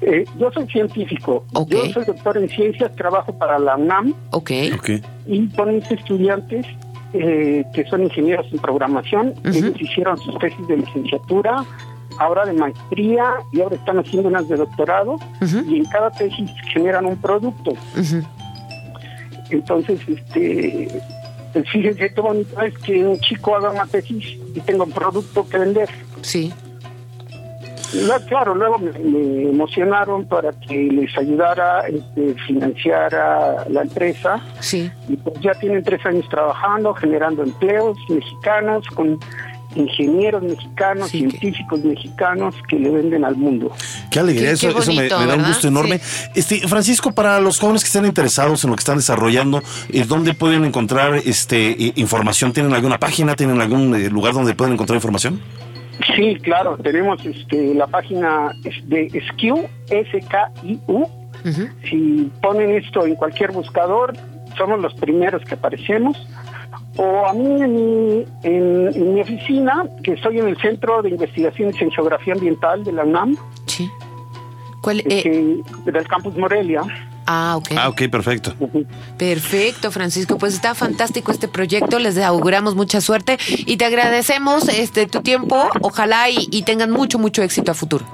Eh, 0.03 0.25
yo 0.39 0.51
soy 0.53 0.67
científico, 0.69 1.45
Ok. 1.55 1.71
yo 1.71 1.93
soy 1.93 2.05
doctor 2.05 2.37
en 2.37 2.49
ciencias, 2.49 2.95
trabajo 2.97 3.37
para 3.39 3.59
la 3.59 3.77
UNAM 3.77 4.15
Ok. 4.31 4.51
Ok. 4.77 4.91
y 5.27 5.47
con 5.49 5.75
mis 5.75 5.91
estudiantes 5.91 6.67
eh, 7.15 7.65
que 7.73 7.85
son 7.87 8.03
ingenieros 8.03 8.47
en 8.53 8.59
programación, 8.59 9.35
ellos 9.45 9.81
hicieron 9.81 10.19
sus 10.19 10.37
tesis 10.41 10.67
de 10.67 10.79
licenciatura, 10.79 11.65
ahora 12.19 12.45
de 12.47 12.53
maestría 12.55 13.25
y 13.53 13.61
ahora 13.61 13.77
están 13.77 13.99
haciendo 13.99 14.29
unas 14.29 14.49
de 14.49 14.57
doctorado 14.57 15.17
y 15.69 15.77
en 15.79 15.85
cada 15.87 16.11
tesis 16.11 16.51
generan 16.73 17.07
un 17.07 17.17
producto. 17.17 17.73
Entonces, 19.51 20.01
este, 20.09 20.89
pues 21.53 21.71
fíjense 21.71 22.13
qué 22.15 22.21
bonito 22.21 22.61
es 22.63 22.77
que 22.79 23.05
un 23.07 23.19
chico 23.21 23.57
haga 23.57 23.71
una 23.71 23.87
tesis 23.87 24.39
y 24.55 24.61
tenga 24.61 24.85
un 24.85 24.91
producto 24.93 25.47
que 25.49 25.59
vender. 25.59 25.89
Sí. 26.23 26.53
Claro, 28.27 28.57
luego 28.57 28.79
me, 28.81 28.91
me 28.99 29.51
emocionaron 29.51 30.25
para 30.27 30.51
que 30.53 30.75
les 30.91 31.17
ayudara 31.17 31.83
este, 31.87 32.35
financiar 32.45 33.15
a 33.15 33.69
la 33.69 33.83
empresa 33.83 34.41
Sí. 34.59 34.91
y 35.09 35.17
pues 35.17 35.39
ya 35.41 35.53
tienen 35.55 35.85
tres 35.85 36.05
años 36.05 36.29
trabajando, 36.29 36.93
generando 36.95 37.45
empleos 37.45 37.97
mexicanos 38.09 38.85
con 38.89 39.21
ingenieros 39.75 40.43
mexicanos, 40.43 41.11
Sí, 41.11 41.23
que- 41.25 41.31
científicos 41.31 41.85
mexicanos 41.85 42.55
que 42.69 42.79
le 42.79 42.91
venden 42.91 43.25
al 43.25 43.37
mundo. 43.37 43.73
Qué 44.11 44.21
alegría, 44.21 44.49
Qué- 44.49 44.53
eso, 44.55 44.73
qué 44.75 44.79
eso 44.81 44.93
me, 44.93 45.09
da 45.09 45.35
un 45.37 45.45
gusto 45.45 45.69
enorme. 45.69 46.01
Este, 46.35 46.67
Francisco, 46.69 47.13
para 47.13 47.41
los 47.41 47.59
jóvenes 47.59 47.83
que 47.83 47.89
están 47.89 48.07
interesados 48.07 48.65
en 48.65 48.71
lo 48.71 48.77
que 48.77 48.81
están 48.81 48.97
desarrollando, 48.97 49.63
eh, 49.91 50.05
¿dónde 50.07 50.35
pueden 50.35 50.65
encontrar 50.65 51.15
este 51.17 51.77
información? 51.97 52.53
¿Tienen 52.53 52.73
alguna 52.73 52.99
página? 52.99 53.35
¿Tienen 53.35 53.61
algún 53.61 53.95
eh, 53.95 54.09
lugar 54.11 54.33
donde 54.35 54.55
pueden 54.55 54.75
encontrar 54.75 54.97
información? 54.97 55.41
Sí, 56.17 56.37
claro, 56.43 56.77
tenemos 56.83 57.25
este, 57.25 57.73
la 57.75 57.87
página 57.87 58.51
de 58.85 59.23
SKIU, 59.31 59.67
S-K-I-U. 59.91 61.07
Si 61.89 62.31
ponen 62.43 62.71
esto 62.71 63.05
en 63.07 63.15
cualquier 63.17 63.53
buscador, 63.53 64.15
somos 64.57 64.81
los 64.81 64.95
primeros 64.95 65.43
que 65.45 65.55
aparecemos. 65.55 66.17
O 66.97 67.27
a 67.27 67.33
mí 67.33 67.45
en 67.61 67.73
mi, 67.75 68.25
en, 68.45 68.89
en 68.95 69.15
mi 69.15 69.21
oficina, 69.21 69.85
que 70.03 70.13
estoy 70.13 70.39
en 70.39 70.49
el 70.49 70.57
Centro 70.59 71.03
de 71.03 71.11
Investigaciones 71.11 71.81
en 71.81 71.91
Geografía 71.91 72.35
Ambiental 72.35 72.85
de 72.85 72.93
la 72.93 73.05
UNAM, 73.05 73.37
Sí. 73.67 73.91
¿Cuál? 74.81 75.01
eh, 75.01 75.23
que- 75.23 75.91
del 75.91 76.07
campus 76.07 76.37
Morelia. 76.37 76.83
ah, 77.27 77.55
ok. 77.57 77.69
Ah, 77.77 77.89
ok, 77.89 78.03
perfecto. 78.11 78.53
Perfecto, 79.19 79.91
Francisco. 79.91 80.37
Pues 80.39 80.55
está 80.55 80.75
fantástico 80.75 81.33
este 81.33 81.49
proyecto. 81.49 81.99
Les 81.99 82.19
auguramos 82.19 82.75
mucha 82.77 83.01
suerte 83.01 83.39
y 83.67 83.77
te 83.77 83.85
agradecemos 83.87 84.69
este 84.69 85.07
tu 85.07 85.21
tiempo. 85.23 85.69
Ojalá 85.81 86.29
y, 86.31 86.49
y 86.51 86.63
tengan 86.63 86.91
mucho, 86.91 87.19
mucho 87.19 87.43
éxito 87.43 87.73
a 87.73 87.75
futuro. 87.75 88.05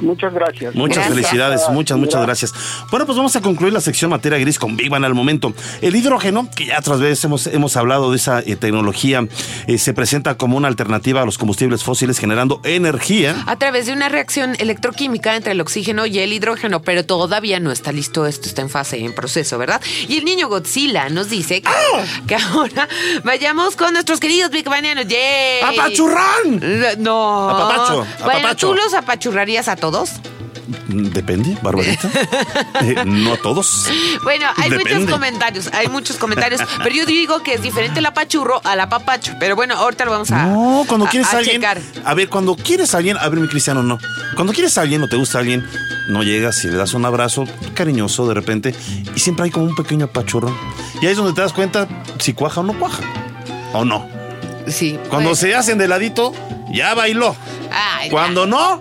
Muchas 0.00 0.32
gracias. 0.32 0.74
Muchas 0.74 0.96
Gracias. 0.96 1.14
felicidades, 1.14 1.62
muchas, 1.70 1.98
muchas 1.98 2.22
gracias. 2.22 2.54
Bueno, 2.90 3.06
pues 3.06 3.16
vamos 3.16 3.34
a 3.36 3.40
concluir 3.40 3.72
la 3.72 3.80
sección 3.80 4.10
materia 4.10 4.38
gris 4.38 4.58
con 4.58 4.76
Big 4.76 4.90
Bang 4.90 5.04
al 5.04 5.14
momento. 5.14 5.52
El 5.80 5.96
hidrógeno, 5.96 6.48
que 6.54 6.66
ya 6.66 6.78
otras 6.78 7.00
veces 7.00 7.24
hemos, 7.24 7.46
hemos 7.48 7.76
hablado 7.76 8.10
de 8.10 8.16
esa 8.16 8.40
eh, 8.40 8.56
tecnología, 8.56 9.26
eh, 9.66 9.78
se 9.78 9.92
presenta 9.94 10.36
como 10.36 10.56
una 10.56 10.68
alternativa 10.68 11.22
a 11.22 11.24
los 11.24 11.38
combustibles 11.38 11.82
fósiles 11.82 12.18
generando 12.18 12.60
energía. 12.64 13.42
A 13.46 13.56
través 13.56 13.86
de 13.86 13.92
una 13.92 14.08
reacción 14.08 14.54
electroquímica 14.58 15.34
entre 15.36 15.52
el 15.52 15.60
oxígeno 15.60 16.06
y 16.06 16.18
el 16.18 16.32
hidrógeno, 16.32 16.82
pero 16.82 17.04
todavía 17.04 17.58
no 17.60 17.72
está 17.72 17.90
listo. 17.92 18.26
Esto 18.26 18.48
está 18.48 18.62
en 18.62 18.70
fase, 18.70 18.98
en 19.04 19.14
proceso, 19.14 19.58
¿verdad? 19.58 19.80
Y 20.08 20.18
el 20.18 20.24
niño 20.24 20.48
Godzilla 20.48 21.08
nos 21.08 21.28
dice 21.30 21.62
que, 21.62 21.70
que 22.26 22.36
ahora 22.36 22.88
vayamos 23.24 23.74
con 23.76 23.92
nuestros 23.94 24.20
queridos 24.20 24.50
Big 24.50 24.68
Banianos. 24.68 25.06
¡Yay! 25.08 25.62
¡Apachurrán! 25.62 26.60
No. 26.98 27.48
Apapacho, 27.48 28.06
Bueno, 28.20 28.38
apapacho. 28.38 28.68
¿tú 28.68 28.74
los 28.74 28.94
apachurrarías 28.94 29.68
a 29.68 29.76
todos? 29.76 29.87
Mm, 30.88 31.04
Depende, 31.10 31.56
Barbarita. 31.62 32.08
Eh, 32.82 32.94
no 33.04 33.32
a 33.32 33.36
todos. 33.38 33.86
Bueno, 34.22 34.46
hay 34.56 34.70
Depende. 34.70 34.94
muchos 34.94 35.10
comentarios, 35.10 35.70
hay 35.72 35.88
muchos 35.88 36.16
comentarios, 36.16 36.60
pero 36.82 36.94
yo 36.94 37.06
digo 37.06 37.42
que 37.42 37.54
es 37.54 37.62
diferente 37.62 37.98
el 37.98 38.06
apachurro 38.06 38.60
al 38.64 38.78
apapacho. 38.80 39.32
Pero 39.40 39.56
bueno, 39.56 39.74
ahorita 39.74 40.04
lo 40.04 40.10
vamos 40.12 40.30
a. 40.30 40.46
No, 40.46 40.84
cuando 40.86 41.06
a- 41.06 41.08
quieres 41.10 41.28
a 41.32 41.36
a 41.36 41.38
alguien. 41.38 41.56
checar. 41.56 41.80
A 42.04 42.14
ver, 42.14 42.28
cuando 42.28 42.54
quieres 42.54 42.94
a 42.94 42.98
alguien, 42.98 43.16
a 43.18 43.28
ver, 43.28 43.40
mi 43.40 43.48
cristiano, 43.48 43.82
no. 43.82 43.98
Cuando 44.36 44.52
quieres 44.52 44.76
a 44.78 44.82
alguien 44.82 45.02
o 45.02 45.08
te 45.08 45.16
gusta 45.16 45.38
alguien, 45.38 45.66
no 46.08 46.22
llegas 46.22 46.62
y 46.64 46.68
le 46.68 46.76
das 46.76 46.94
un 46.94 47.04
abrazo 47.04 47.44
cariñoso 47.74 48.28
de 48.28 48.34
repente 48.34 48.74
y 49.14 49.18
siempre 49.18 49.46
hay 49.46 49.50
como 49.50 49.66
un 49.66 49.74
pequeño 49.74 50.04
apachurrón. 50.06 50.56
Y 51.02 51.06
ahí 51.06 51.12
es 51.12 51.16
donde 51.16 51.32
te 51.32 51.40
das 51.40 51.52
cuenta 51.52 51.88
si 52.18 52.32
cuaja 52.34 52.60
o 52.60 52.64
no 52.64 52.78
cuaja. 52.78 53.02
O 53.72 53.84
no. 53.84 54.06
Sí. 54.68 54.98
Cuando 55.08 55.30
pues, 55.30 55.40
se 55.40 55.54
hacen 55.54 55.78
de 55.78 55.88
ladito, 55.88 56.32
ya 56.72 56.94
bailó. 56.94 57.34
ay, 57.72 58.10
Cuando 58.10 58.46
no, 58.46 58.80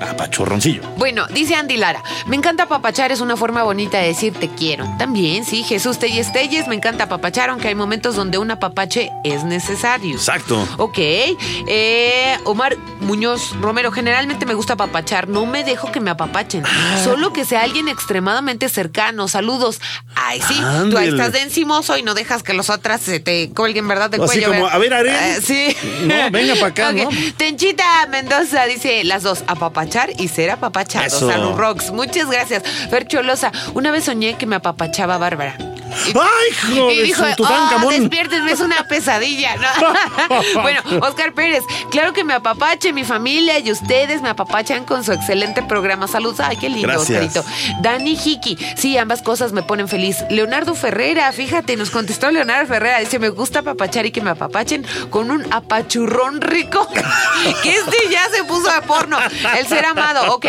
apachurroncillo. 0.00 0.82
Bueno, 0.96 1.26
dice 1.28 1.54
Andy 1.54 1.76
Lara, 1.76 2.02
me 2.26 2.36
encanta 2.36 2.64
apapachar, 2.64 3.12
es 3.12 3.20
una 3.20 3.36
forma 3.36 3.62
bonita 3.62 3.98
de 3.98 4.08
decir 4.08 4.32
te 4.34 4.48
quiero. 4.48 4.84
También, 4.98 5.44
sí, 5.44 5.62
Jesús 5.62 5.98
Telles 5.98 6.32
Telles, 6.32 6.68
me 6.68 6.74
encanta 6.74 7.04
apapachar, 7.04 7.50
aunque 7.50 7.68
hay 7.68 7.74
momentos 7.74 8.16
donde 8.16 8.38
un 8.38 8.50
apapache 8.50 9.10
es 9.24 9.44
necesario. 9.44 10.14
Exacto. 10.16 10.66
Ok, 10.78 10.98
eh, 10.98 12.36
Omar 12.44 12.76
Muñoz 13.00 13.52
Romero, 13.60 13.90
generalmente 13.92 14.46
me 14.46 14.54
gusta 14.54 14.74
apapachar, 14.74 15.28
no 15.28 15.46
me 15.46 15.64
dejo 15.64 15.90
que 15.92 16.00
me 16.00 16.10
apapachen, 16.10 16.64
Ah. 16.66 17.00
solo 17.04 17.32
que 17.32 17.44
sea 17.44 17.62
alguien 17.62 17.88
extremadamente 17.88 18.68
cercano, 18.68 19.28
saludos. 19.28 19.80
Ay, 20.14 20.40
sí, 20.46 20.60
tú 20.90 20.98
ahí 20.98 21.08
estás 21.08 21.32
de 21.32 21.42
encimoso 21.42 21.96
y 21.96 22.02
no 22.02 22.14
dejas 22.14 22.42
que 22.42 22.52
los 22.52 22.70
otras 22.70 23.00
se 23.00 23.20
te 23.20 23.50
colguen, 23.52 23.86
¿verdad? 23.88 24.12
Así 24.14 24.40
cuello. 24.40 24.48
como, 24.48 24.66
a 24.66 24.78
ver, 24.78 24.92
Aren. 24.94 25.14
Eh, 25.14 25.38
sí. 25.42 25.76
No, 26.04 26.30
venga 26.30 26.54
pa' 26.56 26.66
acá. 26.66 26.92
Tenchita 27.36 27.84
Mendoza 28.10 28.64
dice 28.66 29.04
las 29.04 29.22
dos, 29.22 29.44
apapachar 29.46 29.85
y 30.18 30.28
ser 30.28 30.50
apapachados. 30.50 31.14
Eso. 31.14 31.28
Salud 31.28 31.52
Rocks, 31.56 31.90
muchas 31.92 32.30
gracias. 32.30 32.62
Fer 32.90 33.06
Cholosa, 33.06 33.52
una 33.74 33.90
vez 33.90 34.04
soñé 34.04 34.34
que 34.34 34.46
me 34.46 34.56
apapachaba 34.56 35.18
Bárbara. 35.18 35.75
¡Ay, 36.14 36.74
hijo 36.74 36.90
y 36.90 37.02
dijo, 37.02 37.24
oh, 37.38 37.90
despiértenme, 37.90 38.52
es 38.52 38.60
una 38.60 38.86
pesadilla. 38.88 39.56
¿no? 39.56 40.62
bueno, 40.62 40.80
Oscar 41.00 41.32
Pérez, 41.32 41.64
claro 41.90 42.12
que 42.12 42.24
me 42.24 42.34
apapache 42.34 42.92
mi 42.92 43.04
familia 43.04 43.58
y 43.58 43.70
ustedes 43.70 44.22
me 44.22 44.28
apapachan 44.28 44.84
con 44.84 45.04
su 45.04 45.12
excelente 45.12 45.62
programa. 45.62 46.08
Saludos. 46.08 46.40
Ay, 46.40 46.56
qué 46.56 46.68
lindo. 46.68 47.00
Oscarito. 47.00 47.44
Dani 47.80 48.18
Hiki, 48.22 48.58
sí, 48.76 48.98
ambas 48.98 49.22
cosas 49.22 49.52
me 49.52 49.62
ponen 49.62 49.88
feliz. 49.88 50.18
Leonardo 50.30 50.74
Ferrera, 50.74 51.32
fíjate, 51.32 51.76
nos 51.76 51.90
contestó 51.90 52.30
Leonardo 52.30 52.66
Ferrera. 52.66 52.98
Dice, 53.00 53.18
me 53.18 53.30
gusta 53.30 53.60
apapachar 53.60 54.06
y 54.06 54.10
que 54.10 54.20
me 54.20 54.30
apapachen 54.30 54.86
con 55.10 55.30
un 55.30 55.46
apachurrón 55.52 56.40
rico. 56.40 56.86
que 57.62 57.70
este 57.70 57.96
ya 58.10 58.28
se 58.30 58.44
puso 58.44 58.70
a 58.70 58.82
porno. 58.82 59.18
El 59.58 59.66
ser 59.66 59.86
amado. 59.86 60.34
Ok, 60.34 60.46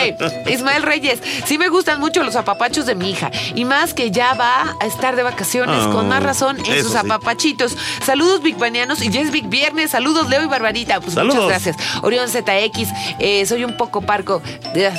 Ismael 0.48 0.84
Reyes, 0.84 1.20
sí 1.46 1.58
me 1.58 1.70
gustan 1.70 2.00
mucho 2.00 2.24
los 2.24 2.36
apapachos 2.36 2.86
de 2.86 2.96
mi 2.96 3.12
hija. 3.12 3.32
Y 3.56 3.66
más 3.66 3.94
que 3.94 4.12
ya 4.12 4.34
va 4.34 4.76
a 4.80 4.86
estar 4.86 5.16
de 5.16 5.24
vacaciones 5.24 5.37
vacaciones, 5.38 5.76
Ah, 5.84 5.90
con 5.92 6.08
más 6.10 6.24
razón, 6.24 6.58
en 6.66 6.82
sus 6.84 6.94
sí. 6.94 6.98
apapachitos. 6.98 7.78
Saludos, 8.04 8.42
Big 8.42 8.58
Banianos, 8.58 9.04
y 9.04 9.10
ya 9.10 9.22
es 9.22 9.30
Big 9.32 9.46
Viernes. 9.48 9.92
Saludos, 9.92 10.30
Leo 10.30 10.42
y 10.44 10.48
Barbarita. 10.48 11.00
Pues 11.00 11.14
Saludos. 11.14 11.36
muchas 11.44 11.64
gracias. 11.64 11.78
Orión 12.02 12.28
ZX, 12.28 12.90
eh, 13.20 13.46
soy 13.46 13.64
un 13.64 13.78
poco 13.78 14.02
parco, 14.02 14.42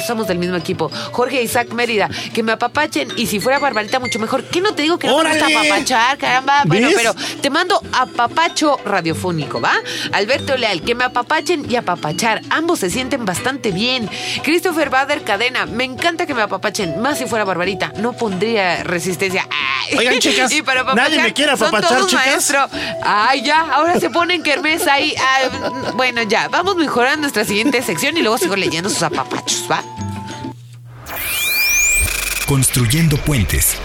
somos 0.06 0.28
del 0.28 0.38
mismo 0.38 0.54
equipo. 0.56 0.90
Jorge 1.10 1.42
Isaac 1.42 1.72
Mérida, 1.72 2.08
que 2.32 2.44
me 2.44 2.52
apapachen, 2.52 3.08
y 3.16 3.26
si 3.26 3.40
fuera 3.40 3.58
Barbarita, 3.58 3.98
mucho 3.98 4.20
mejor. 4.20 4.44
¿Qué 4.44 4.60
no 4.60 4.74
te 4.74 4.82
digo 4.82 4.96
que 4.98 5.08
no 5.08 5.14
gusta 5.14 5.30
¡Órale! 5.32 5.56
apapachar, 5.56 6.18
caramba? 6.18 6.62
Bueno, 6.66 6.86
¿Ves? 6.88 6.96
pero 6.96 7.14
te 7.40 7.50
mando 7.50 7.82
apapacho 7.92 8.78
radiofónico, 8.84 9.60
¿va? 9.60 9.72
Alberto 10.12 10.56
Leal, 10.56 10.82
que 10.82 10.94
me 10.94 11.02
apapachen 11.04 11.66
y 11.68 11.74
apapachar. 11.74 12.42
Ambos 12.50 12.78
se 12.78 12.90
sienten 12.90 13.24
bastante 13.24 13.72
bien. 13.72 14.08
Christopher 14.44 14.88
Bader 14.90 15.22
Cadena, 15.24 15.66
me 15.66 15.82
encanta 15.82 16.26
que 16.26 16.34
me 16.34 16.42
apapachen. 16.42 17.00
Más 17.02 17.18
si 17.18 17.26
fuera 17.26 17.44
Barbarita, 17.44 17.92
no 17.98 18.12
pondría 18.12 18.84
resistencia. 18.84 19.48
Ay. 19.50 19.96
Oigan, 19.98 20.17
chicas, 20.30 20.52
y 20.52 20.62
para 20.62 20.82
¿nadie 20.94 21.22
me 21.22 21.32
quiere 21.32 21.56
son 21.56 21.68
apapachar, 21.68 21.98
todos 21.98 22.10
chicas? 22.10 22.26
maestro. 22.26 22.68
Ay, 23.02 23.42
ya, 23.42 23.60
ahora 23.72 23.98
se 23.98 24.10
ponen 24.10 24.42
kermés 24.42 24.86
ahí. 24.86 25.14
Ah, 25.18 25.92
bueno, 25.94 26.22
ya, 26.22 26.48
vamos 26.48 26.76
mejorando 26.76 27.22
nuestra 27.22 27.44
siguiente 27.44 27.82
sección 27.82 28.16
y 28.16 28.22
luego 28.22 28.38
sigo 28.38 28.56
leyendo 28.56 28.88
sus 28.88 29.02
apapachos, 29.02 29.64
¿va? 29.70 29.82
Construyendo 32.46 33.16
puentes. 33.18 33.76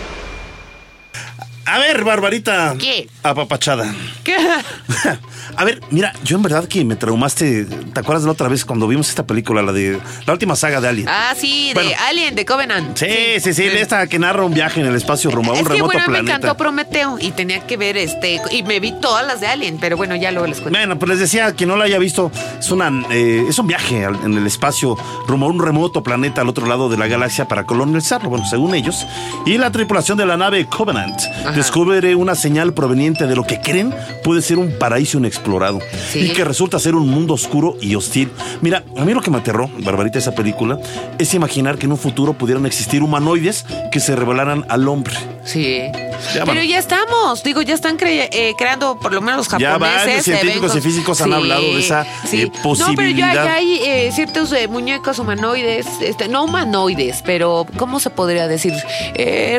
A 1.65 1.79
ver, 1.79 2.03
Barbarita. 2.03 2.75
¿Qué? 2.79 3.09
Apapachada. 3.23 3.93
¿Qué? 4.23 4.35
A 5.55 5.63
ver, 5.63 5.81
mira, 5.91 6.13
yo 6.23 6.35
en 6.37 6.43
verdad 6.43 6.65
que 6.67 6.83
me 6.83 6.95
traumaste. 6.95 7.65
¿Te 7.65 7.99
acuerdas 7.99 8.23
de 8.23 8.27
la 8.27 8.31
otra 8.33 8.47
vez 8.47 8.65
cuando 8.65 8.87
vimos 8.87 9.09
esta 9.09 9.25
película, 9.25 9.61
la 9.61 9.71
de 9.71 9.99
la 10.25 10.33
última 10.33 10.55
saga 10.55 10.81
de 10.81 10.87
Alien? 10.89 11.07
Ah, 11.09 11.33
sí, 11.37 11.73
de. 11.73 11.95
Alien, 11.95 12.35
de 12.35 12.45
Covenant. 12.45 12.97
Sí, 12.97 13.39
sí, 13.39 13.53
sí, 13.53 13.63
de 13.63 13.81
esta 13.81 14.07
que 14.07 14.19
narra 14.19 14.43
un 14.43 14.53
viaje 14.53 14.81
en 14.81 14.87
el 14.87 14.95
espacio 14.95 15.29
rumbo 15.31 15.51
a 15.51 15.53
un 15.55 15.61
Es 15.61 15.67
que 15.67 15.73
remoto 15.73 15.85
bueno, 15.93 16.01
me 16.07 16.13
planeta. 16.13 16.35
encantó 16.37 16.57
Prometeo 16.57 17.17
y 17.19 17.31
tenía 17.31 17.65
que 17.65 17.77
ver 17.77 17.97
este 17.97 18.41
y 18.51 18.63
me 18.63 18.79
vi 18.79 18.93
todas 18.99 19.25
las 19.25 19.39
de 19.41 19.47
Alien, 19.47 19.77
pero 19.79 19.95
bueno, 19.95 20.15
ya 20.15 20.31
luego 20.31 20.47
les 20.47 20.59
cuento. 20.59 20.77
Bueno, 20.77 20.97
pues 20.97 21.09
les 21.09 21.19
decía 21.19 21.53
que 21.55 21.65
no 21.65 21.75
lo 21.75 21.83
haya 21.83 21.99
visto. 21.99 22.31
Es 22.59 22.71
una 22.71 22.91
eh, 23.11 23.45
es 23.47 23.57
un 23.59 23.67
viaje 23.67 24.03
en 24.03 24.33
el 24.37 24.47
espacio 24.47 24.97
rumbo 25.27 25.45
a 25.45 25.49
un 25.49 25.61
remoto 25.61 26.03
planeta 26.03 26.41
al 26.41 26.49
otro 26.49 26.65
lado 26.65 26.89
de 26.89 26.97
la 26.97 27.07
galaxia 27.07 27.47
para 27.47 27.65
colonizarlo, 27.65 28.29
bueno, 28.29 28.45
según 28.45 28.75
ellos. 28.75 29.05
Y 29.45 29.57
la 29.57 29.71
tripulación 29.71 30.17
de 30.17 30.25
la 30.25 30.35
nave 30.35 30.65
Covenant 30.65 31.19
descubre 31.55 32.15
una 32.15 32.35
señal 32.35 32.73
proveniente 32.73 33.12
de 33.13 33.35
lo 33.35 33.43
que 33.43 33.59
creen 33.61 33.93
puede 34.23 34.41
ser 34.41 34.57
un 34.57 34.71
paraíso 34.79 35.17
inexplorado 35.17 35.79
Sí. 36.11 36.19
y 36.19 36.29
que 36.29 36.43
resulta 36.43 36.79
ser 36.79 36.95
un 36.95 37.07
mundo 37.09 37.33
oscuro 37.33 37.77
y 37.81 37.95
hostil. 37.95 38.31
Mira, 38.61 38.83
a 38.97 39.05
mí 39.05 39.13
lo 39.13 39.21
que 39.21 39.31
me 39.31 39.37
aterró, 39.37 39.69
Barbarita, 39.79 40.17
esa 40.19 40.33
película, 40.35 40.79
es 41.17 41.33
imaginar 41.33 41.77
que 41.77 41.85
en 41.85 41.91
un 41.91 41.97
futuro 41.97 42.33
pudieran 42.33 42.65
existir 42.65 43.03
humanoides 43.03 43.65
que 43.91 43.99
se 43.99 44.15
revelaran 44.15 44.65
al 44.69 44.87
hombre. 44.87 45.13
Sí. 45.45 45.79
Ya, 46.27 46.33
Pero 46.33 46.45
bueno. 46.45 46.63
ya 46.63 46.79
estamos. 46.79 47.43
Digo, 47.43 47.61
ya 47.61 47.73
están 47.75 47.97
cre- 47.97 48.27
eh, 48.31 48.53
creando, 48.57 48.97
por 48.99 49.13
lo 49.13 49.21
menos 49.21 49.37
los 49.51 49.59
Ya 49.61 49.71
japoneses. 49.73 50.05
varios 50.05 50.23
científicos 50.25 50.71
eventos. 50.71 50.75
y 50.77 50.81
físicos 50.81 51.21
han 51.21 51.33
hablado 51.33 51.61
de 51.61 51.79
esa, 51.79 52.01
eh, 52.31 52.45
No, 52.45 52.51
pero 52.51 52.61
posibilidad. 52.63 53.33
ya, 53.33 53.45
ya 53.45 53.53
hay 53.55 53.79
eh, 53.83 54.11
ciertos 54.13 54.53
muñecos 54.69 55.19
humanoides, 55.19 55.85
este, 56.01 56.27
no 56.27 56.43
humanoides, 56.45 57.21
pero 57.25 57.65
¿cómo 57.77 57.99
se 57.99 58.09
podría 58.09 58.47
decir? 58.47 58.73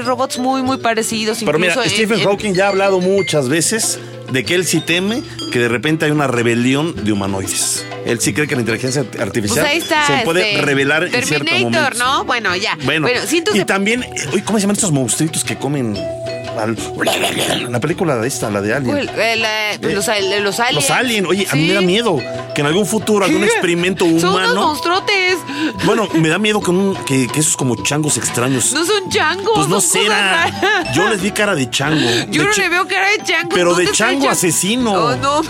Robots 0.05 0.39
muy, 0.39 0.63
muy 0.63 0.79
parecidos. 0.79 1.39
Pero 1.45 1.59
mira, 1.59 1.75
en- 1.75 1.91
Stephen 1.91 2.19
en- 2.21 2.25
Hawking 2.27 2.55
ya 2.55 2.67
ha 2.67 2.69
hablado 2.69 3.01
muchas 3.01 3.49
veces 3.49 3.99
de 4.31 4.45
que 4.45 4.55
él 4.55 4.65
sí 4.67 4.81
teme 4.81 5.23
que 5.53 5.59
de 5.59 5.69
repente 5.69 6.07
hay 6.07 6.11
una 6.11 6.27
rebelión 6.27 7.05
de 7.05 7.13
humanoides. 7.13 7.85
Él 8.05 8.21
sí 8.21 8.35
cree 8.35 8.47
que 8.47 8.55
la 8.55 8.61
inteligencia 8.63 9.05
Pues 9.05 9.23
artificial 9.23 9.65
ahí 9.65 9.79
está. 9.79 10.07
se 10.07 10.25
puede 10.25 10.51
este, 10.55 10.63
revelar 10.63 11.05
en 11.05 11.11
cierto 11.25 11.45
Terminator, 11.47 11.95
momento. 11.95 11.99
¿no? 12.05 12.25
Bueno, 12.25 12.57
ya. 12.57 12.77
Bueno, 12.85 13.07
cientos 13.27 13.55
y 13.55 13.59
de 13.61 13.65
también, 13.65 14.05
¿cómo 14.45 14.59
se 14.59 14.63
llaman 14.63 14.77
estos 14.77 14.93
monstruitos 14.93 15.45
que 15.45 15.57
comen? 15.57 15.97
Al- 16.59 16.77
la 17.71 17.81
película 17.81 18.17
de 18.17 18.29
esta, 18.29 18.51
la 18.51 18.61
de 18.61 18.75
Alien. 18.75 18.95
Uy, 18.97 19.11
eh, 19.17 19.37
la- 19.37 19.79
pues, 19.81 19.95
los, 19.95 20.09
al- 20.09 20.43
los 20.43 20.61
aliens. 20.61 20.75
Los 20.89 20.91
aliens, 20.91 21.27
oye, 21.29 21.47
a 21.51 21.55
mí 21.55 21.67
me 21.69 21.75
da 21.75 21.81
miedo 21.81 22.19
que 22.55 22.61
en 22.61 22.67
algún 22.67 22.87
futuro, 22.87 23.25
algún 23.25 23.45
experimento 23.45 24.05
Son 24.05 24.15
unos 24.15 24.25
humano. 24.25 24.55
monstruotes. 24.69 25.39
Bueno, 25.85 26.09
me 26.15 26.29
da 26.29 26.39
miedo 26.39 26.61
un- 26.61 26.97
que, 27.07 27.27
que 27.29 27.41
esos 27.41 27.57
como 27.57 27.77
changos 27.83 28.17
extraños. 28.17 28.73
No 28.73 28.85
son 28.85 29.09
changos. 29.11 29.53
pues 29.55 29.69
no 29.69 30.09
raras. 30.09 30.53
yo 30.95 31.09
les 31.09 31.21
vi 31.21 31.31
cara 31.31 31.55
de 31.55 31.69
chango. 31.71 32.09
Yo 32.31 32.43
De 32.43 32.49
no 32.49 32.55
le 32.57 32.69
veo 32.69 32.87
cara 32.89 33.09
de 33.11 33.23
chango. 33.25 33.49
Pero 33.55 33.75
de 33.75 33.85
¿Dónde 33.85 33.91
está 33.91 34.05
el 34.07 34.11
chango 34.13 34.25
chan- 34.27 34.33
asesino. 34.33 34.93
Oh, 34.93 35.17
no. 35.17 35.43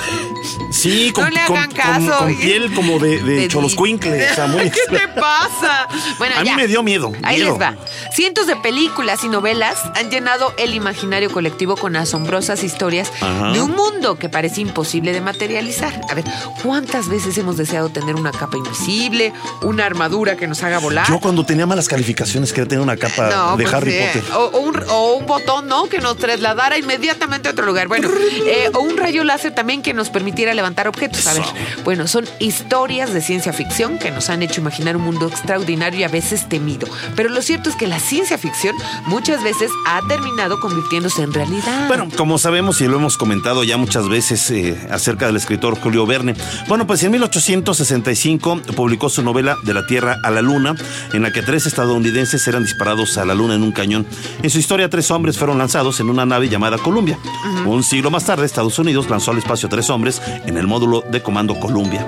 Sí, 0.71 1.11
con, 1.13 1.25
No 1.25 1.31
le 1.31 1.41
hagan 1.41 1.67
con- 1.71 1.77
caso. 1.77 2.19
con 2.19 2.37
piel 2.37 2.73
como 2.75 2.99
de, 2.99 3.23
de 3.23 3.49
choloscuincle. 3.49 4.31
O 4.31 4.35
sea, 4.35 4.47
muy 4.47 4.71
¿Qué 4.71 4.81
te 4.91 5.09
pasa? 5.09 5.87
Bueno, 6.19 6.35
A 6.39 6.43
mí 6.43 6.51
me 6.57 6.67
dio 6.67 6.83
miedo, 6.83 7.13
Ahí 7.23 7.37
miedo. 7.37 7.53
les 7.53 7.61
va. 7.61 7.77
Cientos 8.13 8.47
de 8.47 8.57
películas 8.57 9.23
y 9.25 9.29
novelas 9.29 9.77
han 9.95 10.11
llenado 10.11 10.53
el 10.59 10.75
imaginario 10.75 10.94
colectivo 11.33 11.77
con 11.77 11.97
asombrosas 11.97 12.63
historias 12.65 13.11
Ajá. 13.21 13.53
de 13.53 13.61
un 13.61 13.73
mundo 13.73 14.19
que 14.19 14.29
parece 14.29 14.61
imposible 14.61 15.13
de 15.13 15.21
materializar. 15.21 16.01
A 16.11 16.15
ver, 16.15 16.25
¿cuántas 16.63 17.09
veces 17.09 17.37
hemos 17.39 17.57
deseado 17.57 17.89
tener 17.89 18.15
una 18.15 18.33
capa 18.33 18.57
invisible, 18.57 19.33
una 19.63 19.87
armadura 19.87 20.37
que 20.37 20.47
nos 20.47 20.63
haga 20.63 20.79
volar? 20.79 21.07
Yo 21.09 21.21
cuando 21.21 21.45
tenía 21.45 21.67
malas 21.67 21.89
calificaciones 21.89 22.53
quería 22.53 22.69
tener 22.69 22.83
una 22.83 22.97
capa 22.97 23.29
No, 23.31 23.57
de 23.57 23.65
pues, 23.65 23.75
Harry 23.75 23.93
Potter. 23.93 24.25
O, 24.35 24.45
o 24.45 24.61
un, 24.61 24.83
o 24.89 25.15
un 25.15 25.27
botón, 25.27 25.67
¿no? 25.69 25.87
Que 25.87 25.99
nos 25.99 26.17
trasladara 26.17 26.79
inmediatamente 26.79 27.49
a 27.49 27.53
otro 27.53 27.67
lugar. 27.67 27.89
Bueno, 27.89 28.09
eh, 28.47 28.71
o 28.75 28.81
un 28.81 28.97
rayo 28.97 29.25
láser 29.25 29.55
también 29.55 29.83
que 29.83 29.95
nos 29.95 30.11
permitiera 30.11 30.55
levantar 30.55 30.89
objetos. 30.89 31.27
A 31.27 31.35
ver, 31.35 31.45
bueno, 31.85 32.07
son 32.07 32.25
historias 32.39 33.13
de 33.13 33.21
ciencia 33.21 33.53
ficción 33.53 33.99
que 33.99 34.11
nos 34.11 34.31
han 34.31 34.43
hecho 34.43 34.61
imaginar 34.61 34.97
un 34.97 35.03
mundo 35.03 35.29
extraordinario 35.29 36.01
y 36.01 36.05
a 36.05 36.09
veces 36.09 36.49
temido. 36.49 36.87
Pero 37.17 37.29
lo 37.29 37.43
cierto 37.43 37.71
es 37.71 37.77
que 37.77 37.87
la 37.87 37.99
ciencia 37.99 38.39
ficción 38.39 38.75
muchas 39.07 39.43
veces 39.43 39.71
ha 39.87 40.01
terminado 40.09 40.59
convirtiéndose 40.85 41.23
en 41.23 41.33
realidad. 41.33 41.89
Bueno, 41.89 42.09
como 42.17 42.39
sabemos 42.39 42.81
y 42.81 42.87
lo 42.87 42.97
hemos 42.97 43.17
comentado 43.17 43.65
ya 43.65 43.77
muchas 43.77 44.09
veces 44.09 44.51
eh, 44.51 44.77
acerca 44.91 45.27
del 45.27 45.37
escritor 45.37 45.79
Julio 45.81 46.07
Verne, 46.07 46.35
bueno, 46.69 46.87
pues 46.87 47.03
en 47.03 47.13
1865 47.13 48.61
publicó 48.77 49.09
su 49.09 49.23
novela 49.23 49.57
De 49.63 49.73
la 49.75 49.87
Tierra 49.87 50.19
a 50.23 50.31
la 50.31 50.43
Luna, 50.43 50.75
en 51.13 51.23
la 51.23 51.33
que 51.33 51.43
tres 51.43 51.67
estadounidenses 51.67 52.47
eran 52.49 52.65
disparados 52.65 53.17
a 53.19 53.25
la 53.25 53.35
Luna 53.35 53.55
en 53.55 53.63
un 53.63 53.73
cañón. 53.73 54.07
En 54.43 54.51
su 54.51 54.59
historia, 54.59 54.89
tres 54.91 55.11
hombres 55.11 55.39
fueron 55.39 55.59
lanzados 55.59 56.01
en 56.01 56.11
una 56.11 56.27
nave 56.27 56.49
llamada 56.49 56.77
Columbia. 56.79 57.19
Un 57.65 57.83
siglo 57.83 58.11
más 58.11 58.25
tarde, 58.25 58.45
Estados 58.47 58.79
Unidos 58.79 59.09
lanzó 59.09 59.31
al 59.31 59.39
espacio 59.39 59.69
tres 59.69 59.89
hombres 59.91 60.21
en 60.47 60.57
el 60.59 60.67
módulo 60.67 61.03
de 61.11 61.23
comando 61.23 61.59
Columbia. 61.59 62.07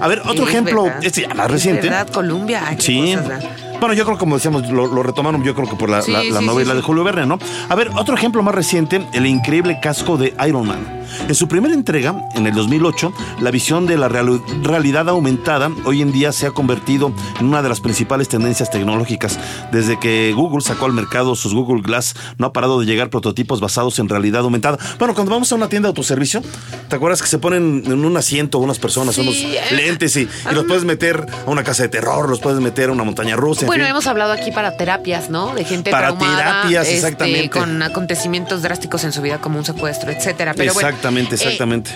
A 0.00 0.08
ver, 0.08 0.20
otro 0.20 0.44
Es 0.44 0.50
ejemplo, 0.50 0.84
verdad. 0.84 1.00
este 1.04 1.22
ya 1.22 1.34
más 1.34 1.46
Es 1.46 1.52
reciente. 1.52 1.88
verdad. 1.88 2.08
Ay, 2.66 2.76
qué 2.76 2.82
Sí. 2.82 3.14
Bueno, 3.80 3.94
yo 3.94 4.04
creo 4.04 4.16
que 4.16 4.20
como 4.20 4.34
decíamos, 4.36 4.68
lo, 4.70 4.86
lo 4.86 5.02
retomaron 5.02 5.42
yo 5.44 5.54
creo 5.54 5.68
que 5.68 5.76
por 5.76 5.88
la, 5.88 6.02
Sí, 6.02 6.10
la- 6.12 6.22
la 6.24 6.40
sí, 6.40 6.46
novela 6.46 6.70
sí, 6.72 6.76
de. 6.78 6.82
Julio 6.82 7.04
Verne, 7.04 7.26
¿no? 7.26 7.38
A 7.68 7.74
ver, 7.76 7.90
otro 7.96 8.14
ejemplo 8.14 8.42
más 8.42 8.54
reciente, 8.54 9.06
el 9.12 9.26
increíble 9.26 9.78
casco 9.80 10.16
de 10.16 10.34
Iron 10.46 10.66
Man. 10.66 10.97
En 11.28 11.34
su 11.34 11.48
primera 11.48 11.74
entrega, 11.74 12.14
en 12.34 12.46
el 12.46 12.54
2008, 12.54 13.12
la 13.40 13.50
visión 13.50 13.86
de 13.86 13.96
la 13.96 14.08
real- 14.08 14.40
realidad 14.62 15.08
aumentada 15.08 15.70
hoy 15.84 16.02
en 16.02 16.12
día 16.12 16.32
se 16.32 16.46
ha 16.46 16.50
convertido 16.50 17.12
en 17.40 17.46
una 17.46 17.62
de 17.62 17.68
las 17.68 17.80
principales 17.80 18.28
tendencias 18.28 18.70
tecnológicas. 18.70 19.38
Desde 19.72 19.98
que 19.98 20.32
Google 20.34 20.60
sacó 20.60 20.86
al 20.86 20.92
mercado 20.92 21.34
sus 21.36 21.54
Google 21.54 21.82
Glass, 21.82 22.14
no 22.38 22.46
ha 22.46 22.52
parado 22.52 22.80
de 22.80 22.86
llegar 22.86 23.10
prototipos 23.10 23.60
basados 23.60 23.98
en 23.98 24.08
realidad 24.08 24.42
aumentada. 24.42 24.78
Bueno, 24.98 25.14
cuando 25.14 25.32
vamos 25.32 25.50
a 25.52 25.54
una 25.54 25.68
tienda 25.68 25.86
de 25.86 25.90
autoservicio, 25.90 26.42
¿te 26.88 26.96
acuerdas 26.96 27.20
que 27.22 27.28
se 27.28 27.38
ponen 27.38 27.82
en 27.86 28.04
un 28.04 28.16
asiento 28.16 28.58
unas 28.58 28.78
personas, 28.78 29.14
Sí, 29.14 29.20
unos 29.22 29.34
eh, 29.36 29.60
lentes 29.74 30.16
y, 30.16 30.20
y 30.50 30.54
los 30.54 30.64
puedes 30.64 30.84
meter 30.84 31.26
a 31.46 31.50
una 31.50 31.62
casa 31.64 31.82
de 31.84 31.88
terror, 31.88 32.28
los 32.28 32.40
puedes 32.40 32.60
meter 32.60 32.88
a 32.90 32.92
una 32.92 33.04
montaña 33.04 33.36
rusa? 33.36 33.62
en 33.62 33.66
Bueno, 33.66 33.84
fin? 33.84 33.90
hemos 33.90 34.06
hablado 34.06 34.32
aquí 34.32 34.50
para 34.52 34.76
terapias, 34.76 35.30
¿no? 35.30 35.54
De 35.54 35.64
gente 35.64 35.90
Para 35.90 36.08
traumada, 36.08 36.36
terapias, 36.62 36.84
este, 36.86 36.96
exactamente. 36.96 37.50
con 37.50 37.82
acontecimientos 37.82 38.62
drásticos 38.62 39.04
en 39.04 39.12
su 39.12 39.22
vida 39.22 39.40
como 39.40 39.58
un 39.58 39.64
secuestro, 39.64 40.10
etcétera. 40.10 40.54
Pero 40.54 40.74
bueno, 40.74 40.88
Exactamente, 40.98 41.36
eh, 41.36 41.38
exactamente. 41.38 41.90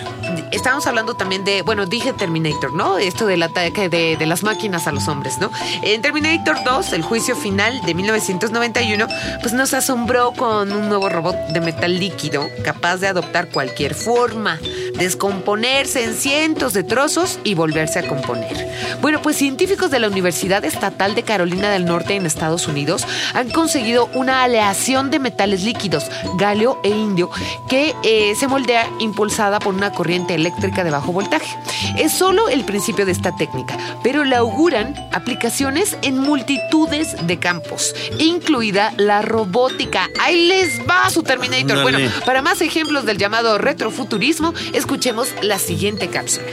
estábamos 0.51 0.87
hablando 0.87 1.13
también 1.13 1.43
de, 1.43 1.61
bueno, 1.61 1.85
dije 1.85 2.13
Terminator, 2.13 2.73
¿no? 2.73 2.97
Esto 2.97 3.25
del 3.25 3.43
ataque 3.43 3.89
de, 3.89 4.15
de 4.15 4.25
las 4.25 4.43
máquinas 4.43 4.87
a 4.87 4.93
los 4.93 5.09
hombres, 5.09 5.39
¿no? 5.39 5.51
En 5.81 6.01
Terminator 6.01 6.63
2, 6.63 6.93
el 6.93 7.01
juicio 7.01 7.35
final 7.35 7.81
de 7.81 7.93
1991, 7.95 9.07
pues 9.41 9.53
nos 9.53 9.73
asombró 9.73 10.31
con 10.31 10.71
un 10.71 10.87
nuevo 10.87 11.09
robot 11.09 11.35
de 11.49 11.59
metal 11.59 11.99
líquido 11.99 12.47
capaz 12.63 12.97
de 12.97 13.07
adoptar 13.07 13.49
cualquier 13.49 13.93
forma, 13.93 14.57
descomponerse 14.97 16.05
en 16.05 16.13
cientos 16.13 16.71
de 16.71 16.83
trozos 16.83 17.39
y 17.43 17.55
volverse 17.55 17.99
a 17.99 18.07
componer. 18.07 18.71
Bueno, 19.01 19.21
pues 19.21 19.35
científicos 19.35 19.91
de 19.91 19.99
la 19.99 20.07
Universidad 20.07 20.63
Estatal 20.63 21.13
de 21.13 21.23
Carolina 21.23 21.69
del 21.71 21.83
Norte 21.83 22.15
en 22.15 22.25
Estados 22.25 22.69
Unidos 22.69 23.05
han 23.33 23.49
conseguido 23.49 24.09
una 24.13 24.43
aleación 24.43 25.11
de 25.11 25.19
metales 25.19 25.63
líquidos, 25.63 26.05
galio 26.37 26.79
e 26.83 26.89
indio, 26.89 27.29
que 27.67 27.93
eh, 28.03 28.35
se 28.35 28.47
moldea 28.47 28.87
impulsada 28.99 29.59
por 29.59 29.73
una 29.73 29.91
corriente 29.91 30.35
eléctrica 30.35 30.83
de 30.83 30.91
bajo 30.91 31.11
voltaje. 31.11 31.55
Es 31.97 32.13
solo 32.13 32.49
el 32.49 32.63
principio 32.63 33.05
de 33.05 33.11
esta 33.11 33.35
técnica, 33.35 33.77
pero 34.03 34.23
le 34.23 34.35
auguran 34.35 34.95
aplicaciones 35.11 35.97
en 36.01 36.19
multitudes 36.19 37.15
de 37.25 37.39
campos, 37.39 37.95
incluida 38.19 38.93
la 38.97 39.21
robótica. 39.21 40.09
Ahí 40.19 40.47
les 40.47 40.79
va 40.81 41.09
su 41.09 41.23
Terminator. 41.23 41.81
Bueno, 41.81 41.99
para 42.25 42.41
más 42.41 42.61
ejemplos 42.61 43.05
del 43.05 43.17
llamado 43.17 43.57
retrofuturismo, 43.57 44.53
escuchemos 44.73 45.29
la 45.41 45.59
siguiente 45.59 46.07
cápsula. 46.07 46.47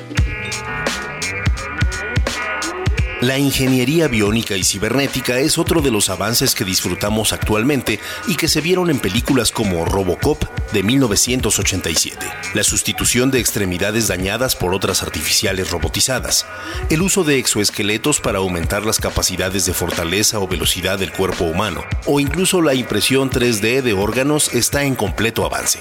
La 3.21 3.39
ingeniería 3.39 4.09
biónica 4.09 4.57
y 4.57 4.65
cibernética 4.65 5.39
es 5.41 5.59
otro 5.59 5.83
de 5.83 5.91
los 5.91 6.09
avances 6.09 6.55
que 6.55 6.65
disfrutamos 6.65 7.35
actualmente 7.35 8.01
y 8.27 8.35
que 8.35 8.49
se 8.49 8.63
vieron 8.63 8.89
en 8.89 8.99
películas 8.99 9.51
como 9.51 9.85
Robocop 9.85 10.43
de 10.73 10.83
1987. 10.83 12.27
La 12.55 12.65
sustitución 12.65 13.31
de 13.31 13.39
extremidades 13.39 14.09
dañadas 14.09 14.57
por 14.57 14.75
otras 14.75 15.03
artificiales 15.03 15.71
robotizadas. 15.71 16.47
El 16.89 17.03
uso 17.03 17.23
de 17.23 17.39
exoesqueletos 17.39 18.21
para 18.21 18.39
aumentar 18.39 18.87
las 18.87 18.99
capacidades 18.99 19.67
de 19.67 19.75
fortaleza 19.75 20.39
o 20.39 20.49
velocidad 20.49 20.99
del 20.99 21.13
cuerpo 21.13 21.45
humano. 21.45 21.85
O 22.07 22.21
incluso 22.21 22.63
la 22.63 22.73
impresión 22.73 23.29
3D 23.29 23.83
de 23.83 23.93
órganos 23.93 24.55
está 24.55 24.85
en 24.85 24.95
completo 24.95 25.45
avance. 25.45 25.81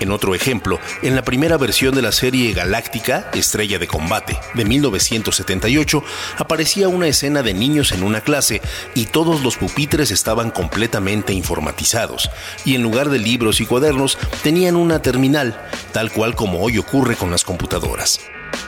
En 0.00 0.10
otro 0.10 0.34
ejemplo, 0.34 0.80
en 1.02 1.14
la 1.14 1.22
primera 1.22 1.58
versión 1.58 1.94
de 1.94 2.02
la 2.02 2.10
serie 2.10 2.52
Galáctica, 2.54 3.30
Estrella 3.34 3.78
de 3.78 3.86
Combate, 3.86 4.38
de 4.54 4.64
1978, 4.64 6.02
aparecía 6.38 6.88
una 6.88 7.06
escena 7.06 7.42
de 7.42 7.52
niños 7.52 7.92
en 7.92 8.02
una 8.02 8.22
clase 8.22 8.62
y 8.94 9.04
todos 9.04 9.42
los 9.42 9.56
pupitres 9.56 10.10
estaban 10.10 10.50
completamente 10.50 11.34
informatizados, 11.34 12.30
y 12.64 12.74
en 12.74 12.82
lugar 12.82 13.10
de 13.10 13.18
libros 13.18 13.60
y 13.60 13.66
cuadernos 13.66 14.18
tenían 14.42 14.76
una 14.76 15.02
terminal, 15.02 15.60
tal 15.92 16.10
cual 16.10 16.34
como 16.34 16.60
hoy 16.60 16.78
ocurre 16.78 17.16
con 17.16 17.30
las 17.30 17.44
computadoras. 17.44 18.20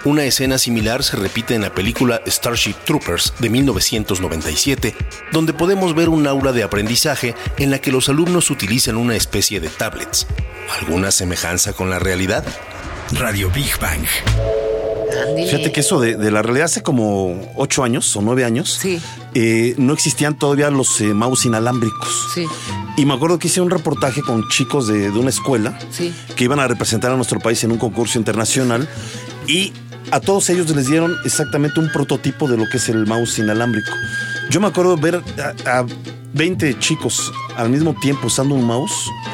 Una 0.05 0.25
escena 0.25 0.59
similar 0.59 1.05
se 1.05 1.17
repite 1.17 1.55
en 1.55 1.63
la 1.63 1.73
película 1.73 2.21
Starship 2.27 2.75
Troopers 2.85 3.35
de 3.39 3.49
1997, 3.49 4.97
donde 5.31 5.53
podemos 5.53 5.95
ver 5.95 6.09
un 6.09 6.27
aula 6.27 6.51
de 6.53 6.65
aprendizaje 6.65 7.37
en 7.59 7.71
la 7.71 7.79
que 7.79 7.93
los 7.93 8.09
alumnos 8.09 8.51
utilizan 8.51 8.97
una 8.97 9.15
especie 9.15 9.61
de 9.61 9.69
tablets. 9.69 10.27
¿Alguna 10.81 11.13
semejanza 11.13 11.73
con 11.73 11.89
la 11.89 12.01
realidad? 12.01 12.45
Radio 13.13 13.49
Big 13.51 13.79
Bang. 13.81 14.05
Fíjate 15.37 15.71
que 15.71 15.81
eso 15.81 16.01
de, 16.01 16.17
de 16.17 16.31
la 16.33 16.43
realidad 16.43 16.65
hace 16.65 16.83
como 16.83 17.53
ocho 17.55 17.85
años 17.85 18.17
o 18.17 18.23
nueve 18.23 18.45
años, 18.45 18.79
Sí. 18.81 19.01
eh, 19.35 19.75
no 19.77 19.93
existían 19.93 20.37
todavía 20.37 20.71
los 20.71 21.01
eh, 21.01 21.15
mouse 21.15 21.45
inalámbricos. 21.45 22.29
Sí, 22.35 22.47
Y 22.97 23.05
me 23.07 23.15
acuerdo 23.15 23.39
que 23.39 23.47
hice 23.47 23.61
un 23.61 23.71
reportaje 23.71 24.23
con 24.23 24.49
chicos 24.49 24.89
de, 24.89 25.11
de 25.13 25.19
una 25.19 25.31
escuela 25.31 25.79
sí. 25.91 26.13
que 26.35 26.45
iban 26.45 26.59
a 26.59 26.67
representar 26.67 27.13
a 27.13 27.17
nuestro 27.17 27.39
país 27.39 27.63
en 27.63 27.71
un 27.73 27.79
concurso 27.79 28.19
internacional 28.19 28.89
y 29.47 29.73
a 30.13 30.21
todos 30.21 30.49
ellos 30.51 30.69
les 30.77 30.87
dieron 30.87 31.17
exactamente 31.25 31.81
un 31.81 31.91
prototipo 31.91 32.47
de 32.49 32.57
lo 32.57 32.69
que 32.69 32.77
es 32.77 32.89
el 32.89 33.07
mouse 33.07 33.39
inalámbrico. 33.39 33.91
Yo 34.51 34.61
me 34.61 34.67
acuerdo 34.69 34.97
ver 34.97 35.23
a, 35.67 35.79
a 35.81 35.87
20 36.35 36.79
chicos 36.79 37.31
al 37.57 37.69
mismo 37.69 37.95
tiempo 38.01 38.27
usando 38.29 38.55
un 38.55 38.65
mouse. 38.65 38.93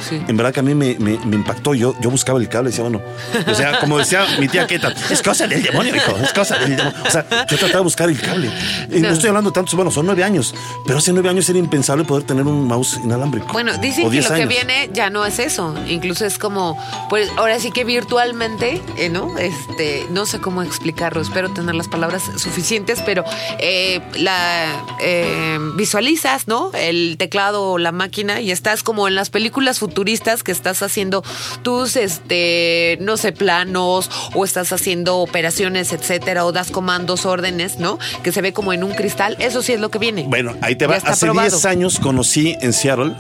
Sí. 0.09 0.21
En 0.27 0.37
verdad 0.37 0.53
que 0.53 0.59
a 0.61 0.63
mí 0.65 0.75
me, 0.75 0.97
me- 0.99 1.19
me 1.25 1.37
impactó. 1.37 1.73
Yo, 1.75 1.95
yo 2.01 2.11
buscaba 2.11 2.41
el 2.41 2.49
cable 2.49 2.71
y 2.71 2.73
decía, 2.73 2.83
bueno, 2.83 3.01
o 3.47 3.55
sea, 3.55 3.79
como 3.79 3.99
decía 3.99 4.27
mi 4.41 4.49
tía 4.49 4.67
Keta, 4.67 4.93
es 5.11 5.23
cosa 5.23 5.47
del 5.47 5.63
demonio, 5.63 5.95
hijo, 5.95 6.17
es 6.17 6.33
cosa 6.33 6.59
del 6.59 6.77
demonio. 6.77 6.99
O 7.07 7.11
sea, 7.11 7.25
yo 7.49 7.57
trataba 7.57 7.79
de 7.79 7.85
buscar 7.85 8.09
el 8.09 8.21
cable. 8.21 8.51
Y 8.91 8.99
no, 9.01 9.11
estoy 9.11 9.29
hablando 9.29 9.53
tantos, 9.53 9.75
bueno, 9.75 9.93
son 9.93 10.07
nueve 10.07 10.25
años, 10.25 10.53
pero 10.87 10.99
hace 10.99 11.13
nueve 11.13 11.29
años 11.29 11.49
era 11.49 11.59
impensable 11.61 12.03
poder 12.05 12.25
tener 12.25 12.45
un 12.45 12.67
mouse 12.67 12.99
inalámbrico. 13.05 13.53
Bueno, 13.53 13.77
dicen 13.79 14.11
que 14.11 14.21
lo 14.21 14.29
que 14.29 14.35
años. 14.35 14.49
viene 14.49 14.91
ya 14.93 15.09
no 15.11 15.25
es 15.25 15.39
eso. 15.39 15.75
Incluso 15.89 16.27
es 16.27 16.39
como, 16.39 16.77
pues 17.09 17.29
ahora 17.37 17.61
sí 17.61 17.71
que 17.71 17.85
virtualmente, 17.85 18.83
eh, 18.97 19.09
¿no? 19.09 19.39
Este, 19.39 20.05
no 20.11 20.27
sé 20.27 20.41
cómo 20.41 20.63
explicarlo. 20.69 21.21
Espero 21.21 21.51
tener 21.51 21.75
las 21.75 21.89
palabras 21.89 22.23
suficientes, 22.37 23.03
pero 23.05 23.25
eh, 23.59 24.01
la 24.15 24.85
eh, 25.01 25.59
visualizas, 25.75 26.49
¿no? 26.49 26.71
El 26.75 27.17
teclado 27.19 27.73
o 27.73 27.79
la 27.79 27.93
máquina 27.93 28.41
y 28.41 28.51
estás 28.51 28.83
como 28.83 29.09
en 29.09 29.15
las 29.15 29.31
películas 29.31 29.79
futuristas 29.79 30.43
que 30.43 30.53
estás 30.53 30.83
haciendo 30.83 31.23
tus, 31.63 31.97
este, 31.97 32.99
no 33.01 33.17
sé, 33.17 33.33
planos 33.33 34.11
o 34.35 34.45
estás 34.45 34.73
haciendo 34.73 35.19
operaciones, 35.19 35.93
etcétera, 35.93 36.45
o 36.45 36.53
das 36.53 36.71
comandos, 36.71 37.27
órdenes, 37.27 37.79
¿no? 37.79 37.99
Que 38.23 38.33
se 38.33 38.43
ve 38.43 38.53
como 38.53 38.73
en 38.73 38.85
un 38.85 38.93
cristal. 38.93 39.37
Eso 39.41 39.63
sí 39.63 39.73
es 39.73 39.81
lo 39.81 39.91
que 39.91 39.99
viene. 39.99 40.25
Bueno, 40.29 40.55
ahí 40.61 40.77
te 40.77 40.87
va. 40.87 40.97
Hace 40.97 41.27
probado. 41.27 41.49
10 41.49 41.65
años 41.65 41.99
conocí 42.01 42.57
en 42.61 42.73
Seattle 42.73 43.15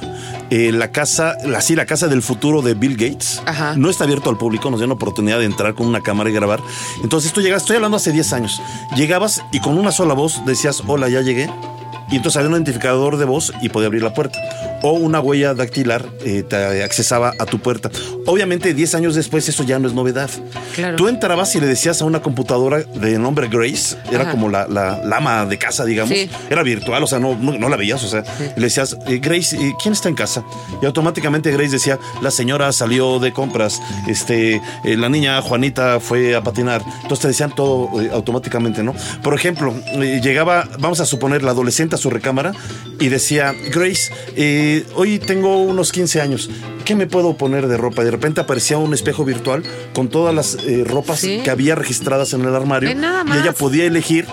eh, 0.50 0.72
la 0.72 0.90
casa, 0.92 1.36
la, 1.44 1.60
sí, 1.60 1.76
la 1.76 1.84
casa 1.84 2.08
del 2.08 2.22
futuro 2.22 2.62
de 2.62 2.74
Bill 2.74 2.96
Gates. 2.96 3.42
Ajá. 3.44 3.74
No 3.76 3.90
está 3.90 4.04
abierto 4.04 4.30
al 4.30 4.38
público, 4.38 4.70
nos 4.70 4.80
dio 4.80 4.86
la 4.86 4.94
oportunidad 4.94 5.38
de 5.38 5.44
entrar 5.44 5.74
con 5.74 5.86
una 5.86 6.00
cámara 6.00 6.30
y 6.30 6.32
grabar. 6.32 6.60
Entonces 7.02 7.32
tú 7.42 7.56
estoy 7.56 7.76
hablando 7.76 7.96
hace 7.96 8.12
10 8.12 8.32
años, 8.32 8.62
llegabas 8.96 9.44
y 9.52 9.60
con 9.60 9.78
una 9.78 9.92
sola 9.92 10.14
voz 10.14 10.44
decías, 10.44 10.82
hola, 10.86 11.08
ya 11.08 11.20
llegué. 11.20 11.50
Y 12.10 12.16
entonces 12.16 12.36
había 12.38 12.48
un 12.48 12.54
identificador 12.54 13.16
de 13.16 13.24
voz 13.24 13.52
y 13.60 13.68
podía 13.68 13.86
abrir 13.86 14.02
la 14.02 14.14
puerta. 14.14 14.38
O 14.82 14.92
una 14.92 15.20
huella 15.20 15.54
dactilar 15.54 16.04
eh, 16.24 16.42
te 16.48 16.82
accesaba 16.82 17.32
a 17.38 17.46
tu 17.46 17.58
puerta. 17.58 17.90
Obviamente, 18.26 18.74
10 18.74 18.94
años 18.94 19.14
después, 19.14 19.48
eso 19.48 19.62
ya 19.64 19.78
no 19.78 19.88
es 19.88 19.94
novedad. 19.94 20.30
Claro. 20.74 20.96
Tú 20.96 21.08
entrabas 21.08 21.54
y 21.54 21.60
le 21.60 21.66
decías 21.66 22.00
a 22.00 22.04
una 22.04 22.22
computadora 22.22 22.78
de 22.78 23.18
nombre 23.18 23.48
Grace, 23.48 23.96
era 24.10 24.22
Ajá. 24.22 24.30
como 24.30 24.48
la, 24.48 24.68
la, 24.68 25.00
la 25.04 25.16
ama 25.16 25.46
de 25.46 25.58
casa, 25.58 25.84
digamos. 25.84 26.14
Sí. 26.16 26.30
Era 26.48 26.62
virtual, 26.62 27.02
o 27.02 27.06
sea, 27.06 27.18
no, 27.18 27.36
no, 27.36 27.58
no 27.58 27.68
la 27.68 27.76
veías, 27.76 28.02
o 28.04 28.08
sea, 28.08 28.22
le 28.56 28.62
decías, 28.62 28.96
eh, 29.06 29.18
Grace, 29.18 29.56
eh, 29.56 29.74
¿quién 29.82 29.92
está 29.92 30.08
en 30.08 30.14
casa? 30.14 30.44
Y 30.80 30.86
automáticamente 30.86 31.50
Grace 31.50 31.70
decía, 31.70 31.98
la 32.22 32.30
señora 32.30 32.72
salió 32.72 33.18
de 33.18 33.32
compras, 33.32 33.80
este, 34.06 34.56
eh, 34.84 34.96
la 34.96 35.08
niña 35.08 35.40
Juanita 35.42 36.00
fue 36.00 36.36
a 36.36 36.42
patinar. 36.42 36.82
Entonces 37.02 37.20
te 37.20 37.28
decían 37.28 37.54
todo 37.54 38.00
eh, 38.00 38.10
automáticamente, 38.12 38.82
¿no? 38.82 38.94
Por 39.22 39.34
ejemplo, 39.34 39.74
eh, 39.94 40.20
llegaba, 40.22 40.64
vamos 40.78 41.00
a 41.00 41.06
suponer, 41.06 41.42
la 41.42 41.50
adolescente 41.50 41.96
su 41.98 42.10
recámara 42.10 42.52
y 42.98 43.08
decía, 43.08 43.54
Grace, 43.72 44.12
eh, 44.36 44.84
hoy 44.94 45.18
tengo 45.18 45.62
unos 45.62 45.92
15 45.92 46.20
años. 46.20 46.48
¿Qué 46.84 46.94
me 46.94 47.06
puedo 47.06 47.36
poner 47.36 47.66
de 47.68 47.76
ropa? 47.76 48.02
Y 48.02 48.06
de 48.06 48.10
repente 48.12 48.40
aparecía 48.40 48.78
un 48.78 48.94
espejo 48.94 49.24
virtual 49.24 49.62
con 49.94 50.08
todas 50.08 50.34
las 50.34 50.54
eh, 50.66 50.84
ropas 50.86 51.20
Sí. 51.20 51.40
que 51.44 51.50
había 51.50 51.74
registradas 51.74 52.32
en 52.32 52.42
el 52.42 52.54
armario 52.54 52.88
y 52.90 52.92
ella 53.38 53.52
podía 53.52 53.84
elegir 53.84 54.26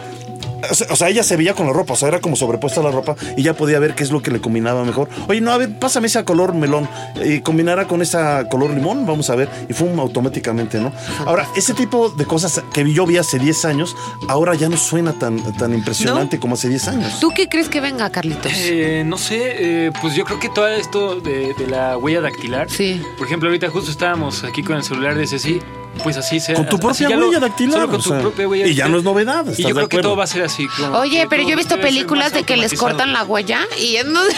o 0.71 0.95
sea, 0.95 1.09
ella 1.09 1.23
se 1.23 1.35
veía 1.37 1.53
con 1.53 1.67
la 1.67 1.73
ropa, 1.73 1.93
o 1.93 1.95
sea, 1.95 2.07
era 2.07 2.19
como 2.19 2.35
sobrepuesta 2.35 2.81
la 2.81 2.91
ropa 2.91 3.15
y 3.35 3.43
ya 3.43 3.53
podía 3.53 3.79
ver 3.79 3.95
qué 3.95 4.03
es 4.03 4.11
lo 4.11 4.21
que 4.21 4.31
le 4.31 4.39
combinaba 4.39 4.83
mejor. 4.83 5.09
Oye, 5.27 5.41
no, 5.41 5.51
a 5.51 5.57
ver, 5.57 5.77
pásame 5.79 6.07
esa 6.07 6.23
color 6.25 6.53
melón, 6.53 6.87
y 7.23 7.41
combinará 7.41 7.87
con 7.87 8.01
esa 8.01 8.47
color 8.49 8.71
limón, 8.71 9.05
vamos 9.05 9.29
a 9.29 9.35
ver, 9.35 9.49
y 9.69 9.73
fue 9.73 9.89
automáticamente, 9.97 10.79
¿no? 10.79 10.91
Ahora, 11.25 11.47
ese 11.55 11.73
tipo 11.73 12.09
de 12.09 12.25
cosas 12.25 12.61
que 12.73 12.91
yo 12.91 13.05
vi 13.05 13.17
hace 13.17 13.39
10 13.39 13.65
años, 13.65 13.95
ahora 14.27 14.55
ya 14.55 14.69
no 14.69 14.77
suena 14.77 15.13
tan, 15.13 15.41
tan 15.53 15.73
impresionante 15.73 16.39
como 16.39 16.55
hace 16.55 16.69
10 16.69 16.87
años. 16.87 17.19
¿Tú 17.19 17.31
qué 17.35 17.47
crees 17.47 17.69
que 17.69 17.81
venga, 17.81 18.09
Carlitos? 18.09 18.51
Eh, 18.55 19.03
no 19.05 19.17
sé, 19.17 19.85
eh, 19.87 19.91
pues 20.01 20.15
yo 20.15 20.25
creo 20.25 20.39
que 20.39 20.49
todo 20.49 20.67
esto 20.67 21.19
de, 21.19 21.53
de 21.53 21.67
la 21.67 21.97
huella 21.97 22.21
dactilar. 22.21 22.69
Sí. 22.69 23.01
Por 23.17 23.27
ejemplo, 23.27 23.49
ahorita 23.49 23.69
justo 23.69 23.91
estábamos 23.91 24.43
aquí 24.43 24.63
con 24.63 24.77
el 24.77 24.83
celular 24.83 25.15
de 25.15 25.27
Ceci. 25.27 25.61
Pues 26.03 26.17
así 26.17 26.39
se 26.39 26.53
Con 26.53 26.67
tu 26.69 26.77
propia 26.79 27.09
lo- 27.09 27.27
huella 27.27 27.39
dactilar, 27.39 27.73
Solo 27.73 27.87
con 27.89 28.01
tu 28.01 28.09
sea, 28.09 28.19
propia 28.19 28.47
huella 28.47 28.67
y 28.67 28.75
ya 28.75 28.87
no 28.87 28.97
es 28.97 29.03
novedad, 29.03 29.39
¿estás 29.41 29.59
Y 29.59 29.63
yo 29.63 29.69
de 29.69 29.73
creo 29.75 29.89
que 29.89 29.99
todo 29.99 30.15
va 30.15 30.25
a 30.25 30.27
ser 30.27 30.43
así. 30.43 30.67
como 30.67 30.99
Oye, 30.99 31.25
pero 31.29 31.43
yo 31.43 31.49
he 31.53 31.55
visto 31.55 31.79
películas 31.79 32.33
de 32.33 32.43
que 32.43 32.57
les 32.57 32.73
cortan 32.73 33.11
la 33.13 33.23
huella 33.23 33.61
y 33.81 33.95
es 33.95 34.05
no- 34.05 34.23
de 34.23 34.31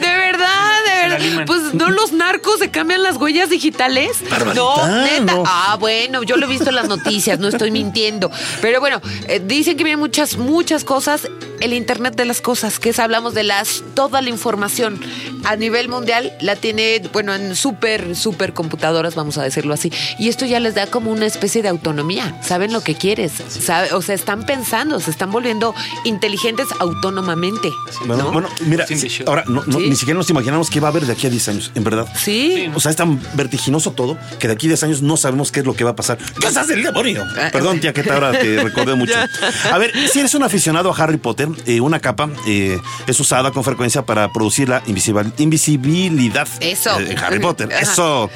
verdad, 0.00 0.84
de 0.86 1.08
verdad. 1.08 1.44
Pues 1.46 1.74
no 1.74 1.90
los 1.90 2.12
narcos 2.12 2.58
se 2.58 2.70
cambian 2.70 3.02
las 3.02 3.16
huellas 3.16 3.50
digitales. 3.50 4.22
No, 4.54 4.76
neta. 5.02 5.20
no. 5.34 5.42
Ah, 5.46 5.76
bueno, 5.78 6.22
yo 6.22 6.36
lo 6.36 6.46
he 6.46 6.48
visto 6.48 6.68
en 6.70 6.76
las 6.76 6.88
noticias, 6.88 7.38
no 7.38 7.48
estoy 7.48 7.70
mintiendo. 7.70 8.30
Pero 8.60 8.80
bueno, 8.80 9.00
eh, 9.28 9.40
dicen 9.44 9.76
que 9.76 9.84
vienen 9.84 10.00
muchas, 10.00 10.36
muchas 10.36 10.84
cosas. 10.84 11.28
El 11.60 11.72
Internet 11.72 12.14
de 12.16 12.26
las 12.26 12.42
cosas, 12.42 12.78
que 12.78 12.90
es 12.90 12.98
hablamos 12.98 13.32
de 13.32 13.42
las, 13.42 13.82
toda 13.94 14.20
la 14.20 14.28
información 14.28 15.00
a 15.44 15.56
nivel 15.56 15.88
mundial 15.88 16.32
la 16.40 16.54
tiene, 16.54 17.00
bueno, 17.14 17.34
en 17.34 17.56
súper, 17.56 18.14
súper 18.14 18.52
computadoras, 18.52 19.14
vamos 19.14 19.38
a 19.38 19.42
decirlo 19.42 19.72
así. 19.72 19.90
Y 20.18 20.28
esto 20.28 20.44
ya 20.44 20.60
les 20.60 20.74
da 20.76 20.86
como 20.86 21.10
una 21.10 21.26
especie 21.26 21.62
de 21.62 21.68
autonomía. 21.68 22.38
Saben 22.42 22.72
lo 22.72 22.82
que 22.82 22.94
quieres. 22.94 23.32
sabe- 23.48 23.92
o 23.92 24.02
sea, 24.02 24.14
están 24.14 24.46
pensando, 24.46 25.00
se 25.00 25.10
están 25.10 25.32
volviendo 25.32 25.74
inteligentes 26.04 26.66
autónomamente. 26.78 27.70
Bueno, 28.06 28.24
¿no? 28.24 28.32
bueno, 28.32 28.48
mira, 28.66 28.84
ahora 29.26 29.44
no, 29.46 29.62
no, 29.66 29.78
Sí. 29.78 29.88
ni 29.88 29.96
siquiera 29.96 30.16
nos 30.18 30.28
imaginamos 30.30 30.70
qué 30.70 30.80
va 30.80 30.88
a 30.88 30.90
haber 30.90 31.06
de 31.06 31.12
aquí 31.14 31.26
a 31.26 31.30
10 31.30 31.48
años, 31.48 31.72
en 31.74 31.82
verdad. 31.84 32.06
Sí. 32.16 32.70
O 32.74 32.80
sea, 32.80 32.90
es 32.90 32.96
tan 32.96 33.20
vertiginoso 33.34 33.92
todo 33.92 34.16
que 34.38 34.46
de 34.48 34.54
aquí 34.54 34.66
a 34.66 34.70
10 34.70 34.82
años 34.84 35.02
no 35.02 35.16
sabemos 35.16 35.50
qué 35.50 35.60
es 35.60 35.66
lo 35.66 35.74
que 35.74 35.84
va 35.84 35.90
a 35.90 35.96
pasar. 35.96 36.18
¡Cosas 36.40 36.68
del 36.68 36.82
demonio! 36.82 37.24
Ah, 37.38 37.48
Perdón, 37.52 37.80
tía, 37.80 37.92
que 37.92 38.08
ahora 38.10 38.32
te 38.32 38.62
recordé 38.62 38.94
mucho. 38.96 39.14
A 39.72 39.78
ver, 39.78 39.92
si 40.12 40.20
eres 40.20 40.34
un 40.34 40.42
aficionado 40.42 40.92
a 40.92 40.96
Harry 41.02 41.16
Potter, 41.16 41.48
eh, 41.66 41.80
una 41.80 42.00
capa 42.00 42.28
eh, 42.46 42.78
es 43.06 43.18
usada 43.20 43.50
con 43.50 43.64
frecuencia 43.64 44.04
para 44.04 44.32
producir 44.32 44.68
la 44.68 44.84
invisibil- 44.84 45.32
invisibilidad 45.38 46.48
Eso. 46.60 46.98
eh, 47.00 47.04
de 47.04 47.16
Harry 47.16 47.38
Potter. 47.38 47.68
Ajá. 47.72 47.80
Eso. 47.82 48.30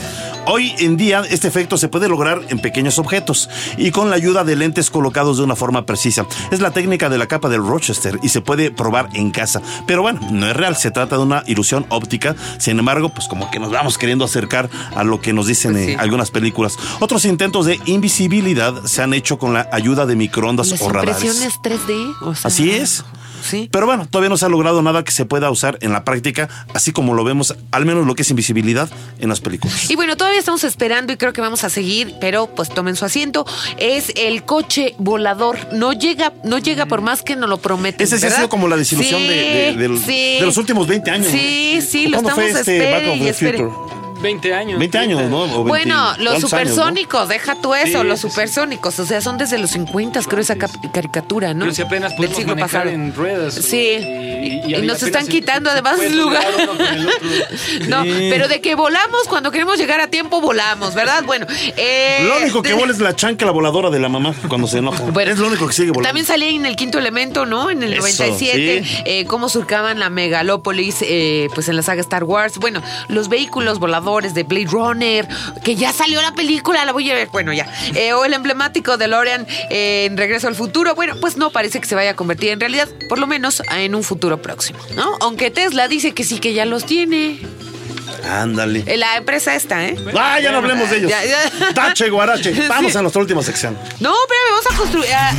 Hoy 0.46 0.74
en 0.78 0.96
día, 0.96 1.22
este 1.28 1.48
efecto 1.48 1.76
se 1.76 1.88
puede 1.88 2.08
lograr 2.08 2.29
en 2.48 2.58
pequeños 2.60 2.98
objetos 2.98 3.48
y 3.76 3.90
con 3.90 4.10
la 4.10 4.16
ayuda 4.16 4.44
de 4.44 4.56
lentes 4.56 4.90
colocados 4.90 5.38
de 5.38 5.44
una 5.44 5.56
forma 5.56 5.86
precisa. 5.86 6.26
Es 6.50 6.60
la 6.60 6.70
técnica 6.70 7.08
de 7.08 7.18
la 7.18 7.26
capa 7.26 7.48
del 7.48 7.62
Rochester 7.66 8.18
y 8.22 8.28
se 8.28 8.40
puede 8.40 8.70
probar 8.70 9.08
en 9.14 9.30
casa. 9.30 9.60
Pero 9.86 10.02
bueno, 10.02 10.20
no 10.30 10.46
es 10.48 10.56
real, 10.56 10.76
se 10.76 10.90
trata 10.90 11.16
de 11.16 11.22
una 11.22 11.42
ilusión 11.46 11.86
óptica. 11.88 12.36
Sin 12.58 12.78
embargo, 12.78 13.08
pues 13.08 13.28
como 13.28 13.50
que 13.50 13.58
nos 13.58 13.70
vamos 13.70 13.98
queriendo 13.98 14.24
acercar 14.24 14.68
a 14.94 15.04
lo 15.04 15.20
que 15.20 15.32
nos 15.32 15.46
dicen 15.46 15.72
Pues 15.72 15.86
sí. 15.86 15.96
algunas 15.98 16.30
películas. 16.30 16.76
Otros 17.00 17.24
intentos 17.24 17.66
de 17.66 17.80
invisibilidad 17.86 18.84
se 18.84 19.02
han 19.02 19.14
hecho 19.14 19.38
con 19.38 19.52
la 19.54 19.68
ayuda 19.72 20.06
de 20.06 20.16
microondas 20.16 20.68
Las 20.70 20.82
o 20.82 20.88
radares. 20.90 21.22
impresiones 21.24 21.60
3D. 21.62 22.14
o 22.22 22.34
sea, 22.34 22.48
Así 22.48 22.70
es. 22.70 23.04
Sí. 23.42 23.68
Pero 23.72 23.86
bueno, 23.86 24.06
todavía 24.08 24.28
no 24.28 24.36
se 24.36 24.46
ha 24.46 24.48
logrado 24.48 24.82
nada 24.82 25.04
que 25.04 25.12
se 25.12 25.24
pueda 25.24 25.50
usar 25.50 25.78
en 25.80 25.92
la 25.92 26.04
práctica, 26.04 26.48
así 26.74 26.92
como 26.92 27.14
lo 27.14 27.24
vemos, 27.24 27.54
al 27.70 27.86
menos 27.86 28.06
lo 28.06 28.14
que 28.14 28.22
es 28.22 28.30
invisibilidad 28.30 28.88
en 29.18 29.28
las 29.28 29.40
películas. 29.40 29.90
Y 29.90 29.96
bueno, 29.96 30.16
todavía 30.16 30.38
estamos 30.38 30.64
esperando 30.64 31.12
y 31.12 31.16
creo 31.16 31.32
que 31.32 31.40
vamos 31.40 31.64
a 31.64 31.70
seguir, 31.70 32.14
pero 32.20 32.46
pues 32.48 32.68
tomen 32.68 32.96
su 32.96 33.04
asiento. 33.04 33.46
Es 33.78 34.12
el 34.16 34.44
coche 34.44 34.94
volador. 34.98 35.58
No 35.72 35.92
llega, 35.92 36.32
no 36.44 36.58
llega 36.58 36.86
por 36.86 37.00
más 37.00 37.22
que 37.22 37.36
nos 37.36 37.48
lo 37.48 37.58
prometen. 37.58 38.04
Ese 38.06 38.18
sí 38.18 38.26
ha 38.26 38.30
sido 38.30 38.48
como 38.48 38.68
la 38.68 38.76
desilusión 38.76 39.20
Sí, 39.20 39.28
de, 39.28 39.34
de- 39.34 39.74
del- 39.76 39.98
sí. 39.98 40.36
de 40.40 40.46
los 40.46 40.56
últimos 40.56 40.86
20 40.86 41.10
años. 41.10 41.28
Sí, 41.30 41.80
sí, 41.86 42.08
lo 42.08 42.20
¿Cuándo 42.22 42.30
estamos 42.30 42.50
fue 42.50 42.60
este 42.60 43.30
espere 43.30 43.68
Back 44.22 44.36
of 44.36 44.36
y 44.36 44.40
the 44.40 44.48
espere. 44.48 44.50
Future? 44.50 44.50
20 44.50 44.54
años. 44.54 44.78
20 44.78 44.98
años, 44.98 45.22
¿no? 45.30 45.38
O 45.42 45.46
20 45.64 45.68
Bueno, 45.68 45.94
los 45.94 46.16
¿cuántos 46.16 46.30
años, 46.30 46.42
no? 46.42 46.48
supersónicos, 46.48 47.28
deja 47.28 47.54
tú 47.56 47.74
eso, 47.74 48.02
Sí, 48.02 48.06
los 48.06 48.20
supersónicos, 48.20 48.98
o 48.98 49.06
sea, 49.06 49.20
son 49.20 49.38
desde 49.38 49.58
los 49.58 49.70
50, 49.70 50.20
creo, 50.22 50.40
esa 50.40 50.56
caricatura, 50.56 51.54
¿no? 51.54 51.60
Pero 51.66 51.74
si 51.74 51.82
apenas 51.82 52.16
Del 52.16 52.34
siglo 52.34 52.56
pasado. 52.56 52.90
en 52.90 53.14
ruedas. 53.14 53.54
Sí, 53.54 53.78
y, 53.78 54.74
y 54.74 54.82
nos 54.82 55.02
están 55.02 55.26
quitando 55.26 55.70
se 55.70 55.74
además 55.78 55.98
lugar. 56.12 56.44
el 56.58 56.68
otro. 56.68 56.84
No, 57.88 58.02
Sí. 58.04 58.28
pero 58.30 58.48
de 58.48 58.60
que 58.60 58.74
volamos 58.74 59.22
cuando 59.28 59.50
queremos 59.50 59.78
llegar 59.78 60.00
a 60.00 60.08
tiempo, 60.08 60.40
volamos, 60.40 60.94
¿verdad? 60.94 61.22
Bueno, 61.24 61.46
eh, 61.76 62.24
Lo 62.26 62.38
único 62.38 62.62
que 62.62 62.70
de- 62.70 62.74
vuela 62.74 62.92
es 62.92 62.98
la 63.00 63.14
chancla 63.16 63.50
voladora 63.50 63.90
de 63.90 63.98
la 63.98 64.08
mamá 64.08 64.34
cuando 64.48 64.66
se 64.66 64.78
enoja. 64.78 65.02
Bueno, 65.04 65.32
es 65.32 65.38
lo 65.38 65.46
único 65.48 65.66
que 65.66 65.72
sigue 65.72 65.90
volando. 65.90 66.08
También 66.08 66.26
salía 66.26 66.48
en 66.50 66.66
el 66.66 66.76
quinto 66.76 66.98
elemento, 66.98 67.46
¿no? 67.46 67.70
En 67.70 67.82
el 67.82 67.92
Eso, 67.92 68.00
97, 68.02 68.84
sí. 68.84 69.02
eh, 69.04 69.24
cómo 69.26 69.48
surcaban 69.48 69.98
la 69.98 70.10
megalópolis, 70.10 70.98
eh, 71.02 71.48
pues 71.54 71.68
en 71.68 71.76
la 71.76 71.82
saga 71.82 72.00
Star 72.00 72.24
Wars. 72.24 72.58
Bueno, 72.58 72.82
los 73.08 73.28
vehículos 73.28 73.78
voladores 73.78 74.09
de 74.10 74.42
Blade 74.42 74.66
Runner, 74.66 75.28
que 75.64 75.76
ya 75.76 75.92
salió 75.92 76.20
la 76.20 76.32
película, 76.34 76.84
la 76.84 76.92
voy 76.92 77.10
a 77.10 77.14
ver, 77.14 77.28
bueno, 77.28 77.52
ya. 77.52 77.66
Eh, 77.94 78.12
o 78.12 78.24
el 78.24 78.34
emblemático 78.34 78.96
DeLorean 78.96 79.46
eh, 79.70 80.06
en 80.10 80.16
Regreso 80.16 80.48
al 80.48 80.54
Futuro. 80.56 80.94
Bueno, 80.94 81.14
pues 81.20 81.36
no 81.36 81.50
parece 81.50 81.80
que 81.80 81.86
se 81.86 81.94
vaya 81.94 82.10
a 82.10 82.16
convertir 82.16 82.50
en 82.50 82.60
realidad, 82.60 82.88
por 83.08 83.18
lo 83.18 83.26
menos 83.26 83.62
en 83.70 83.94
un 83.94 84.02
futuro 84.02 84.42
próximo, 84.42 84.78
¿no? 84.96 85.16
Aunque 85.20 85.50
Tesla 85.50 85.86
dice 85.88 86.12
que 86.12 86.24
sí 86.24 86.38
que 86.40 86.52
ya 86.52 86.64
los 86.64 86.84
tiene. 86.86 87.40
Ándale. 88.28 88.82
Eh, 88.86 88.96
La 88.96 89.16
empresa 89.16 89.54
esta, 89.54 89.86
¿eh? 89.86 89.96
Ah, 90.18 90.38
ya 90.40 90.50
no 90.52 90.58
hablemos 90.58 90.90
de 90.90 90.98
ellos. 90.98 91.10
Ya, 91.10 91.24
ya. 91.24 91.72
Tache, 91.72 92.10
guarache. 92.10 92.52
Vamos 92.68 92.92
Sí. 92.92 92.98
a 92.98 93.02
nuestra 93.02 93.22
última 93.22 93.42
sección. 93.42 93.78
No, 94.00 94.12
espérame, 94.12 94.50
vamos 94.50 94.66
a 94.72 94.76
construir. 94.76 95.10
ah. 95.14 95.32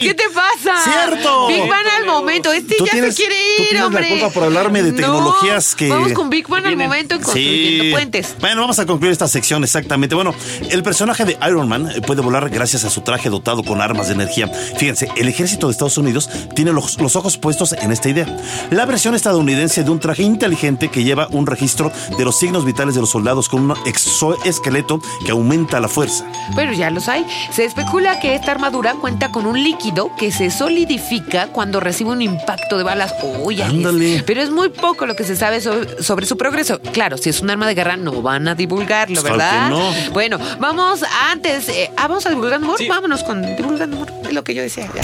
¿Qué 0.00 0.14
te 0.14 0.22
pasa? 0.32 0.80
¡Cierto! 0.84 1.48
Big 1.48 1.58
Bang 1.68 1.84
al 1.98 2.06
momento. 2.06 2.52
Este 2.52 2.76
Tú 2.76 2.86
ya 2.86 2.92
tienes- 2.92 3.16
se 3.16 3.22
quiere 3.22 3.34
tú 3.34 3.62
ir, 3.62 3.68
tienes 3.70 3.80
la 3.80 3.86
hombre. 3.88 4.08
culpa 4.10 4.30
por 4.30 4.44
hablarme 4.44 4.84
de 4.84 4.92
No, 4.92 4.96
tecnologías 4.96 5.74
que- 5.74 5.88
Vamos 5.88 6.12
con 6.12 6.30
Big 6.30 6.46
Bang 6.46 6.64
al 6.66 6.76
momento 6.76 7.16
en 7.16 7.20
construyendo 7.20 7.96
puentes. 7.96 8.36
Bueno, 8.38 8.60
vamos 8.60 8.78
a 8.78 8.86
concluir 8.86 9.10
esta 9.10 9.26
sección 9.26 9.64
exactamente. 9.64 10.14
Bueno, 10.14 10.32
el 10.70 10.84
personaje 10.84 11.24
de 11.24 11.36
Iron 11.48 11.66
Man 11.68 11.90
eh, 11.90 12.00
puede 12.00 12.20
volar 12.22 12.48
gracias 12.48 12.84
a 12.84 12.90
su 12.90 13.00
traje 13.00 13.28
dotado 13.28 13.64
con 13.64 13.80
armas 13.80 14.06
de 14.06 14.14
energía. 14.14 14.46
Fíjense, 14.46 15.08
el 15.16 15.26
ejército 15.26 15.66
de 15.66 15.72
Estados 15.72 15.98
Unidos 15.98 16.30
tiene 16.54 16.72
los, 16.72 16.96
los 17.00 17.16
ojos 17.16 17.36
puestos 17.36 17.72
en 17.72 17.90
esta 17.90 18.08
idea. 18.08 18.36
La 18.70 18.86
versión 18.86 19.16
estadounidense 19.16 19.82
de 19.82 19.90
un 19.90 19.98
traje 19.98 20.22
inteligente 20.22 20.90
que 20.92 21.02
lleva 21.02 21.26
un 21.32 21.44
registro 21.44 21.90
de 22.16 22.24
los 22.24 22.38
signos 22.38 22.64
vitales 22.64 22.94
de 22.94 23.00
los 23.00 23.10
soldados 23.10 23.48
con 23.48 23.68
un 23.68 23.76
exoesqueleto 23.84 25.00
que 25.26 25.32
aumenta 25.32 25.80
la 25.80 25.88
fuerza. 25.88 26.24
Pero 26.54 26.72
ya 26.72 26.88
los 26.90 27.08
hay. 27.08 27.26
Se 27.50 27.64
especula 27.64 28.20
que 28.20 28.36
esta 28.36 28.52
armadura 28.52 28.94
cuenta 28.94 29.32
con 29.32 29.44
un 29.44 29.60
líquido 29.60 29.87
que 30.18 30.30
se 30.32 30.50
solidifica 30.50 31.48
cuando 31.48 31.80
recibe 31.80 32.10
un 32.10 32.20
impacto 32.22 32.76
de 32.78 32.84
balas. 32.84 33.14
Uy. 33.42 33.60
Ándale. 33.62 34.22
Pero 34.26 34.42
es 34.42 34.50
muy 34.50 34.68
poco 34.68 35.06
lo 35.06 35.16
que 35.16 35.24
se 35.24 35.34
sabe 35.36 35.60
sobre, 35.60 36.02
sobre 36.02 36.26
su 36.26 36.36
progreso. 36.36 36.80
Claro, 36.92 37.16
si 37.16 37.30
es 37.30 37.40
un 37.40 37.50
arma 37.50 37.66
de 37.66 37.74
guerra, 37.74 37.96
no 37.96 38.20
van 38.22 38.48
a 38.48 38.54
divulgarlo, 38.54 39.20
Pues, 39.20 39.32
¿verdad? 39.32 39.68
claro 39.68 39.92
que 39.92 40.06
no. 40.06 40.12
Bueno, 40.12 40.38
vamos 40.60 41.00
antes. 41.30 41.68
eh, 41.68 41.90
ah, 41.96 42.06
vamos 42.08 42.26
a 42.26 42.30
divulgar 42.30 42.60
humor. 42.60 42.76
Sí. 42.78 42.86
Vámonos 42.88 43.22
con 43.24 43.42
divulgando 43.56 43.96
humor. 43.96 44.12
Es 44.24 44.32
lo 44.32 44.44
que 44.44 44.54
yo 44.54 44.62
decía. 44.62 44.86
ya. 44.94 45.02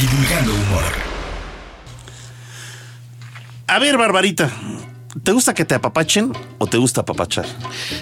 Divulgando 0.00 0.52
humor. 0.52 0.82
A 3.68 3.78
ver, 3.80 3.96
Barbarita, 3.98 4.48
¿te 5.24 5.32
gusta 5.32 5.52
que 5.54 5.64
te 5.64 5.74
apapachen 5.74 6.32
o 6.58 6.66
te 6.68 6.76
gusta 6.76 7.00
apapachar? 7.00 7.46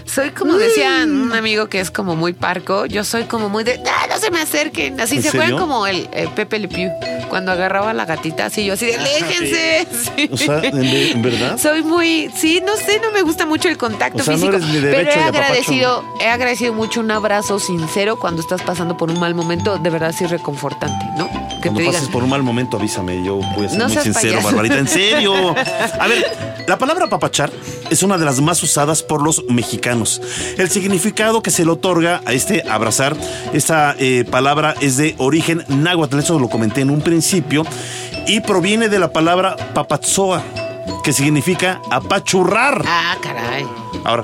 Soy 0.05 0.31
como 0.31 0.55
decía 0.59 1.05
un 1.05 1.33
amigo 1.33 1.69
que 1.69 1.81
es 1.81 1.91
como 1.91 2.17
muy 2.17 2.35
parco, 2.35 2.85
yo 2.87 3.03
soy 3.03 3.25
como 3.25 3.49
muy 3.49 3.65
de, 3.65 3.81
"Ah, 3.87 4.07
se 4.25 4.31
me 4.31 4.41
acerquen. 4.41 5.01
Así 5.01 5.17
¿En 5.17 5.23
se 5.23 5.29
acuerdan 5.29 5.59
como 5.59 5.87
el 5.87 6.09
eh, 6.13 6.29
Pepe 6.35 6.59
Le 6.59 6.69
Pew, 6.69 6.91
cuando 7.29 7.53
agarraba 7.53 7.91
a 7.91 7.95
la 7.95 8.05
gatita, 8.05 8.47
así 8.47 8.65
yo 8.65 8.75
así 8.75 8.87
de, 8.87 8.97
aléjense. 8.97 9.87
Sí. 10.15 10.29
O 10.31 10.37
sea, 10.37 10.61
¿en, 10.63 10.85
en 10.85 11.23
verdad? 11.23 11.59
Soy 11.59 11.83
muy, 11.83 12.31
sí, 12.37 12.63
no 12.65 12.77
sé, 12.77 13.01
no 13.01 13.11
me 13.11 13.23
gusta 13.23 13.47
mucho 13.47 13.69
el 13.69 13.77
contacto 13.79 14.21
O 14.21 14.25
sea, 14.25 14.35
no 14.35 14.39
físico, 14.39 14.57
eres 14.57 14.69
ni 14.69 14.81
pero 14.81 14.99
derecho 14.99 15.19
he 15.19 15.23
agradecido, 15.23 16.05
he 16.21 16.29
agradecido 16.29 16.73
mucho 16.73 17.01
un 17.01 17.11
abrazo 17.11 17.59
sincero 17.59 18.19
cuando 18.19 18.43
estás 18.43 18.63
pasando 18.63 18.97
por 18.97 19.11
un 19.11 19.19
mal 19.19 19.35
momento, 19.35 19.79
de 19.79 19.91
verdad 19.91 20.15
sí 20.17 20.27
reconfortante, 20.27 21.05
¿no? 21.17 21.29
Que 21.61 21.71
Cuando 21.71 21.81
te 21.81 21.87
pases 21.87 22.01
digan, 22.03 22.13
por 22.13 22.23
un 22.25 22.31
mal 22.31 22.43
momento, 22.43 22.77
avísame. 22.77 23.25
Yo 23.25 23.37
voy 23.57 23.67
a 23.67 23.69
ser 23.69 23.79
No 23.79 23.89
muy 23.89 23.97
sincero, 23.97 24.35
payaso. 24.35 24.47
Barbarita. 24.47 24.79
En 24.79 24.89
serio. 24.89 25.35
A 26.01 26.07
ver, 26.07 26.25
la 26.67 26.79
palabra 26.79 27.09
papachar 27.09 27.51
es 27.91 28.03
una 28.03 28.19
de 28.19 28.25
las 28.25 28.41
más 28.41 28.63
usadas 28.63 29.03
por 29.03 29.23
los 29.23 29.45
mexicanos. 29.49 30.21
El 30.59 30.71
significado 30.71 31.43
que 31.43 31.51
se 31.51 31.65
le 31.65 31.71
otorga 31.71 32.21
a 32.27 32.33
este 32.33 32.63
abrazar, 32.69 33.17
esta 33.53 33.95
eh, 33.99 34.14
palabra 34.23 34.75
es 34.81 34.97
de 34.97 35.15
origen 35.19 35.65
náhuatl. 35.69 36.19
Eso 36.19 36.39
lo 36.39 36.49
comenté 36.49 36.83
en 36.83 36.91
un 36.91 37.01
principio. 37.01 37.65
Y 38.27 38.41
proviene 38.41 38.89
de 38.89 38.99
la 38.99 39.13
palabra 39.13 39.57
papatzoa, 39.75 40.43
que 41.03 41.13
significa 41.13 41.81
apachurrar. 41.91 42.83
ah, 42.87 43.17
caray. 43.23 43.67
Ahora, 44.05 44.23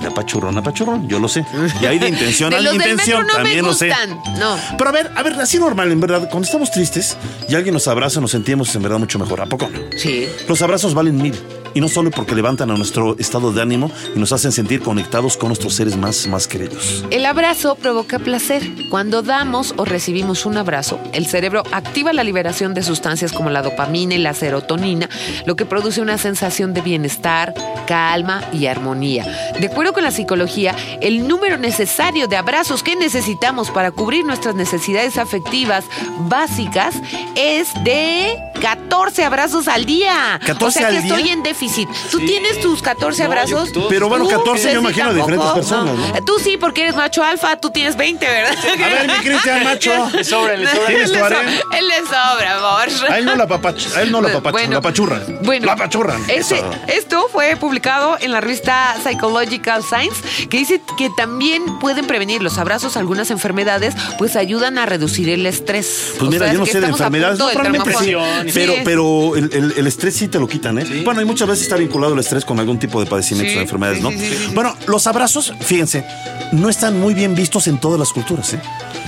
el 0.00 0.06
apachurrón, 0.06 0.56
apachurrón, 0.58 1.08
yo 1.08 1.18
lo 1.18 1.28
sé. 1.28 1.44
Y 1.80 1.86
hay 1.86 1.98
de 1.98 2.08
intención 2.08 2.50
De 2.50 2.56
a 2.56 2.60
los 2.60 2.74
intención, 2.74 3.20
no 3.26 3.26
me 3.28 3.32
también 3.34 3.64
lo 3.64 3.74
sé. 3.74 3.92
no. 4.38 4.56
Pero 4.78 4.90
a 4.90 4.92
ver, 4.92 5.10
a 5.14 5.22
ver, 5.22 5.34
así 5.34 5.58
normal, 5.58 5.92
en 5.92 6.00
verdad, 6.00 6.28
cuando 6.30 6.46
estamos 6.46 6.70
tristes 6.70 7.16
y 7.48 7.54
alguien 7.54 7.74
nos 7.74 7.86
abraza, 7.88 8.20
nos 8.20 8.30
sentimos 8.30 8.74
en 8.74 8.82
verdad 8.82 8.98
mucho 8.98 9.18
mejor. 9.18 9.40
¿A 9.40 9.46
poco 9.46 9.68
no? 9.68 9.78
Sí. 9.96 10.28
Los 10.48 10.60
abrazos 10.62 10.94
valen 10.94 11.16
mil. 11.16 11.34
Y 11.74 11.80
no 11.80 11.88
solo 11.88 12.10
porque 12.10 12.34
levantan 12.34 12.70
a 12.70 12.76
nuestro 12.76 13.16
estado 13.18 13.52
de 13.52 13.62
ánimo 13.62 13.90
y 14.14 14.18
nos 14.18 14.32
hacen 14.32 14.52
sentir 14.52 14.82
conectados 14.82 15.36
con 15.36 15.48
nuestros 15.48 15.74
seres 15.74 15.96
más, 15.96 16.26
más 16.26 16.46
queridos. 16.46 17.04
El 17.10 17.26
abrazo 17.26 17.74
provoca 17.76 18.18
placer. 18.18 18.62
Cuando 18.90 19.22
damos 19.22 19.74
o 19.76 19.84
recibimos 19.84 20.46
un 20.46 20.56
abrazo, 20.56 21.00
el 21.12 21.26
cerebro 21.26 21.62
activa 21.72 22.12
la 22.12 22.24
liberación 22.24 22.74
de 22.74 22.82
sustancias 22.82 23.32
como 23.32 23.50
la 23.50 23.62
dopamina 23.62 24.14
y 24.14 24.18
la 24.18 24.34
serotonina, 24.34 25.08
lo 25.46 25.56
que 25.56 25.66
produce 25.66 26.00
una 26.00 26.18
sensación 26.18 26.74
de 26.74 26.82
bienestar, 26.82 27.54
calma 27.86 28.42
y 28.52 28.66
armonía. 28.66 29.24
De 29.58 29.66
acuerdo 29.66 29.92
con 29.92 30.02
la 30.02 30.10
psicología, 30.10 30.74
el 31.00 31.26
número 31.26 31.56
necesario 31.58 32.28
de 32.28 32.36
abrazos 32.36 32.82
que 32.82 32.96
necesitamos 32.96 33.70
para 33.70 33.90
cubrir 33.90 34.24
nuestras 34.24 34.54
necesidades 34.54 35.18
afectivas 35.18 35.84
básicas 36.28 36.94
es 37.36 37.68
de 37.84 38.51
14 38.62 39.24
abrazos 39.24 39.66
al 39.66 39.84
día. 39.84 40.38
14 40.46 40.64
o 40.64 40.70
sea 40.70 40.88
que 40.90 41.00
día. 41.02 41.14
estoy 41.14 41.28
en 41.30 41.42
déficit. 41.42 41.88
¿Tú 42.12 42.18
tienes 42.20 42.60
tus 42.60 42.80
14 42.80 43.22
No, 43.24 43.28
yo 43.28 43.32
abrazos? 43.32 43.72
todos. 43.72 43.86
Pero 43.88 44.08
bueno, 44.08 44.24
Tú, 44.24 44.30
14 44.30 44.72
yo 44.72 44.78
imagino 44.80 45.08
de 45.12 45.16
diferentes 45.16 45.50
personas, 45.50 45.96
¿no? 45.96 46.24
Tú 46.24 46.34
sí, 46.42 46.56
porque 46.56 46.82
eres 46.82 46.94
macho 46.94 47.24
alfa, 47.24 47.56
tú 47.56 47.70
tienes 47.70 47.96
20, 47.96 48.24
¿verdad? 48.24 48.54
A 48.56 48.76
ver, 48.76 49.06
mi 49.08 49.14
Cristian 49.24 49.64
Macho. 49.64 50.10
Le 50.12 50.22
sobra, 50.24 50.56
le 50.56 50.66
sobra. 50.68 50.86
¿Tienes 50.86 51.10
Él 51.10 51.12
le 51.12 51.18
tu 51.28 51.34
so-? 51.34 51.72
Él 51.76 51.88
le 51.88 51.96
sobra, 52.02 52.56
amor. 52.58 52.88
A 53.12 53.18
él 53.18 53.24
no 53.24 53.34
la 53.36 53.42
a 53.44 54.02
él 54.02 54.12
no 54.12 54.20
la 54.20 54.38
Bueno, 54.38 54.72
la 54.72 54.78
apachurran. 54.78 55.38
Bueno, 55.42 55.66
la 55.66 55.72
apachurran. 55.72 56.22
este- 56.28 56.62
esto 56.86 57.28
fue 57.32 57.56
publicado 57.56 58.16
en 58.20 58.30
la 58.30 58.40
revista 58.40 58.94
Psychological 59.02 59.82
Science, 59.82 60.46
que 60.48 60.58
dice 60.58 60.80
que 60.96 61.10
también 61.16 61.80
pueden 61.80 62.06
prevenir 62.06 62.42
los 62.42 62.58
abrazos 62.58 62.96
algunas 62.96 63.30
enfermedades, 63.32 63.94
pues 64.18 64.36
ayudan 64.36 64.78
a 64.78 64.86
reducir 64.86 65.28
el 65.30 65.46
estrés. 65.46 66.12
Pues 66.18 66.28
O 66.28 66.30
mira, 66.30 66.44
sea, 66.46 66.52
yo 66.54 66.60
no 66.60 66.66
sé 66.66 66.80
de 66.80 66.86
enfermedades, 66.86 67.38
no, 67.38 67.48
probablemente 67.50 67.94
sí. 67.98 68.14
Pero, 68.54 68.74
pero 68.84 69.36
el, 69.36 69.50
el- 69.52 69.72
el 69.76 69.86
estrés 69.86 70.14
sí 70.16 70.28
te 70.28 70.38
lo 70.38 70.46
quitan, 70.48 70.78
¿eh? 70.78 71.02
Bueno, 71.04 71.20
y 71.20 71.24
muchas 71.24 71.48
veces 71.48 71.64
está 71.64 71.76
vinculado 71.76 72.14
el 72.14 72.20
estrés 72.20 72.44
con 72.44 72.58
algún 72.60 72.78
tipo 72.78 73.00
de 73.00 73.06
padecimientos 73.06 73.52
Sí, 73.52 73.56
de 73.56 73.62
enfermedades, 73.62 74.02
¿no? 74.02 74.10
sí, 74.10 74.18
sí, 74.18 74.26
sí. 74.48 74.52
Bueno, 74.54 74.74
los 74.86 75.06
abrazos, 75.06 75.52
fíjense, 75.60 76.04
no 76.52 76.68
están 76.68 76.98
muy 77.00 77.14
bien 77.14 77.34
vistos 77.34 77.66
en 77.66 77.78
todas 77.78 77.98
las 77.98 78.10
culturas, 78.12 78.52
¿eh? 78.54 78.60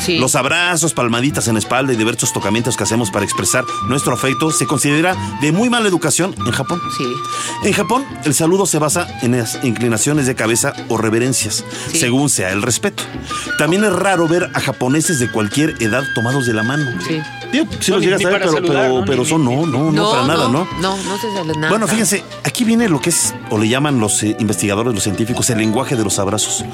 Sí. 0.04 0.18
Los 0.18 0.34
abrazos, 0.34 0.92
palmaditas 0.92 1.46
en 1.46 1.54
la 1.54 1.60
espalda 1.60 1.92
y 1.92 1.96
diversos 1.96 2.32
tocamientos 2.32 2.76
que 2.76 2.82
hacemos 2.82 3.10
para 3.10 3.24
expresar 3.24 3.64
nuestro 3.88 4.12
afecto 4.12 4.50
se 4.50 4.66
considera 4.66 5.16
de 5.40 5.52
muy 5.52 5.70
mala 5.70 5.86
educación 5.88 6.34
en 6.44 6.50
Japón. 6.50 6.80
Sí. 6.98 7.04
En 7.64 7.72
Japón, 7.72 8.04
el 8.24 8.34
saludo 8.34 8.66
se 8.66 8.78
basa 8.78 9.06
en 9.22 9.36
las 9.38 9.62
inclinaciones 9.64 10.26
de 10.26 10.34
cabeza 10.34 10.72
o 10.88 10.96
reverencias, 10.98 11.64
Sí. 11.92 11.98
según 11.98 12.28
sea 12.28 12.50
el 12.52 12.62
respeto. 12.62 13.04
También 13.58 13.84
es 13.84 13.92
raro 13.92 14.26
ver 14.26 14.50
a 14.52 14.60
japoneses 14.60 15.20
de 15.20 15.30
cualquier 15.30 15.74
edad 15.80 16.02
tomados 16.14 16.46
de 16.46 16.54
la 16.54 16.62
mano. 16.64 16.84
Sí. 17.06 17.20
Digo, 17.52 17.66
sí 17.78 17.90
No, 17.92 17.98
los 17.98 18.04
llegas 18.04 18.24
a 18.24 18.28
ver, 18.30 18.38
pero, 18.40 18.52
saludar, 18.52 18.82
pero, 18.82 18.98
¿no? 19.00 19.04
pero 19.06 19.24
Son 19.34 19.44
no, 19.44 19.66
no, 19.66 19.90
no, 19.90 20.10
para 20.10 20.26
nada, 20.26 20.48
¿no? 20.48 20.66
No, 20.80 20.96
no 20.96 21.18
se 21.18 21.32
sale 21.32 21.54
nada. 21.54 21.68
Bueno, 21.68 21.88
fíjense, 21.88 22.22
aquí 22.44 22.62
viene 22.62 22.88
lo 22.88 23.00
que 23.00 23.10
es, 23.10 23.34
o 23.50 23.58
le 23.58 23.68
llaman 23.68 23.98
los 23.98 24.22
eh, 24.22 24.36
investigadores, 24.38 24.94
los 24.94 25.02
científicos, 25.02 25.50
el 25.50 25.58
lenguaje 25.58 25.96
de 25.96 26.04
los 26.04 26.20
abrazos. 26.20 26.64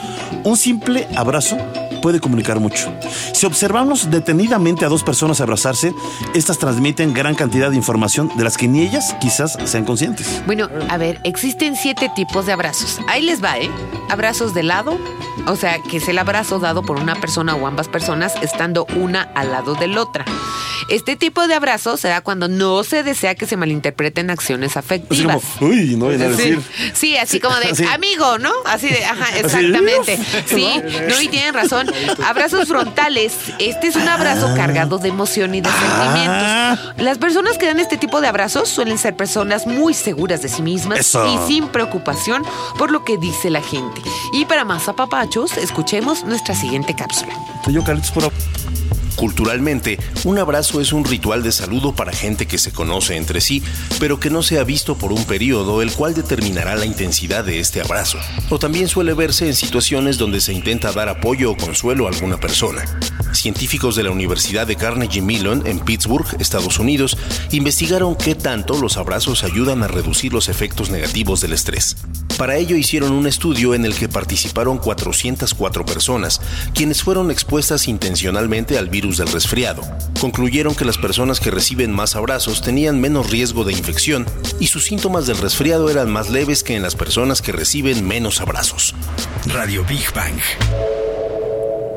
Un 0.44 0.56
simple 0.58 1.08
abrazo 1.16 1.56
puede 2.00 2.20
comunicar 2.20 2.60
mucho. 2.60 2.92
Si 3.32 3.46
observamos 3.46 4.10
detenidamente 4.10 4.84
a 4.84 4.88
dos 4.88 5.02
personas 5.02 5.40
abrazarse, 5.40 5.92
estas 6.34 6.58
transmiten 6.58 7.12
gran 7.14 7.34
cantidad 7.34 7.70
de 7.70 7.76
información 7.76 8.30
de 8.36 8.44
las 8.44 8.56
que 8.56 8.68
ni 8.68 8.82
ellas 8.82 9.14
quizás 9.20 9.56
sean 9.64 9.84
conscientes. 9.84 10.42
Bueno, 10.46 10.68
a 10.88 10.96
ver, 10.96 11.20
existen 11.24 11.76
siete 11.76 12.10
tipos 12.14 12.46
de 12.46 12.52
abrazos. 12.52 12.98
Ahí 13.08 13.22
les 13.22 13.42
va, 13.42 13.58
¿eh? 13.58 13.70
Abrazos 14.08 14.54
de 14.54 14.62
lado, 14.62 14.98
o 15.46 15.56
sea, 15.56 15.78
que 15.90 15.98
es 15.98 16.08
el 16.08 16.18
abrazo 16.18 16.58
dado 16.58 16.82
por 16.82 16.98
una 16.98 17.14
persona 17.16 17.54
o 17.54 17.66
ambas 17.66 17.88
personas 17.88 18.34
estando 18.42 18.86
una 18.96 19.22
al 19.34 19.50
lado 19.52 19.74
de 19.74 19.86
la 19.86 20.02
otra. 20.02 20.24
Este 20.88 21.14
tipo 21.14 21.46
de 21.46 21.54
abrazo 21.54 21.96
se 21.96 22.08
da 22.08 22.20
cuando 22.20 22.48
no 22.48 22.82
se 22.82 23.04
desea 23.04 23.36
que 23.36 23.46
se 23.46 23.56
malinterpreten 23.56 24.28
acciones 24.30 24.70
Así 24.76 24.78
afectivas. 24.80 25.40
como, 25.58 25.70
uy, 25.70 25.94
no 25.94 26.06
voy 26.06 26.14
a 26.16 26.18
Sí, 26.18 26.24
decir. 26.24 26.62
sí, 26.94 27.16
así 27.16 27.38
como 27.38 27.54
de 27.56 27.66
así. 27.70 27.84
amigo, 27.84 28.38
¿no? 28.38 28.50
Así 28.64 28.88
de, 28.88 29.04
ajá, 29.04 29.24
Así, 29.28 29.38
exactamente. 29.38 30.18
Sí, 30.46 30.66
no, 31.08 31.20
y 31.20 31.28
tienen 31.28 31.54
razón. 31.54 31.86
Abrazos 32.26 32.68
frontales. 32.68 33.34
Este 33.58 33.88
es 33.88 33.96
un 33.96 34.08
abrazo 34.08 34.52
cargado 34.56 34.98
de 34.98 35.08
emoción 35.08 35.54
y 35.54 35.60
de 35.60 35.68
Ah. 35.72 36.76
sentimientos. 36.76 37.04
Las 37.04 37.18
personas 37.18 37.58
que 37.58 37.66
dan 37.66 37.80
este 37.80 37.96
tipo 37.96 38.20
de 38.20 38.28
abrazos 38.28 38.68
suelen 38.68 38.98
ser 38.98 39.16
personas 39.16 39.66
muy 39.66 39.94
seguras 39.94 40.42
de 40.42 40.48
sí 40.48 40.62
mismas 40.62 41.00
Eso. 41.00 41.24
y 41.26 41.38
sin 41.46 41.68
preocupación 41.68 42.42
por 42.78 42.90
lo 42.90 43.04
que 43.04 43.16
dice 43.18 43.50
la 43.50 43.62
gente. 43.62 44.00
Y 44.32 44.44
para 44.44 44.64
más 44.64 44.88
apapachos, 44.88 45.56
escuchemos 45.56 46.24
nuestra 46.24 46.54
siguiente 46.54 46.94
cápsula. 46.94 47.34
Soy 47.64 47.74
yo, 47.74 47.84
Carlitos, 47.84 48.10
por 48.10 48.30
Culturalmente, 49.16 49.98
un 50.24 50.38
abrazo 50.38 50.80
es 50.80 50.92
un 50.92 51.04
ritual 51.04 51.42
de 51.42 51.52
saludo 51.52 51.94
para 51.94 52.12
gente 52.12 52.46
que 52.46 52.58
se 52.58 52.72
conoce 52.72 53.16
entre 53.16 53.40
sí, 53.40 53.62
pero 53.98 54.20
que 54.20 54.30
no 54.30 54.42
se 54.42 54.58
ha 54.58 54.64
visto 54.64 54.96
por 54.96 55.12
un 55.12 55.24
periodo, 55.24 55.82
el 55.82 55.92
cual 55.92 56.14
determinará 56.14 56.74
la 56.76 56.86
intensidad 56.86 57.44
de 57.44 57.60
este 57.60 57.80
abrazo. 57.80 58.18
O 58.48 58.58
también 58.58 58.88
suele 58.88 59.14
verse 59.14 59.46
en 59.46 59.54
situaciones 59.54 60.18
donde 60.18 60.40
se 60.40 60.52
intenta 60.52 60.92
dar 60.92 61.08
apoyo 61.08 61.50
o 61.50 61.56
consuelo 61.56 62.06
a 62.06 62.10
alguna 62.10 62.38
persona. 62.38 62.84
Científicos 63.32 63.94
de 63.96 64.02
la 64.02 64.10
Universidad 64.10 64.66
de 64.66 64.76
Carnegie 64.76 65.22
Mellon 65.22 65.66
en 65.66 65.78
Pittsburgh, 65.78 66.26
Estados 66.40 66.78
Unidos, 66.78 67.16
investigaron 67.52 68.16
qué 68.16 68.34
tanto 68.34 68.80
los 68.80 68.96
abrazos 68.96 69.44
ayudan 69.44 69.82
a 69.82 69.88
reducir 69.88 70.32
los 70.32 70.48
efectos 70.48 70.90
negativos 70.90 71.40
del 71.40 71.52
estrés. 71.52 71.96
Para 72.36 72.56
ello 72.56 72.76
hicieron 72.76 73.12
un 73.12 73.26
estudio 73.26 73.74
en 73.74 73.84
el 73.84 73.94
que 73.94 74.08
participaron 74.08 74.78
404 74.78 75.84
personas, 75.84 76.40
quienes 76.74 77.02
fueron 77.02 77.30
expuestas 77.30 77.86
intencionalmente 77.86 78.78
al 78.78 78.88
virus 78.88 78.99
del 79.00 79.28
resfriado. 79.28 79.82
Concluyeron 80.20 80.74
que 80.74 80.84
las 80.84 80.98
personas 80.98 81.40
que 81.40 81.50
reciben 81.50 81.92
más 81.92 82.16
abrazos 82.16 82.60
tenían 82.60 83.00
menos 83.00 83.30
riesgo 83.30 83.64
de 83.64 83.72
infección 83.72 84.26
y 84.60 84.66
sus 84.66 84.84
síntomas 84.84 85.26
del 85.26 85.38
resfriado 85.38 85.88
eran 85.88 86.10
más 86.10 86.28
leves 86.28 86.62
que 86.62 86.76
en 86.76 86.82
las 86.82 86.94
personas 86.94 87.40
que 87.40 87.52
reciben 87.52 88.06
menos 88.06 88.40
abrazos. 88.40 88.94
Radio 89.46 89.84
Big 89.84 90.12
Bang. 90.14 90.38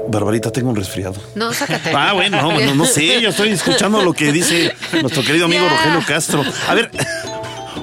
Barbarita, 0.07 0.51
tengo 0.51 0.69
un 0.69 0.75
resfriado. 0.75 1.15
No, 1.35 1.53
sácate. 1.53 1.91
Ah, 1.93 2.13
bueno, 2.13 2.51
no, 2.75 2.85
sé, 2.85 3.21
yo 3.21 3.29
estoy 3.29 3.49
escuchando 3.49 4.01
lo 4.01 4.13
que 4.13 4.31
dice 4.31 4.73
nuestro 5.01 5.23
querido 5.23 5.45
amigo. 5.45 5.67
Rogelio 5.67 6.03
Castro. 6.07 6.43
A 6.67 6.73
ver, 6.73 6.89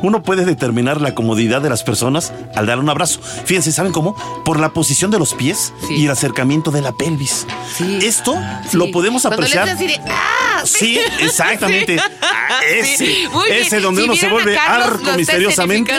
uno 0.03 0.23
puede 0.23 0.45
determinar 0.45 1.01
la 1.01 1.15
comodidad 1.15 1.61
de 1.63 1.71
las 1.71 1.83
personas 1.83 2.33
al 2.55 2.67
dar 2.67 2.79
un 2.79 2.89
abrazo. 2.89 3.21
Fíjense, 3.45 3.73
¿saben 3.73 3.93
cómo? 3.93 4.15
Por 4.45 4.59
la 4.61 4.71
posición 4.71 5.11
de 5.11 5.19
los 5.19 5.35
pies 5.35 5.73
Sí. 5.89 5.95
y 5.97 6.05
el 6.07 6.11
acercamiento 6.11 6.71
de 6.71 6.81
la 6.83 6.93
pelvis. 6.93 7.47
Sí. 7.77 7.99
Esto 8.03 8.35
Sí. 8.71 8.77
lo 8.77 8.91
podemos 8.91 9.25
le 9.25 9.31
apreciar. 9.31 9.69
haces 9.69 9.77
así 9.77 9.87
de, 9.87 10.01
¡ah! 10.11 10.37
Sí, 10.65 10.99
exactamente. 11.21 11.97
Ah, 12.21 12.61
ese, 12.69 13.25
ese 13.51 13.81
donde 13.81 14.03
Si 14.03 14.09
uno 14.09 14.15
se 14.17 14.29
vuelve 14.29 14.55
Carlos, 14.55 15.01
lo 15.01 15.09
arco 15.09 15.17
misteriosamente. 15.17 15.91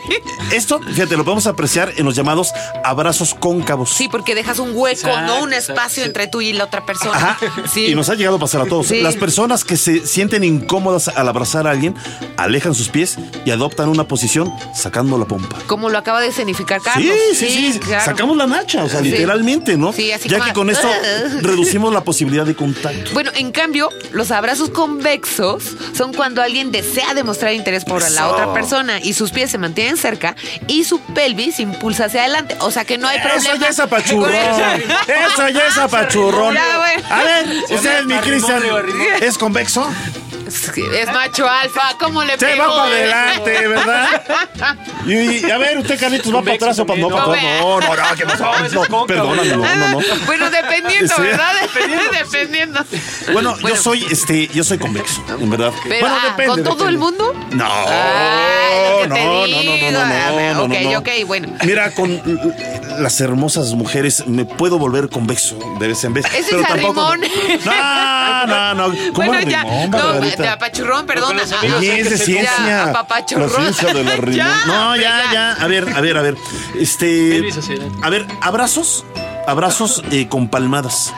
Esto, 0.52 0.80
fíjate, 0.80 1.14
lo 1.16 1.24
podemos 1.24 1.46
apreciar 1.46 1.92
en 1.96 2.06
los 2.06 2.14
llamados 2.16 2.52
abrazos 2.84 3.34
cóncavos. 3.34 3.90
Sí, 3.90 4.08
porque 4.08 4.34
dejas 4.34 4.58
un 4.60 4.70
hueco, 4.74 5.08
Exacto, 5.08 5.20
no 5.26 5.42
un 5.42 5.52
exacto, 5.52 5.72
espacio 5.74 6.02
sí. 6.04 6.06
entre 6.08 6.26
tú 6.26 6.40
y 6.40 6.54
la 6.54 6.64
otra 6.64 6.86
persona. 6.86 7.16
Ajá. 7.16 7.38
Sí. 7.72 7.86
Y 7.86 7.94
nos 7.94 8.08
ha 8.08 8.14
llegado 8.14 8.36
a 8.36 8.38
pasar 8.38 8.62
a 8.62 8.64
todos. 8.66 8.86
Sí. 8.86 9.02
Las 9.02 9.16
personas 9.16 9.62
que 9.64 9.76
se 9.76 10.06
sienten 10.06 10.42
incómodas 10.42 11.08
al 11.08 11.28
abrazar 11.28 11.66
a 11.66 11.70
alguien 11.72 11.94
alejan 12.38 12.74
sus 12.74 12.88
pies 12.88 13.18
y 13.44 13.50
adoptan 13.50 13.88
una 13.88 14.04
posición 14.04 14.52
sacando 14.74 15.18
la 15.18 15.24
pompa. 15.24 15.56
Como 15.66 15.88
lo 15.90 15.98
acaba 15.98 16.20
de 16.20 16.28
escenificar 16.28 16.80
Carlos. 16.80 17.14
Sí, 17.34 17.46
sí, 17.48 17.72
sí. 17.74 17.78
claro. 17.78 18.04
Sacamos 18.04 18.36
la 18.36 18.46
nacha, 18.46 18.84
o 18.84 18.88
sea, 18.88 19.00
Sí. 19.00 19.10
literalmente, 19.10 19.76
¿no? 19.76 19.92
Sí, 19.92 20.12
así 20.12 20.28
ya 20.28 20.38
como- 20.38 20.48
que 20.48 20.54
con 20.54 20.70
esto 20.70 20.88
reducimos 21.42 21.92
la 21.92 22.02
posibilidad 22.02 22.44
de 22.46 22.54
contacto. 22.54 23.10
Bueno, 23.12 23.30
en 23.34 23.52
cambio, 23.52 23.88
los 24.12 24.30
abrazos 24.30 24.70
convexos 24.70 25.64
son 25.96 26.12
cuando 26.12 26.42
alguien 26.42 26.70
desea 26.72 27.14
demostrar 27.14 27.52
interés 27.52 27.84
por 27.84 28.02
Eso. 28.02 28.14
la 28.14 28.28
otra 28.28 28.52
persona 28.52 29.00
y 29.00 29.12
sus 29.14 29.30
pies 29.30 29.50
se 29.50 29.58
mantienen 29.58 29.96
cerca 29.96 30.34
y 30.66 30.84
su 30.84 31.00
pelvis 31.00 31.60
impulsa 31.60 32.06
hacia 32.06 32.20
adelante. 32.22 32.56
O 32.60 32.70
sea 32.70 32.84
que 32.84 32.98
no 32.98 33.08
hay 33.08 33.18
problema. 33.20 33.42
Eso 33.42 33.56
ya 33.56 33.68
es 33.68 33.78
apachurrón. 33.80 34.34
eso. 34.34 35.48
Ya 35.48 35.66
es 35.68 35.78
apachurrón. 35.78 36.56
A 36.56 37.22
ver, 37.24 37.46
usted 37.70 37.98
es 38.00 38.06
mi 38.06 38.14
Cristian. 38.18 38.62
¿Es 39.20 39.38
convexo? 39.38 39.88
Es 40.48 40.70
que 40.70 41.06
macho 41.12 41.48
alfa, 41.48 41.94
¿cómo 41.98 42.24
le 42.24 42.38
Se 42.38 42.46
pego? 42.46 42.62
va 42.68 42.76
para 42.84 42.88
adelante, 42.94 43.68
¿verdad? 43.68 44.22
Y, 45.06 45.46
y, 45.46 45.50
a 45.50 45.58
ver, 45.58 45.78
usted, 45.78 45.98
Carlitos, 46.00 46.34
¿va 46.34 46.42
para 46.42 46.54
atrás 46.56 46.78
o 46.78 46.86
para 46.86 47.00
no 47.00 47.08
para? 47.08 47.26
No, 47.26 47.80
no, 47.80 47.94
no, 47.96 48.02
¿qué 48.16 48.24
pasó? 48.26 48.44
No, 48.72 48.84
No, 48.88 49.06
perdóname, 49.06 49.48
no, 49.48 49.56
no, 49.76 49.88
no. 49.88 50.00
Bueno, 50.26 50.50
dependiendo. 50.50 51.14
¿verdad? 51.18 51.52
Dependiendo. 52.12 52.84
Bueno, 53.32 53.56
yo 53.58 53.76
soy, 53.76 54.04
este, 54.10 54.48
yo 54.48 54.64
soy 54.64 54.78
convexo, 54.78 55.22
en 55.28 55.50
verdad. 55.50 55.72
Pero, 55.88 56.00
bueno, 56.00 56.16
ah, 56.18 56.34
¿con 56.36 56.62
todo 56.62 56.74
depende. 56.74 56.88
el 56.90 56.98
mundo? 56.98 57.34
No, 57.52 57.64
que 59.02 59.08
no, 59.08 59.14
no, 59.16 59.24
no, 59.24 59.40
no, 59.40 59.44
digo. 59.44 59.90
no, 59.92 60.06
no, 60.06 60.54
no, 60.54 60.54
no, 60.54 60.64
Ok, 60.64 60.80
no. 60.82 60.98
ok, 60.98 61.08
bueno. 61.26 61.48
Mira, 61.64 61.90
con 61.94 62.20
las 62.98 63.20
hermosas 63.20 63.72
mujeres 63.74 64.26
me 64.26 64.44
puedo 64.44 64.78
volver 64.78 65.08
convexo 65.08 65.58
de 65.78 65.88
vez 65.88 66.02
en 66.04 66.14
vez. 66.14 66.24
Ese 66.34 66.50
pero 66.50 66.62
es 66.62 66.68
tampoco. 66.68 67.00
arrimón. 67.06 67.30
No, 67.64 68.46
no, 68.46 68.74
no. 68.74 69.12
¿Cómo 69.12 69.28
Bueno, 69.28 69.48
ya. 69.48 69.64
No? 69.88 70.20
De 70.42 70.48
apachurrón, 70.48 71.06
amigos 71.10 71.78
Oye, 71.78 72.00
es 72.00 72.10
de 72.10 72.18
ciencia. 72.18 72.66
Ya, 72.66 72.84
apapachurrón. 72.90 73.64
La 73.64 73.72
ciencia. 73.72 73.88
Ya, 74.32 74.62
no, 74.66 74.96
ya, 74.96 75.02
ya. 75.02 75.32
ya. 75.32 75.52
A 75.52 75.66
ver, 75.66 75.88
a 75.94 76.00
ver, 76.00 76.16
a 76.16 76.22
ver. 76.22 76.36
Este. 76.78 77.48
A 78.02 78.10
ver, 78.10 78.26
abrazos. 78.40 79.04
Abrazos 79.46 80.02
eh, 80.10 80.28
con 80.28 80.48
palmadas. 80.48 81.12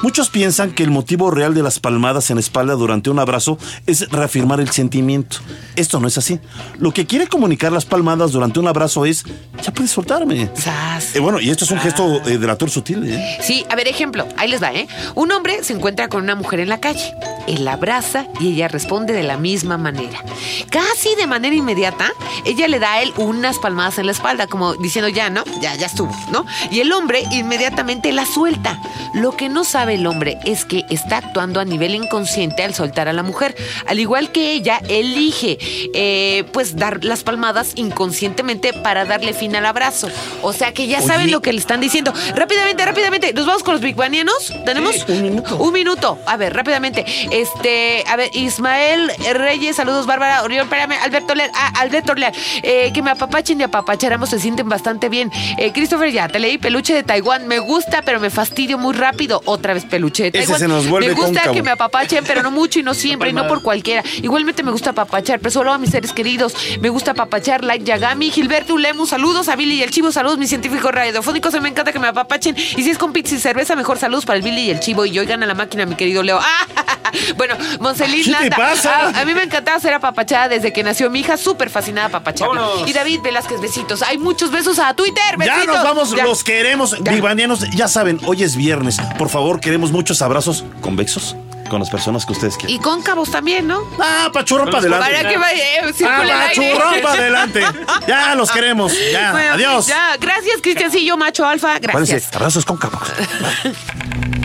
Muchos 0.00 0.30
piensan 0.30 0.70
que 0.70 0.84
el 0.84 0.90
motivo 0.90 1.32
real 1.32 1.54
de 1.54 1.62
las 1.64 1.80
palmadas 1.80 2.30
en 2.30 2.36
la 2.36 2.40
espalda 2.40 2.74
durante 2.74 3.10
un 3.10 3.18
abrazo 3.18 3.58
es 3.84 4.08
reafirmar 4.10 4.60
el 4.60 4.70
sentimiento. 4.70 5.38
Esto 5.74 5.98
no 5.98 6.06
es 6.06 6.16
así. 6.16 6.38
Lo 6.78 6.92
que 6.92 7.04
quiere 7.04 7.26
comunicar 7.26 7.72
las 7.72 7.84
palmadas 7.84 8.30
durante 8.30 8.60
un 8.60 8.68
abrazo 8.68 9.04
es, 9.04 9.24
ya 9.60 9.72
puedes 9.72 9.90
soltarme. 9.90 10.50
Sas. 10.54 11.16
Eh, 11.16 11.18
bueno, 11.18 11.40
y 11.40 11.50
esto 11.50 11.64
es 11.64 11.72
un 11.72 11.80
gesto 11.80 12.22
eh, 12.26 12.38
delator 12.38 12.70
sutil, 12.70 13.10
¿eh? 13.10 13.38
Sí, 13.42 13.66
a 13.68 13.74
ver, 13.74 13.88
ejemplo, 13.88 14.28
ahí 14.36 14.48
les 14.48 14.62
va, 14.62 14.72
¿eh? 14.72 14.86
Un 15.16 15.32
hombre 15.32 15.64
se 15.64 15.72
encuentra 15.72 16.08
con 16.08 16.22
una 16.22 16.36
mujer 16.36 16.60
en 16.60 16.68
la 16.68 16.78
calle. 16.78 17.12
Él 17.48 17.64
la 17.64 17.72
abraza 17.72 18.26
y 18.38 18.52
ella 18.52 18.68
responde 18.68 19.14
de 19.14 19.24
la 19.24 19.36
misma 19.36 19.78
manera. 19.78 20.22
Casi 20.70 21.14
de 21.16 21.26
manera 21.26 21.56
inmediata, 21.56 22.12
ella 22.44 22.68
le 22.68 22.78
da 22.78 22.94
a 22.94 23.02
él 23.02 23.12
unas 23.16 23.58
palmadas 23.58 23.98
en 23.98 24.06
la 24.06 24.12
espalda, 24.12 24.46
como 24.46 24.74
diciendo 24.74 25.08
ya, 25.08 25.28
¿no? 25.28 25.42
Ya, 25.60 25.74
ya 25.74 25.86
estuvo, 25.86 26.14
¿no? 26.30 26.46
Y 26.70 26.80
el 26.80 26.92
hombre 26.92 27.24
inmediatamente 27.32 28.12
la 28.12 28.26
suelta. 28.26 28.80
Lo 29.14 29.36
que 29.36 29.48
no 29.48 29.64
sabe 29.64 29.87
el 29.88 30.06
hombre 30.06 30.38
es 30.44 30.64
que 30.64 30.84
está 30.90 31.18
actuando 31.18 31.60
a 31.60 31.64
nivel 31.64 31.94
inconsciente 31.94 32.62
al 32.62 32.74
soltar 32.74 33.08
a 33.08 33.12
la 33.12 33.22
mujer. 33.22 33.54
Al 33.86 33.98
igual 33.98 34.32
que 34.32 34.52
ella, 34.52 34.80
elige, 34.88 35.58
eh, 35.94 36.44
pues, 36.52 36.76
dar 36.76 37.04
las 37.04 37.22
palmadas 37.22 37.72
inconscientemente 37.76 38.72
para 38.72 39.04
darle 39.04 39.32
fin 39.32 39.56
al 39.56 39.66
abrazo. 39.66 40.08
O 40.42 40.52
sea 40.52 40.72
que 40.72 40.86
ya 40.86 41.00
saben 41.00 41.30
lo 41.30 41.42
que 41.42 41.52
le 41.52 41.58
están 41.58 41.80
diciendo. 41.80 42.12
Rápidamente, 42.34 42.84
rápidamente. 42.84 43.32
¿Nos 43.32 43.46
vamos 43.46 43.62
con 43.62 43.74
los 43.74 43.82
Big 43.82 43.96
Banianos? 43.96 44.52
¿Tenemos? 44.64 45.06
un 45.08 45.22
minuto. 45.22 45.56
Un 45.56 45.72
minuto. 45.72 46.18
A 46.26 46.36
ver, 46.36 46.54
rápidamente. 46.54 47.04
Este, 47.30 48.04
a 48.06 48.16
ver, 48.16 48.30
Ismael 48.34 49.10
Reyes, 49.34 49.76
saludos, 49.76 50.06
Bárbara 50.06 50.42
Oriol, 50.42 50.64
espérame, 50.64 50.94
Alberto 51.02 51.34
Leal, 51.34 51.50
ah, 51.54 51.72
Alberto 51.80 52.14
Leal, 52.14 52.32
eh, 52.62 52.90
que 52.92 53.02
me 53.02 53.10
apapachen 53.10 53.60
y 53.60 53.64
apapacharamos 53.64 54.30
se 54.30 54.38
sienten 54.38 54.68
bastante 54.68 55.08
bien. 55.08 55.30
Eh, 55.56 55.72
Christopher, 55.72 56.10
ya 56.10 56.28
te 56.28 56.38
leí 56.38 56.58
peluche 56.58 56.94
de 56.94 57.02
Taiwán, 57.02 57.46
me 57.46 57.58
gusta, 57.58 58.02
pero 58.02 58.20
me 58.20 58.30
fastidio 58.30 58.78
muy 58.78 58.94
rápido. 58.94 59.40
Otra 59.44 59.74
vez 59.74 59.77
de 59.82 60.30
Ese 60.32 60.58
se 60.58 60.68
nos 60.68 60.88
vuelve 60.88 61.08
me 61.08 61.14
gusta 61.14 61.28
cóncavo. 61.32 61.54
que 61.54 61.62
me 61.62 61.70
apapachen, 61.70 62.24
pero 62.26 62.42
no 62.42 62.50
mucho 62.50 62.78
y 62.78 62.82
no 62.82 62.94
siempre, 62.94 63.30
y 63.30 63.32
no 63.32 63.46
por 63.46 63.62
cualquiera. 63.62 64.02
Igualmente 64.22 64.62
me 64.62 64.70
gusta 64.70 64.90
apapachar, 64.90 65.38
pero 65.40 65.50
solo 65.50 65.72
a 65.72 65.78
mis 65.78 65.90
seres 65.90 66.12
queridos. 66.12 66.54
Me 66.80 66.88
gusta 66.88 67.12
apapachar, 67.12 67.64
like 67.64 67.84
Yagami, 67.84 68.30
Gilberto 68.30 68.74
Ulemu, 68.74 69.06
saludos 69.06 69.48
a 69.48 69.56
Billy 69.56 69.74
y 69.76 69.82
el 69.82 69.90
Chivo, 69.90 70.12
saludos 70.12 70.38
mis 70.38 70.48
científicos 70.48 70.92
radiofónicos, 70.92 71.58
me 71.60 71.68
encanta 71.68 71.92
que 71.92 71.98
me 71.98 72.08
apapachen. 72.08 72.56
Y 72.56 72.82
si 72.82 72.90
es 72.90 72.98
con 72.98 73.12
pizza 73.12 73.34
y 73.34 73.38
cerveza, 73.38 73.74
mejor 73.76 73.98
saludos 73.98 74.24
para 74.24 74.36
el 74.36 74.42
Billy 74.42 74.62
y 74.62 74.70
el 74.70 74.80
Chivo. 74.80 75.04
Y 75.06 75.18
oigan 75.18 75.42
a 75.42 75.46
la 75.46 75.54
máquina, 75.54 75.86
mi 75.86 75.94
querido 75.94 76.22
Leo. 76.22 76.38
Ah, 77.10 77.10
bueno, 77.38 77.54
Monselín 77.80 78.22
¿Qué 78.22 78.50
te 78.50 78.50
pasa? 78.50 79.06
A, 79.08 79.20
a 79.20 79.24
mí 79.24 79.32
me 79.32 79.42
encantaba 79.42 79.80
ser 79.80 79.94
apapachada 79.94 80.48
desde 80.48 80.74
que 80.74 80.82
nació 80.82 81.08
mi 81.08 81.20
hija, 81.20 81.38
súper 81.38 81.70
fascinada 81.70 82.08
apapacharla. 82.08 82.60
Vámonos. 82.60 82.88
Y 82.88 82.92
David 82.92 83.20
Velázquez, 83.22 83.60
besitos. 83.62 84.02
Hay 84.02 84.18
muchos 84.18 84.50
besos 84.50 84.78
a 84.78 84.92
Twitter, 84.94 85.22
Ya 85.38 85.54
besitos. 85.54 85.66
nos 85.74 85.84
vamos, 85.84 86.10
Ya. 86.14 86.24
los 86.24 86.44
queremos. 86.44 86.96
Ya. 87.02 87.12
Vivanianos, 87.12 87.60
ya 87.70 87.88
saben, 87.88 88.20
hoy 88.26 88.42
es 88.42 88.56
viernes. 88.56 88.98
Por 89.16 89.30
favor, 89.30 89.60
queremos 89.68 89.92
muchos 89.92 90.22
abrazos 90.22 90.64
convexos. 90.80 91.36
con 91.68 91.80
las 91.80 91.90
personas 91.90 92.24
que 92.24 92.32
ustedes 92.32 92.56
quieran. 92.56 92.74
Y 92.74 92.78
cóncavos 92.78 93.30
también, 93.30 93.66
¿no? 93.66 93.82
Ah, 94.00 94.30
pachurrón 94.32 94.70
para 94.70 94.78
adelante. 94.78 95.04
Para 95.12 95.28
que 95.28 95.36
vaya, 95.36 95.62
eh, 95.62 95.94
Ah, 96.06 96.46
pachurrón 96.48 97.02
para 97.02 97.20
adelante. 97.20 97.60
Ya 98.06 98.34
los 98.34 98.50
queremos. 98.50 98.94
Ya, 99.12 99.32
Bueno, 99.32 99.52
adiós. 99.52 99.86
Ya, 99.86 100.16
gracias, 100.18 100.62
Cristiancillo, 100.62 101.18
macho 101.18 101.44
alfa. 101.44 101.78
Gracias. 101.78 102.34
abrazos 102.34 102.64
cóncavos. 102.64 103.02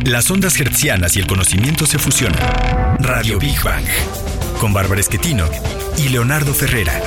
Las 0.04 0.30
ondas 0.30 0.60
hertzianas 0.60 1.16
y 1.16 1.20
el 1.22 1.28
conocimiento 1.28 1.86
se 1.86 1.98
fusionan. 1.98 2.42
Radio 3.00 3.40
Big 3.40 3.64
Bang. 3.64 3.86
Con 4.60 4.74
Bárbara 4.74 5.00
Esquetino 5.00 5.46
y 5.98 6.10
Leonardo 6.10 6.54
Ferrera. 6.54 7.02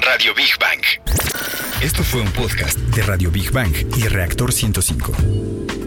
Radio 0.00 0.34
Big 0.34 0.58
Bang. 0.58 0.80
Esto 1.82 2.02
fue 2.02 2.20
un 2.20 2.30
podcast 2.32 2.78
de 2.78 3.02
Radio 3.02 3.30
Big 3.30 3.50
Bang 3.50 3.72
y 3.96 4.08
Reactor 4.08 4.52
105. 4.52 5.12